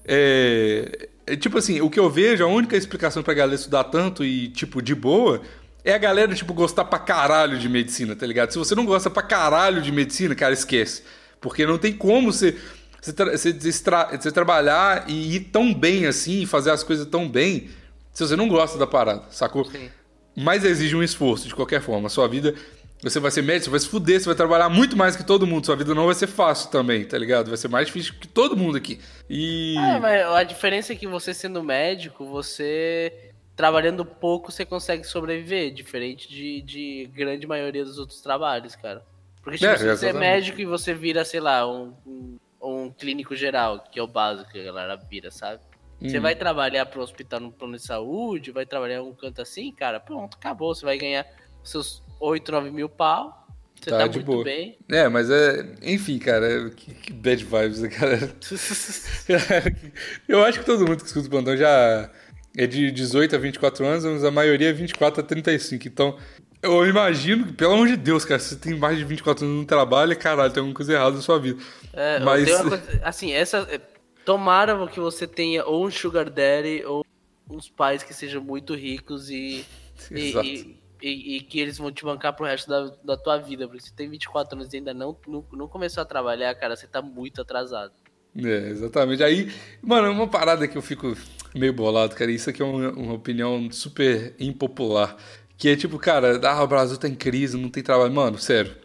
É, 0.04 1.07
é 1.32 1.36
tipo 1.36 1.58
assim, 1.58 1.80
o 1.80 1.88
que 1.90 1.98
eu 2.00 2.08
vejo, 2.10 2.44
a 2.44 2.46
única 2.48 2.76
explicação 2.76 3.22
pra 3.22 3.34
galera 3.34 3.54
estudar 3.54 3.84
tanto 3.84 4.24
e, 4.24 4.48
tipo, 4.48 4.82
de 4.82 4.94
boa, 4.94 5.40
é 5.84 5.92
a 5.92 5.98
galera, 5.98 6.34
tipo, 6.34 6.52
gostar 6.52 6.84
pra 6.84 6.98
caralho 6.98 7.58
de 7.58 7.68
medicina, 7.68 8.14
tá 8.16 8.26
ligado? 8.26 8.50
Se 8.52 8.58
você 8.58 8.74
não 8.74 8.84
gosta 8.84 9.08
pra 9.08 9.22
caralho 9.22 9.80
de 9.80 9.92
medicina, 9.92 10.34
cara, 10.34 10.52
esquece. 10.52 11.02
Porque 11.40 11.64
não 11.66 11.78
tem 11.78 11.92
como 11.92 12.32
você, 12.32 12.56
você, 13.00 13.12
tra- 13.12 13.36
você 13.36 13.52
você 13.52 14.32
trabalhar 14.32 15.04
e 15.08 15.36
ir 15.36 15.40
tão 15.52 15.72
bem 15.72 16.06
assim, 16.06 16.44
fazer 16.46 16.70
as 16.72 16.82
coisas 16.82 17.06
tão 17.06 17.28
bem, 17.28 17.68
se 18.12 18.26
você 18.26 18.34
não 18.34 18.48
gosta 18.48 18.76
da 18.76 18.86
parada, 18.86 19.22
sacou? 19.30 19.64
Sim. 19.64 19.88
Mas 20.36 20.64
exige 20.64 20.94
um 20.94 21.02
esforço, 21.02 21.48
de 21.48 21.54
qualquer 21.54 21.80
forma. 21.80 22.06
A 22.06 22.10
sua 22.10 22.28
vida, 22.28 22.54
você 23.02 23.20
vai 23.20 23.30
ser 23.30 23.42
médico, 23.42 23.64
você 23.66 23.70
vai 23.70 23.80
se 23.80 23.88
fuder, 23.88 24.20
você 24.20 24.26
vai 24.26 24.34
trabalhar 24.34 24.68
muito 24.68 24.96
mais 24.96 25.14
que 25.16 25.24
todo 25.24 25.46
mundo. 25.46 25.66
Sua 25.66 25.76
vida 25.76 25.94
não 25.94 26.06
vai 26.06 26.14
ser 26.14 26.26
fácil 26.26 26.70
também, 26.70 27.04
tá 27.04 27.16
ligado? 27.16 27.48
Vai 27.48 27.56
ser 27.56 27.68
mais 27.68 27.86
difícil 27.86 28.14
que 28.20 28.26
todo 28.26 28.56
mundo 28.56 28.76
aqui. 28.76 29.00
E. 29.28 29.76
É, 29.78 29.98
mas 30.00 30.26
a 30.26 30.42
diferença 30.42 30.92
é 30.92 30.96
que 30.96 31.06
você 31.06 31.32
sendo 31.32 31.62
médico, 31.62 32.24
você 32.26 33.30
trabalhando 33.54 34.04
pouco, 34.04 34.50
você 34.52 34.64
consegue 34.64 35.04
sobreviver, 35.04 35.72
diferente 35.72 36.28
de, 36.28 36.62
de 36.62 37.10
grande 37.12 37.46
maioria 37.46 37.84
dos 37.84 37.98
outros 37.98 38.20
trabalhos, 38.20 38.76
cara. 38.76 39.04
Porque 39.42 39.58
tipo, 39.58 39.70
É, 39.70 39.76
se 39.76 39.82
você 39.84 39.88
é 39.88 39.92
exatamente. 40.10 40.18
médico 40.20 40.60
e 40.60 40.64
você 40.64 40.94
vira, 40.94 41.24
sei 41.24 41.40
lá, 41.40 41.66
um, 41.68 41.92
um, 42.06 42.36
um 42.62 42.90
clínico 42.92 43.34
geral, 43.34 43.80
que 43.90 43.98
é 43.98 44.02
o 44.02 44.06
básico 44.06 44.50
que 44.50 44.60
a 44.60 44.64
galera 44.64 44.96
vira, 44.96 45.30
sabe? 45.30 45.60
Você 46.00 46.16
Uhum. 46.16 46.22
vai 46.22 46.36
trabalhar 46.36 46.86
pro 46.86 47.02
hospital 47.02 47.40
no 47.40 47.50
plano 47.50 47.74
de 47.76 47.82
saúde, 47.82 48.52
vai 48.52 48.64
trabalhar 48.64 48.96
em 48.96 49.00
um 49.00 49.12
canto 49.14 49.42
assim, 49.42 49.72
cara, 49.72 49.98
pronto, 49.98 50.36
acabou. 50.36 50.72
Você 50.72 50.84
vai 50.84 50.96
ganhar 50.96 51.26
seus 51.64 52.00
8, 52.20 52.52
9 52.52 52.70
mil 52.70 52.88
pau. 52.88 53.34
Você 53.80 53.90
Tá 53.90 53.98
tá, 53.98 54.04
muito 54.06 54.22
boa. 54.22 54.42
bem. 54.42 54.76
É, 54.90 55.08
mas 55.08 55.30
é. 55.30 55.74
Enfim, 55.82 56.18
cara, 56.18 56.46
é- 56.50 56.70
que, 56.70 56.92
que 56.94 57.12
bad 57.12 57.44
vibes, 57.44 57.80
né, 57.80 57.88
galera? 57.88 58.32
Eu 60.28 60.44
acho 60.44 60.58
que 60.60 60.66
todo 60.66 60.86
mundo 60.86 60.98
que 61.00 61.06
escuta 61.06 61.26
o 61.26 61.30
plantão 61.30 61.56
já 61.56 62.10
é 62.56 62.66
de 62.66 62.90
18 62.90 63.36
a 63.36 63.38
24 63.38 63.86
anos, 63.86 64.04
mas 64.04 64.24
a 64.24 64.30
maioria 64.30 64.70
é 64.70 64.72
24 64.72 65.20
a 65.22 65.24
35. 65.24 65.86
Então, 65.86 66.18
eu 66.62 66.86
imagino 66.86 67.46
que, 67.46 67.52
pelo 67.52 67.74
amor 67.74 67.86
de 67.86 67.96
Deus, 67.96 68.24
cara, 68.24 68.40
se 68.40 68.48
você 68.50 68.56
tem 68.56 68.74
mais 68.74 68.98
de 68.98 69.04
24 69.04 69.44
anos 69.44 69.58
no 69.60 69.64
trabalho, 69.64 70.16
caralho, 70.18 70.52
tem 70.52 70.60
alguma 70.60 70.74
coisa 70.74 70.92
errada 70.94 71.14
na 71.16 71.22
sua 71.22 71.38
vida. 71.38 71.62
É, 71.92 72.18
Mas- 72.20 72.50
coisa- 72.50 73.00
assim, 73.02 73.32
essa. 73.32 73.58
é, 73.70 73.80
Tomara 74.24 74.86
que 74.88 75.00
você 75.00 75.26
tenha 75.26 75.64
ou 75.64 75.86
um 75.86 75.90
Sugar 75.90 76.28
Daddy 76.28 76.84
ou 76.84 77.02
uns 77.48 77.66
pais 77.70 78.02
que 78.02 78.12
sejam 78.12 78.42
muito 78.42 78.74
ricos 78.74 79.30
e. 79.30 79.64
e, 80.10 80.14
Exato. 80.28 80.46
e, 80.46 80.76
e- 81.02 81.36
e 81.36 81.40
que 81.40 81.58
eles 81.60 81.78
vão 81.78 81.90
te 81.92 82.04
bancar 82.04 82.34
pro 82.34 82.46
resto 82.46 82.68
da, 82.68 82.92
da 83.04 83.16
tua 83.16 83.38
vida. 83.38 83.66
Porque 83.66 83.82
você 83.82 83.92
tem 83.94 84.08
24 84.08 84.56
anos 84.58 84.72
e 84.72 84.76
ainda 84.76 84.92
não, 84.94 85.16
não, 85.26 85.44
não 85.52 85.68
começou 85.68 86.02
a 86.02 86.06
trabalhar, 86.06 86.54
cara, 86.54 86.76
você 86.76 86.86
tá 86.86 87.00
muito 87.02 87.40
atrasado. 87.40 87.92
É, 88.36 88.68
exatamente. 88.70 89.22
Aí, 89.22 89.52
mano, 89.82 90.10
uma 90.12 90.28
parada 90.28 90.68
que 90.68 90.76
eu 90.76 90.82
fico 90.82 91.16
meio 91.54 91.72
bolado, 91.72 92.14
cara. 92.14 92.30
Isso 92.30 92.50
aqui 92.50 92.62
é 92.62 92.64
uma, 92.64 92.90
uma 92.90 93.14
opinião 93.14 93.70
super 93.70 94.34
impopular. 94.38 95.16
Que 95.56 95.70
é 95.70 95.76
tipo, 95.76 95.98
cara, 95.98 96.38
ah, 96.48 96.62
o 96.62 96.66
Brasil 96.68 96.96
tá 96.98 97.08
em 97.08 97.14
crise, 97.16 97.56
não 97.56 97.68
tem 97.68 97.82
trabalho. 97.82 98.12
Mano, 98.12 98.38
sério. 98.38 98.76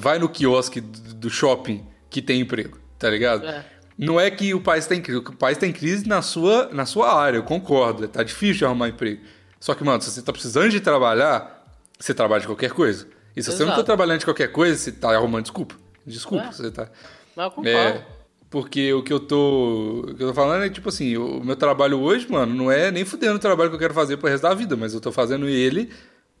Vai 0.00 0.18
no 0.18 0.28
quiosque 0.28 0.80
do 0.80 1.28
shopping 1.30 1.86
que 2.10 2.20
tem 2.22 2.40
emprego, 2.40 2.78
tá 2.98 3.08
ligado? 3.10 3.46
É. 3.46 3.64
Não 3.98 4.18
é 4.20 4.30
que 4.30 4.54
o 4.54 4.60
país 4.60 4.86
tá 4.86 4.94
em 4.94 5.00
crise. 5.02 5.18
O 5.18 5.32
país 5.36 5.58
tá 5.58 5.66
em 5.66 5.72
crise 5.72 6.06
na 6.08 6.22
sua, 6.22 6.68
na 6.72 6.86
sua 6.86 7.12
área, 7.14 7.36
eu 7.38 7.42
concordo. 7.42 8.06
Tá 8.08 8.22
difícil 8.22 8.56
de 8.58 8.64
arrumar 8.64 8.88
emprego. 8.88 9.22
Só 9.62 9.76
que, 9.76 9.84
mano, 9.84 10.02
se 10.02 10.10
você 10.10 10.20
tá 10.20 10.32
precisando 10.32 10.70
de 10.70 10.80
trabalhar, 10.80 11.64
você 11.96 12.12
trabalha 12.12 12.40
de 12.40 12.48
qualquer 12.48 12.72
coisa. 12.72 13.06
E 13.36 13.40
se 13.40 13.48
você 13.52 13.60
não 13.60 13.68
tá 13.68 13.74
Exato. 13.74 13.84
trabalhando 13.86 14.18
de 14.18 14.24
qualquer 14.24 14.48
coisa, 14.50 14.76
você 14.76 14.90
tá 14.90 15.14
arrumando 15.14 15.42
desculpa. 15.44 15.76
Desculpa, 16.04 16.46
É. 16.46 16.50
você 16.52 16.68
tá. 16.72 16.88
Mas 17.36 17.44
eu 17.44 17.50
concordo. 17.52 17.68
É, 17.78 18.04
porque 18.50 18.92
o 18.92 19.04
que 19.04 19.12
eu 19.12 19.20
tô. 19.20 20.00
O 20.08 20.14
que 20.16 20.22
eu 20.24 20.28
tô 20.28 20.34
falando 20.34 20.64
é 20.64 20.68
tipo 20.68 20.88
assim, 20.88 21.16
o 21.16 21.44
meu 21.44 21.54
trabalho 21.54 22.00
hoje, 22.00 22.28
mano, 22.28 22.52
não 22.52 22.72
é 22.72 22.90
nem 22.90 23.04
fudendo 23.04 23.36
o 23.36 23.38
trabalho 23.38 23.70
que 23.70 23.76
eu 23.76 23.80
quero 23.80 23.94
fazer 23.94 24.16
pro 24.16 24.28
resto 24.28 24.42
da 24.42 24.52
vida, 24.52 24.76
mas 24.76 24.94
eu 24.94 25.00
tô 25.00 25.12
fazendo 25.12 25.48
ele 25.48 25.92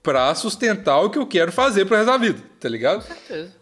pra 0.02 0.34
sustentar 0.34 0.98
o 1.00 1.08
que 1.08 1.16
eu 1.18 1.24
quero 1.28 1.52
fazer 1.52 1.84
pro 1.84 1.94
resto 1.96 2.08
da 2.10 2.16
vida, 2.18 2.40
tá 2.58 2.68
ligado? 2.68 3.06
Com 3.06 3.14
certeza. 3.14 3.52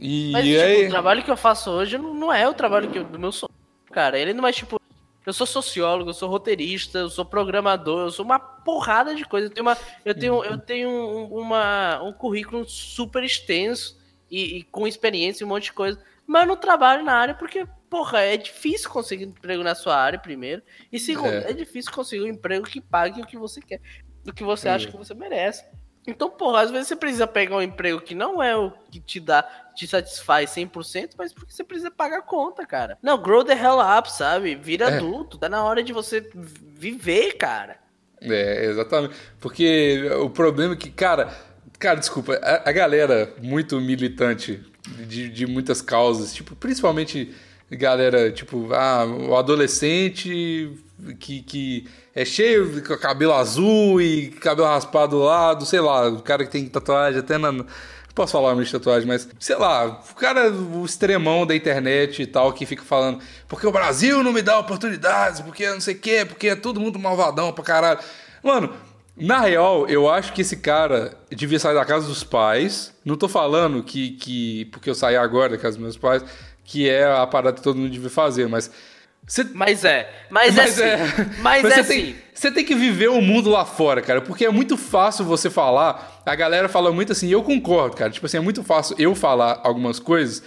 E 0.00 0.30
Mas, 0.30 0.44
tipo, 0.44 0.60
aí. 0.62 0.86
o 0.86 0.90
trabalho 0.90 1.24
que 1.24 1.30
eu 1.32 1.36
faço 1.36 1.70
hoje 1.72 1.98
não, 1.98 2.14
não 2.14 2.32
é 2.32 2.48
o 2.48 2.54
trabalho 2.54 2.88
que 2.88 2.98
eu- 3.00 3.04
do 3.04 3.18
meu 3.18 3.32
sonho. 3.32 3.50
Cara, 3.90 4.16
ele 4.16 4.32
não 4.32 4.46
é 4.46 4.52
tipo. 4.52 4.80
Eu 5.28 5.34
sou 5.34 5.46
sociólogo, 5.46 6.08
eu 6.08 6.14
sou 6.14 6.26
roteirista, 6.26 7.00
eu 7.00 7.10
sou 7.10 7.22
programador, 7.22 8.06
eu 8.06 8.10
sou 8.10 8.24
uma 8.24 8.38
porrada 8.38 9.14
de 9.14 9.26
coisa. 9.26 9.48
Eu 9.48 9.50
tenho, 9.50 9.66
uma, 9.66 9.76
eu 10.02 10.14
tenho, 10.14 10.42
eu 10.42 10.58
tenho 10.58 10.88
um, 10.88 11.40
uma, 11.40 12.02
um 12.02 12.14
currículo 12.14 12.66
super 12.66 13.22
extenso 13.22 14.00
e, 14.30 14.56
e 14.56 14.62
com 14.62 14.86
experiência 14.86 15.44
e 15.44 15.46
um 15.46 15.50
monte 15.50 15.64
de 15.64 15.74
coisa. 15.74 16.02
Mas 16.26 16.44
eu 16.44 16.48
não 16.48 16.56
trabalho 16.56 17.04
na 17.04 17.12
área 17.12 17.34
porque, 17.34 17.66
porra, 17.90 18.20
é 18.20 18.38
difícil 18.38 18.88
conseguir 18.88 19.24
emprego 19.24 19.62
na 19.62 19.74
sua 19.74 19.98
área, 19.98 20.18
primeiro. 20.18 20.62
E 20.90 20.98
segundo, 20.98 21.28
É. 21.28 21.50
é, 21.50 21.52
difícil 21.52 21.92
conseguir 21.92 22.22
um 22.22 22.28
emprego 22.28 22.64
que 22.64 22.80
pague 22.80 23.20
o 23.20 23.26
que 23.26 23.36
você 23.36 23.60
quer, 23.60 23.82
o 24.26 24.32
que 24.32 24.42
você 24.42 24.70
acha 24.70 24.90
que 24.90 24.96
você 24.96 25.12
merece. 25.12 25.62
Então, 26.08 26.30
porra, 26.30 26.62
às 26.62 26.70
vezes 26.70 26.88
você 26.88 26.96
precisa 26.96 27.26
pegar 27.26 27.56
um 27.56 27.62
emprego 27.62 28.00
que 28.00 28.14
não 28.14 28.42
é 28.42 28.56
o 28.56 28.72
que 28.90 28.98
te 28.98 29.20
dá, 29.20 29.42
te 29.74 29.86
satisfaz 29.86 30.50
100%, 30.50 31.10
mas 31.18 31.34
porque 31.34 31.52
você 31.52 31.62
precisa 31.62 31.90
pagar 31.90 32.18
a 32.18 32.22
conta, 32.22 32.64
cara. 32.64 32.96
Não, 33.02 33.20
grow 33.20 33.44
the 33.44 33.52
hell 33.52 33.78
up, 33.78 34.10
sabe? 34.10 34.54
Vira 34.54 34.86
É. 34.88 34.96
adulto, 34.96 35.36
tá 35.36 35.50
na 35.50 35.62
hora 35.62 35.82
de 35.82 35.92
você 35.92 36.26
viver, 36.34 37.34
cara. 37.34 37.76
É, 38.22 38.64
exatamente. 38.64 39.14
Porque 39.38 40.10
o 40.18 40.30
problema 40.30 40.72
é 40.72 40.76
que, 40.76 40.90
cara, 40.90 41.28
cara, 41.78 42.00
desculpa, 42.00 42.34
a, 42.42 42.70
a 42.70 42.72
galera 42.72 43.32
muito 43.42 43.78
militante 43.78 44.64
de, 45.06 45.28
de 45.28 45.46
muitas 45.46 45.82
causas, 45.82 46.32
tipo, 46.32 46.56
principalmente 46.56 47.34
galera, 47.70 48.30
tipo, 48.30 48.72
ah, 48.72 49.04
o 49.04 49.36
adolescente 49.36 50.72
que, 51.18 51.42
que 51.42 51.88
é 52.14 52.24
cheio 52.24 52.82
com 52.82 52.96
cabelo 52.96 53.34
azul 53.34 54.00
e 54.00 54.28
cabelo 54.28 54.68
raspado 54.68 55.16
do 55.16 55.22
lado, 55.22 55.64
sei 55.64 55.80
lá, 55.80 56.08
o 56.08 56.22
cara 56.22 56.44
que 56.44 56.50
tem 56.50 56.66
tatuagem 56.66 57.20
até 57.20 57.38
na. 57.38 57.52
não 57.52 57.66
Posso 58.14 58.32
falar 58.32 58.48
o 58.48 58.50
nome 58.50 58.64
de 58.64 58.72
tatuagem, 58.72 59.06
mas 59.06 59.28
sei 59.38 59.54
lá, 59.54 59.86
o 60.10 60.14
cara, 60.16 60.50
o 60.50 60.84
extremão 60.84 61.46
da 61.46 61.54
internet 61.54 62.22
e 62.22 62.26
tal, 62.26 62.52
que 62.52 62.66
fica 62.66 62.82
falando, 62.82 63.20
porque 63.46 63.64
o 63.64 63.70
Brasil 63.70 64.24
não 64.24 64.32
me 64.32 64.42
dá 64.42 64.58
oportunidades, 64.58 65.40
porque 65.40 65.70
não 65.70 65.80
sei 65.80 65.94
o 65.94 65.98
quê, 65.98 66.24
porque 66.28 66.48
é 66.48 66.56
todo 66.56 66.80
mundo 66.80 66.98
malvadão 66.98 67.52
pra 67.52 67.62
caralho. 67.62 68.00
Mano, 68.42 68.74
na 69.16 69.42
real, 69.42 69.86
eu 69.86 70.10
acho 70.10 70.32
que 70.32 70.42
esse 70.42 70.56
cara 70.56 71.16
devia 71.30 71.60
sair 71.60 71.74
da 71.74 71.84
casa 71.84 72.08
dos 72.08 72.24
pais. 72.24 72.92
Não 73.04 73.16
tô 73.16 73.28
falando 73.28 73.84
que, 73.84 74.10
que 74.12 74.64
porque 74.66 74.90
eu 74.90 74.96
saí 74.96 75.16
agora 75.16 75.50
da 75.50 75.58
casa 75.58 75.76
dos 75.76 75.82
meus 75.82 75.96
pais, 75.96 76.24
que 76.68 76.86
é 76.86 77.10
a 77.10 77.26
parada 77.26 77.56
que 77.56 77.62
todo 77.62 77.78
mundo 77.78 77.90
devia 77.90 78.10
fazer, 78.10 78.46
mas. 78.46 78.70
Você, 79.26 79.44
Mas 79.52 79.84
é, 79.84 80.10
mas, 80.30 80.56
é 80.56 80.66
sim. 80.68 80.82
Mas, 81.42 81.64
é 81.64 81.82
você 81.82 81.84
tem, 81.84 82.16
você 82.32 82.50
tem 82.50 82.64
que 82.64 82.74
viver 82.74 83.08
o 83.08 83.20
mundo 83.20 83.50
lá 83.50 83.64
fora, 83.64 84.00
cara, 84.00 84.22
porque 84.22 84.46
é 84.46 84.50
muito 84.50 84.76
fácil 84.76 85.24
você 85.24 85.50
falar. 85.50 86.22
A 86.24 86.34
galera 86.34 86.66
fala 86.66 86.90
muito 86.90 87.12
assim, 87.12 87.28
eu 87.28 87.42
concordo, 87.42 87.94
cara. 87.96 88.10
Tipo 88.10 88.24
assim, 88.24 88.38
é 88.38 88.40
muito 88.40 88.62
fácil 88.62 88.96
eu 88.98 89.14
falar 89.14 89.60
algumas 89.64 89.98
coisas 89.98 90.42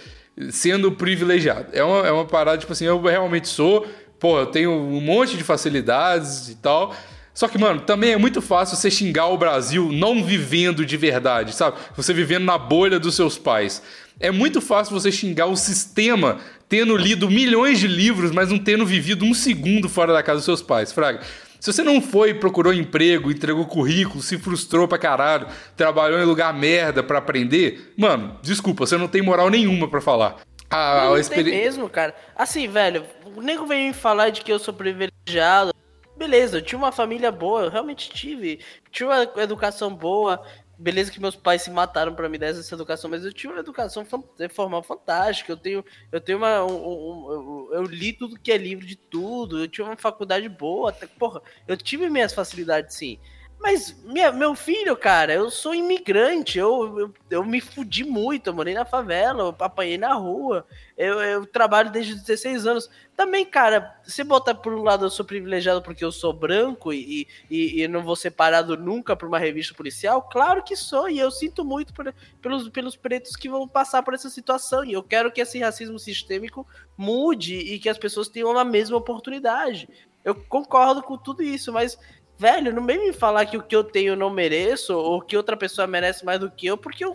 sendo 0.50 0.90
privilegiado. 0.90 1.66
É 1.72 1.84
uma, 1.84 2.06
é 2.06 2.10
uma 2.10 2.24
parada, 2.24 2.58
tipo 2.58 2.72
assim, 2.72 2.86
eu 2.86 3.00
realmente 3.00 3.48
sou, 3.48 3.86
pô, 4.18 4.40
eu 4.40 4.46
tenho 4.46 4.72
um 4.72 5.00
monte 5.00 5.36
de 5.36 5.44
facilidades 5.44 6.48
e 6.48 6.56
tal. 6.56 6.92
Só 7.34 7.48
que, 7.48 7.58
mano, 7.58 7.80
também 7.80 8.12
é 8.12 8.16
muito 8.16 8.42
fácil 8.42 8.76
você 8.76 8.90
xingar 8.90 9.28
o 9.28 9.38
Brasil 9.38 9.90
não 9.92 10.24
vivendo 10.24 10.84
de 10.84 10.96
verdade, 10.96 11.54
sabe? 11.54 11.78
Você 11.96 12.12
vivendo 12.12 12.44
na 12.44 12.58
bolha 12.58 12.98
dos 12.98 13.14
seus 13.14 13.38
pais. 13.38 13.82
É 14.20 14.30
muito 14.30 14.60
fácil 14.60 14.98
você 14.98 15.10
xingar 15.10 15.46
o 15.46 15.56
sistema 15.56 16.38
tendo 16.68 16.96
lido 16.96 17.30
milhões 17.30 17.78
de 17.78 17.86
livros, 17.88 18.30
mas 18.30 18.50
não 18.50 18.58
tendo 18.58 18.86
vivido 18.86 19.24
um 19.24 19.34
segundo 19.34 19.88
fora 19.88 20.12
da 20.12 20.22
casa 20.22 20.36
dos 20.38 20.44
seus 20.44 20.62
pais, 20.62 20.92
Fraga. 20.92 21.20
Se 21.60 21.72
você 21.72 21.82
não 21.82 22.00
foi, 22.00 22.34
procurou 22.34 22.72
emprego, 22.72 23.30
entregou 23.30 23.64
currículo, 23.66 24.20
se 24.22 24.36
frustrou 24.38 24.88
pra 24.88 24.98
caralho, 24.98 25.46
trabalhou 25.76 26.18
em 26.20 26.24
lugar 26.24 26.52
merda 26.52 27.02
pra 27.04 27.18
aprender, 27.18 27.92
mano, 27.96 28.36
desculpa, 28.42 28.84
você 28.86 28.96
não 28.96 29.06
tem 29.06 29.22
moral 29.22 29.48
nenhuma 29.48 29.86
pra 29.88 30.00
falar. 30.00 30.36
A, 30.68 30.76
Não, 30.94 31.00
a 31.02 31.04
não 31.10 31.18
experi- 31.18 31.50
tem 31.50 31.60
mesmo, 31.60 31.88
cara. 31.88 32.14
Assim, 32.34 32.66
velho, 32.66 33.04
o 33.36 33.42
nego 33.42 33.66
vem 33.66 33.88
me 33.88 33.92
falar 33.94 34.30
de 34.30 34.40
que 34.40 34.50
eu 34.52 34.58
sou 34.58 34.72
privilegiado. 34.74 35.72
Beleza, 36.16 36.58
eu 36.58 36.62
tinha 36.62 36.78
uma 36.78 36.90
família 36.92 37.30
boa, 37.30 37.62
eu 37.64 37.70
realmente 37.70 38.10
tive. 38.10 38.58
Tinha 38.90 39.08
uma 39.08 39.42
educação 39.42 39.94
boa. 39.94 40.42
Beleza 40.82 41.12
que 41.12 41.20
meus 41.20 41.36
pais 41.36 41.62
se 41.62 41.70
mataram 41.70 42.12
pra 42.14 42.28
me 42.28 42.36
dar 42.38 42.48
essa 42.48 42.74
educação, 42.74 43.08
mas 43.08 43.24
eu 43.24 43.32
tinha 43.32 43.52
uma 43.52 43.60
educação 43.60 44.04
fan- 44.04 44.24
formal 44.50 44.82
fantástica. 44.82 45.52
Eu 45.52 45.56
tenho, 45.56 45.84
eu 46.10 46.20
tenho 46.20 46.38
uma. 46.38 46.64
um- 46.64 47.68
um- 47.68 47.68
eu, 47.72 47.84
li 47.84 48.12
tudo 48.12 48.38
que 48.38 48.50
é 48.50 48.56
livro 48.56 48.84
de 48.84 48.96
tudo. 48.96 49.60
Eu 49.60 49.68
tinha 49.68 49.86
uma 49.86 49.96
faculdade 49.96 50.48
boa. 50.48 50.90
Até, 50.90 51.06
porra, 51.06 51.40
eu 51.68 51.76
tive 51.76 52.08
minhas 52.10 52.32
facilidades 52.34 52.96
sim. 52.96 53.18
Mas, 53.64 53.92
minha- 54.02 54.32
meu 54.32 54.56
filho, 54.56 54.96
cara, 54.96 55.32
eu 55.32 55.48
sou 55.48 55.72
imigrante, 55.72 56.58
eu, 56.58 56.98
eu, 56.98 57.14
eu 57.30 57.44
me 57.44 57.60
fudi 57.60 58.02
muito, 58.02 58.48
eu 58.48 58.54
morei 58.54 58.74
na 58.74 58.84
favela, 58.84 59.42
eu 59.44 59.56
apanhei 59.64 59.96
na 59.96 60.14
rua, 60.14 60.66
eu, 60.96 61.20
eu 61.22 61.46
trabalho 61.46 61.88
desde 61.92 62.14
os 62.14 62.22
16 62.22 62.66
anos. 62.66 62.90
Também, 63.16 63.46
cara, 63.46 63.96
se 64.02 64.24
botar 64.24 64.56
por 64.56 64.72
um 64.74 64.82
lado 64.82 65.04
eu 65.06 65.10
sou 65.10 65.24
privilegiado 65.24 65.80
porque 65.80 66.04
eu 66.04 66.10
sou 66.10 66.32
branco 66.32 66.92
e, 66.92 67.28
e, 67.48 67.82
e 67.82 67.86
não 67.88 68.02
vou 68.02 68.16
ser 68.16 68.32
parado 68.32 68.76
nunca 68.76 69.14
por 69.14 69.28
uma 69.28 69.38
revista 69.38 69.74
policial, 69.74 70.22
claro 70.22 70.64
que 70.64 70.74
sou, 70.74 71.08
e 71.08 71.20
eu 71.20 71.30
sinto 71.30 71.64
muito 71.64 71.94
por- 71.94 72.12
pelos, 72.40 72.68
pelos 72.68 72.96
pretos 72.96 73.36
que 73.36 73.48
vão 73.48 73.68
passar 73.68 74.02
por 74.02 74.12
essa 74.12 74.28
situação, 74.28 74.84
e 74.84 74.92
eu 74.92 75.04
quero 75.04 75.30
que 75.30 75.40
esse 75.40 75.60
racismo 75.60 76.00
sistêmico 76.00 76.66
mude 76.96 77.54
e 77.58 77.78
que 77.78 77.88
as 77.88 77.98
pessoas 77.98 78.28
tenham 78.28 78.58
a 78.58 78.64
mesma 78.64 78.96
oportunidade. 78.96 79.88
Eu 80.24 80.34
concordo 80.36 81.02
com 81.02 81.16
tudo 81.18 81.42
isso, 81.42 81.72
mas 81.72 81.98
Velho, 82.42 82.74
não 82.74 82.84
vem 82.84 82.98
me 82.98 83.12
falar 83.12 83.46
que 83.46 83.56
o 83.56 83.62
que 83.62 83.76
eu 83.76 83.84
tenho 83.84 84.08
eu 84.14 84.16
não 84.16 84.28
mereço, 84.28 84.92
ou 84.96 85.20
que 85.22 85.36
outra 85.36 85.56
pessoa 85.56 85.86
merece 85.86 86.24
mais 86.24 86.40
do 86.40 86.50
que 86.50 86.66
eu, 86.66 86.76
porque 86.76 87.04
eu, 87.04 87.14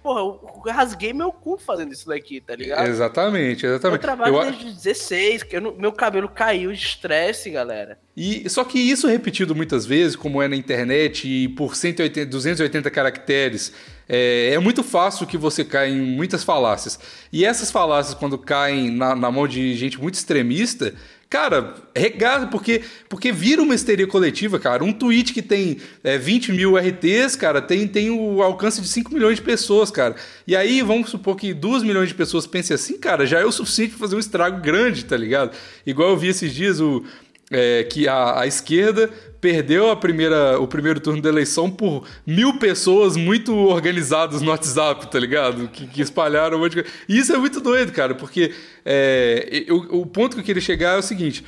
porra, 0.00 0.20
eu 0.20 0.40
rasguei 0.72 1.12
meu 1.12 1.32
cu 1.32 1.58
fazendo 1.58 1.92
isso 1.92 2.06
daqui, 2.06 2.40
tá 2.40 2.54
ligado? 2.54 2.86
Exatamente, 2.86 3.66
Eu 3.66 3.72
exatamente. 3.72 4.00
trabalho 4.00 4.36
Eu 4.36 4.42
desde 4.44 4.66
os 4.66 4.74
16, 4.76 5.42
que 5.42 5.56
eu 5.56 5.60
não- 5.60 5.74
meu 5.74 5.90
cabelo 5.90 6.28
caiu 6.28 6.70
de 6.72 6.78
estresse, 6.78 7.50
galera. 7.50 7.98
E 8.16 8.48
só 8.48 8.62
que 8.62 8.78
isso 8.78 9.08
repetido 9.08 9.52
muitas 9.52 9.84
vezes, 9.84 10.14
como 10.14 10.40
é 10.40 10.46
na 10.46 10.54
internet 10.54 11.26
e 11.26 11.48
por 11.48 11.74
180, 11.74 12.30
280 12.30 12.88
caracteres, 12.88 13.72
é, 14.08 14.50
é 14.54 14.58
muito 14.60 14.84
fácil 14.84 15.26
que 15.26 15.36
você 15.36 15.64
caia 15.64 15.90
em 15.90 16.00
muitas 16.00 16.44
falácias. 16.44 17.00
E 17.32 17.44
essas 17.44 17.70
falácias, 17.72 18.14
quando 18.14 18.38
caem 18.38 18.90
na, 18.92 19.16
na 19.16 19.30
mão 19.30 19.48
de 19.48 19.74
gente 19.74 20.00
muito 20.00 20.14
extremista, 20.14 20.94
cara, 21.30 21.74
regada, 21.94 22.46
porque, 22.46 22.82
porque 23.08 23.30
vira 23.30 23.60
uma 23.62 23.74
histeria 23.74 24.06
coletiva, 24.06 24.58
cara. 24.58 24.82
Um 24.82 24.92
tweet 24.92 25.32
que 25.32 25.42
tem 25.42 25.78
é, 26.02 26.16
20 26.16 26.52
mil 26.52 26.76
RTs, 26.76 27.36
cara, 27.36 27.60
tem, 27.60 27.86
tem 27.86 28.10
o 28.10 28.42
alcance 28.42 28.80
de 28.80 28.88
5 28.88 29.12
milhões 29.12 29.36
de 29.36 29.42
pessoas, 29.42 29.90
cara. 29.90 30.16
E 30.46 30.56
aí, 30.56 30.80
vamos 30.80 31.10
supor 31.10 31.36
que 31.36 31.52
2 31.52 31.82
milhões 31.82 32.08
de 32.08 32.14
pessoas 32.14 32.46
pensem 32.46 32.74
assim, 32.74 32.98
cara, 32.98 33.26
já 33.26 33.40
é 33.40 33.44
o 33.44 33.52
suficiente 33.52 33.90
pra 33.90 33.98
fazer 33.98 34.16
um 34.16 34.20
estrago 34.20 34.60
grande, 34.62 35.04
tá 35.04 35.16
ligado? 35.16 35.56
Igual 35.86 36.10
eu 36.10 36.16
vi 36.16 36.28
esses 36.28 36.54
dias 36.54 36.80
o 36.80 37.04
é, 37.50 37.84
que 37.84 38.06
a, 38.06 38.40
a 38.40 38.46
esquerda 38.46 39.08
perdeu 39.40 39.90
a 39.90 39.96
primeira, 39.96 40.58
o 40.60 40.66
primeiro 40.66 40.98
turno 41.00 41.22
da 41.22 41.28
eleição 41.28 41.70
por 41.70 42.04
mil 42.26 42.58
pessoas 42.58 43.16
muito 43.16 43.54
organizadas 43.54 44.42
no 44.42 44.50
WhatsApp, 44.50 45.10
tá 45.10 45.18
ligado? 45.18 45.68
Que, 45.68 45.86
que 45.86 46.02
espalharam 46.02 46.56
um 46.58 46.60
monte 46.60 46.74
de 46.76 46.82
coisa. 46.82 46.96
E 47.08 47.18
isso 47.18 47.32
é 47.32 47.38
muito 47.38 47.60
doido, 47.60 47.92
cara, 47.92 48.14
porque 48.14 48.52
é, 48.84 49.64
eu- 49.66 49.86
o 49.90 50.04
ponto 50.06 50.34
que 50.34 50.40
eu 50.40 50.44
queria 50.44 50.60
chegar 50.62 50.96
é 50.96 50.98
o 50.98 51.02
seguinte. 51.02 51.44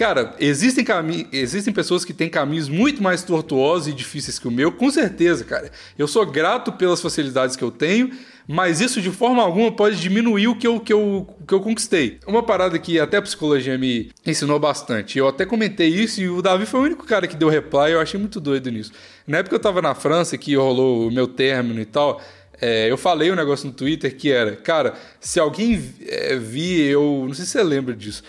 Cara, 0.00 0.34
existem, 0.40 0.82
cami 0.82 1.28
existem 1.30 1.74
pessoas 1.74 2.06
que 2.06 2.14
têm 2.14 2.30
caminhos 2.30 2.70
muito 2.70 3.02
mais 3.02 3.22
tortuosos 3.22 3.86
e 3.86 3.92
difíceis 3.92 4.38
que 4.38 4.48
o 4.48 4.50
meu, 4.50 4.72
com 4.72 4.90
certeza, 4.90 5.44
cara. 5.44 5.70
Eu 5.98 6.08
sou 6.08 6.24
grato 6.24 6.72
pelas 6.72 7.02
facilidades 7.02 7.54
que 7.54 7.62
eu 7.62 7.70
tenho, 7.70 8.10
mas 8.48 8.80
isso 8.80 9.02
de 9.02 9.10
forma 9.10 9.42
alguma 9.42 9.70
pode 9.70 10.00
diminuir 10.00 10.48
o 10.48 10.56
que 10.56 10.66
eu, 10.66 10.80
que 10.80 10.90
eu, 10.90 11.28
que 11.46 11.52
eu 11.52 11.60
conquistei. 11.60 12.18
Uma 12.26 12.42
parada 12.42 12.78
que 12.78 12.98
até 12.98 13.18
a 13.18 13.22
psicologia 13.22 13.76
me 13.76 14.10
ensinou 14.24 14.58
bastante. 14.58 15.18
Eu 15.18 15.28
até 15.28 15.44
comentei 15.44 15.88
isso 15.88 16.22
e 16.22 16.30
o 16.30 16.40
Davi 16.40 16.64
foi 16.64 16.80
o 16.80 16.84
único 16.84 17.04
cara 17.04 17.28
que 17.28 17.36
deu 17.36 17.50
reply, 17.50 17.92
eu 17.92 18.00
achei 18.00 18.18
muito 18.18 18.40
doido 18.40 18.70
nisso. 18.70 18.92
Na 19.26 19.36
época 19.36 19.56
eu 19.56 19.60
tava 19.60 19.82
na 19.82 19.94
França, 19.94 20.38
que 20.38 20.56
rolou 20.56 21.08
o 21.08 21.12
meu 21.12 21.28
término 21.28 21.78
e 21.78 21.84
tal, 21.84 22.22
é, 22.60 22.90
eu 22.90 22.98
falei 22.98 23.30
um 23.32 23.34
negócio 23.34 23.66
no 23.66 23.72
Twitter 23.72 24.14
que 24.14 24.30
era, 24.30 24.54
cara, 24.54 24.94
se 25.18 25.40
alguém 25.40 25.82
é, 26.06 26.36
vir 26.36 26.90
eu. 26.90 27.24
Não 27.26 27.32
sei 27.32 27.46
se 27.46 27.52
você 27.52 27.62
lembra 27.62 27.94
disso. 27.94 28.22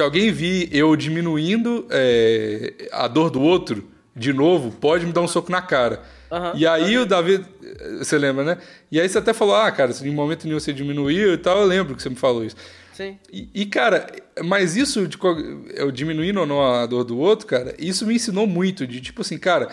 Se 0.00 0.04
alguém 0.04 0.32
vir 0.32 0.74
eu 0.74 0.96
diminuindo 0.96 1.86
é, 1.90 2.88
a 2.90 3.06
dor 3.06 3.28
do 3.28 3.38
outro 3.42 3.86
de 4.16 4.32
novo, 4.32 4.70
pode 4.72 5.04
me 5.04 5.12
dar 5.12 5.20
um 5.20 5.28
soco 5.28 5.52
na 5.52 5.60
cara. 5.60 6.00
Aham. 6.32 6.52
e 6.56 6.66
aí 6.66 6.96
o 6.96 7.04
Davi. 7.04 7.44
Você 7.98 8.16
lembra, 8.16 8.42
né? 8.42 8.58
E 8.90 8.98
aí 8.98 9.06
você 9.06 9.18
até 9.18 9.34
falou, 9.34 9.54
ah, 9.54 9.70
cara, 9.70 9.92
se 9.92 10.08
em 10.08 10.10
momento 10.10 10.46
nenhum 10.46 10.58
você 10.58 10.72
diminuiu 10.72 11.34
e 11.34 11.36
tal, 11.36 11.58
eu 11.58 11.66
lembro 11.66 11.94
que 11.94 12.02
você 12.02 12.08
me 12.08 12.16
falou 12.16 12.42
isso. 12.42 12.56
Sim. 12.94 13.18
E, 13.30 13.50
e, 13.54 13.66
cara, 13.66 14.06
mas 14.42 14.74
isso, 14.74 15.06
de, 15.06 15.18
eu 15.74 15.90
diminuindo 15.90 16.40
ou 16.40 16.46
não 16.46 16.62
a 16.62 16.86
dor 16.86 17.04
do 17.04 17.18
outro, 17.18 17.46
cara, 17.46 17.74
isso 17.78 18.06
me 18.06 18.14
ensinou 18.14 18.46
muito. 18.46 18.86
De 18.86 19.02
tipo 19.02 19.20
assim, 19.20 19.36
cara, 19.36 19.68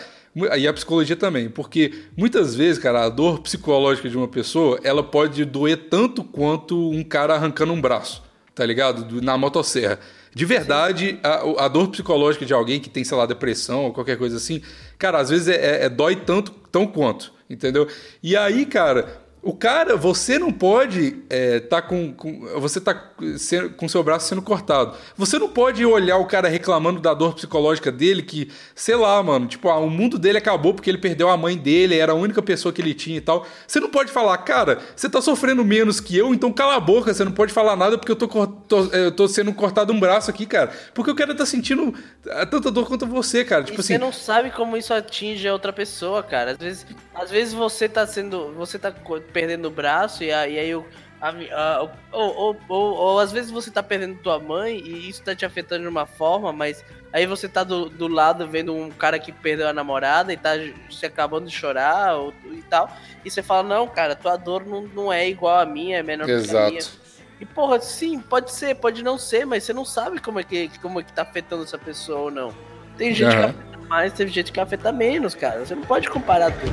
e 0.58 0.68
a 0.68 0.72
psicologia 0.74 1.16
também, 1.16 1.48
porque 1.48 2.02
muitas 2.14 2.54
vezes, 2.54 2.78
cara, 2.82 3.06
a 3.06 3.08
dor 3.08 3.40
psicológica 3.40 4.10
de 4.10 4.16
uma 4.18 4.28
pessoa, 4.28 4.78
ela 4.84 5.02
pode 5.02 5.42
doer 5.46 5.88
tanto 5.88 6.22
quanto 6.22 6.90
um 6.90 7.02
cara 7.02 7.34
arrancando 7.34 7.72
um 7.72 7.80
braço, 7.80 8.22
tá 8.54 8.66
ligado? 8.66 9.04
Do- 9.06 9.22
na 9.22 9.38
motosserra. 9.38 9.98
De 10.34 10.44
verdade, 10.44 11.18
a, 11.22 11.64
a 11.64 11.68
dor 11.68 11.88
psicológica 11.88 12.44
de 12.46 12.52
alguém 12.54 12.78
que 12.80 12.88
tem, 12.88 13.02
sei 13.04 13.16
lá, 13.16 13.26
depressão 13.26 13.84
ou 13.84 13.92
qualquer 13.92 14.16
coisa 14.18 14.36
assim, 14.36 14.62
cara, 14.98 15.18
às 15.18 15.30
vezes 15.30 15.48
é, 15.48 15.54
é- 15.56 15.84
é- 15.84 15.88
dói 15.88 16.16
tanto, 16.16 16.52
tão 16.70 16.86
quanto, 16.86 17.32
entendeu? 17.48 17.88
E 18.22 18.36
aí, 18.36 18.66
cara, 18.66 19.20
o 19.42 19.54
cara, 19.54 19.96
você 19.96 20.38
não 20.38 20.52
pode 20.52 21.22
é, 21.30 21.60
tá 21.60 21.80
com, 21.80 22.12
com- 22.12 22.40
você 22.58 22.80
tá 22.80 23.12
sendo- 23.36 23.70
com 23.70 23.88
seu 23.88 24.02
braço 24.02 24.28
sendo 24.28 24.42
cortado. 24.42 24.96
Você 25.16 25.38
não 25.38 25.48
pode 25.48 25.84
olhar 25.84 26.16
o 26.18 26.26
cara 26.26 26.48
reclamando 26.48 27.00
da 27.00 27.14
dor 27.14 27.34
psicológica 27.34 27.90
dele, 27.92 28.22
que, 28.22 28.50
sei 28.74 28.96
lá, 28.96 29.22
mano, 29.22 29.46
tipo, 29.46 29.68
ah, 29.68 29.78
o 29.78 29.88
mundo 29.88 30.18
dele 30.18 30.38
acabou 30.38 30.74
porque 30.74 30.90
ele 30.90 30.98
perdeu 30.98 31.28
a 31.28 31.36
mãe 31.36 31.56
dele, 31.56 31.96
era 31.98 32.12
a 32.12 32.14
única 32.16 32.42
pessoa 32.42 32.72
que 32.72 32.80
ele 32.82 32.94
tinha 32.94 33.16
e 33.18 33.20
tal. 33.20 33.46
Você 33.66 33.78
não 33.80 33.88
pode 33.90 34.10
falar, 34.10 34.36
cara, 34.38 34.78
você 34.96 35.08
tá 35.08 35.20
sofrendo 35.22 35.64
menos 35.64 36.00
que 36.00 36.16
eu, 36.16 36.34
então 36.34 36.52
cala 36.52 36.76
a 36.76 36.80
boca, 36.80 37.12
você 37.14 37.24
não 37.24 37.32
pode 37.32 37.52
falar 37.52 37.76
nada 37.76 37.96
porque 37.96 38.12
eu 38.12 38.16
tô, 38.16 38.26
tô- 38.46 38.90
é, 38.92 39.06
eu 39.06 39.12
tô 39.12 39.28
sendo 39.28 39.52
cortado 39.52 39.92
um 39.92 40.00
braço 40.00 40.30
aqui, 40.30 40.46
cara. 40.46 40.72
Porque 40.94 41.10
o 41.10 41.14
cara 41.14 41.34
tá 41.34 41.46
sentindo 41.46 41.94
ah, 42.30 42.44
tanta 42.46 42.70
dor 42.70 42.86
quanto 42.86 43.06
você, 43.06 43.44
cara. 43.44 43.62
Tipo 43.62 43.78
e 43.78 43.80
assim. 43.80 43.94
você 43.94 43.98
não 43.98 44.12
sabe 44.12 44.50
como 44.50 44.76
isso 44.76 44.92
atinge 44.92 45.46
a 45.46 45.52
outra 45.52 45.72
pessoa, 45.72 46.22
cara. 46.22 46.52
Às 46.52 46.58
vezes, 46.58 46.86
às 47.14 47.30
vezes 47.30 47.54
você 47.54 47.88
tá 47.88 48.06
sendo. 48.06 48.52
Você 48.54 48.78
tá 48.78 48.90
perdendo 49.32 49.66
o 49.66 49.70
braço 49.70 50.22
e, 50.24 50.32
a- 50.32 50.46
e 50.48 50.58
aí 50.58 50.72
a- 51.20 51.28
a- 51.60 51.82
ou, 52.12 52.36
ou, 52.36 52.56
ou, 52.68 52.94
ou 52.96 53.18
às 53.20 53.32
vezes 53.32 53.50
você 53.50 53.70
tá 53.70 53.82
perdendo 53.82 54.18
tua 54.18 54.38
mãe 54.38 54.76
e 54.78 55.08
isso 55.08 55.22
tá 55.22 55.34
te 55.34 55.44
afetando 55.44 55.82
de 55.82 55.88
uma 55.88 56.06
forma, 56.06 56.52
mas 56.52 56.84
aí 57.12 57.26
você 57.26 57.48
tá 57.48 57.64
do, 57.64 57.88
do 57.88 58.06
lado 58.08 58.46
vendo 58.46 58.74
um 58.74 58.90
cara 58.90 59.18
que 59.18 59.32
perdeu 59.32 59.68
a 59.68 59.72
namorada 59.72 60.32
e 60.32 60.36
tá 60.36 60.50
se 60.90 61.04
acabando 61.06 61.46
de 61.46 61.52
chorar 61.54 62.16
ou, 62.16 62.32
e 62.52 62.62
tal. 62.62 62.90
E 63.24 63.30
você 63.30 63.42
fala, 63.42 63.62
não, 63.62 63.86
cara, 63.88 64.14
tua 64.14 64.36
dor 64.36 64.64
não, 64.66 64.82
não 64.82 65.12
é 65.12 65.28
igual 65.28 65.58
a 65.58 65.66
minha, 65.66 65.98
é 65.98 66.02
menor 66.02 66.26
que 66.26 66.32
a 66.32 66.36
minha. 66.36 66.78
Exato. 66.78 66.98
E 67.40 67.46
porra, 67.46 67.80
sim, 67.80 68.18
pode 68.20 68.52
ser, 68.52 68.74
pode 68.76 69.02
não 69.02 69.16
ser, 69.16 69.46
mas 69.46 69.62
você 69.62 69.72
não 69.72 69.84
sabe 69.84 70.20
como 70.20 70.40
é 70.40 70.42
que, 70.42 70.68
como 70.80 70.98
é 70.98 71.04
que 71.04 71.12
tá 71.12 71.22
afetando 71.22 71.62
essa 71.62 71.78
pessoa 71.78 72.18
ou 72.22 72.30
não. 72.30 72.52
Tem 72.96 73.14
gente 73.14 73.30
que 73.30 73.36
Aham. 73.36 73.50
afeta 73.50 73.78
mais, 73.88 74.12
tem 74.12 74.26
gente 74.26 74.50
que 74.52 74.58
afeta 74.60 74.90
menos, 74.90 75.36
cara. 75.36 75.64
Você 75.64 75.74
não 75.74 75.82
pode 75.84 76.10
comparar 76.10 76.50
tudo. 76.50 76.72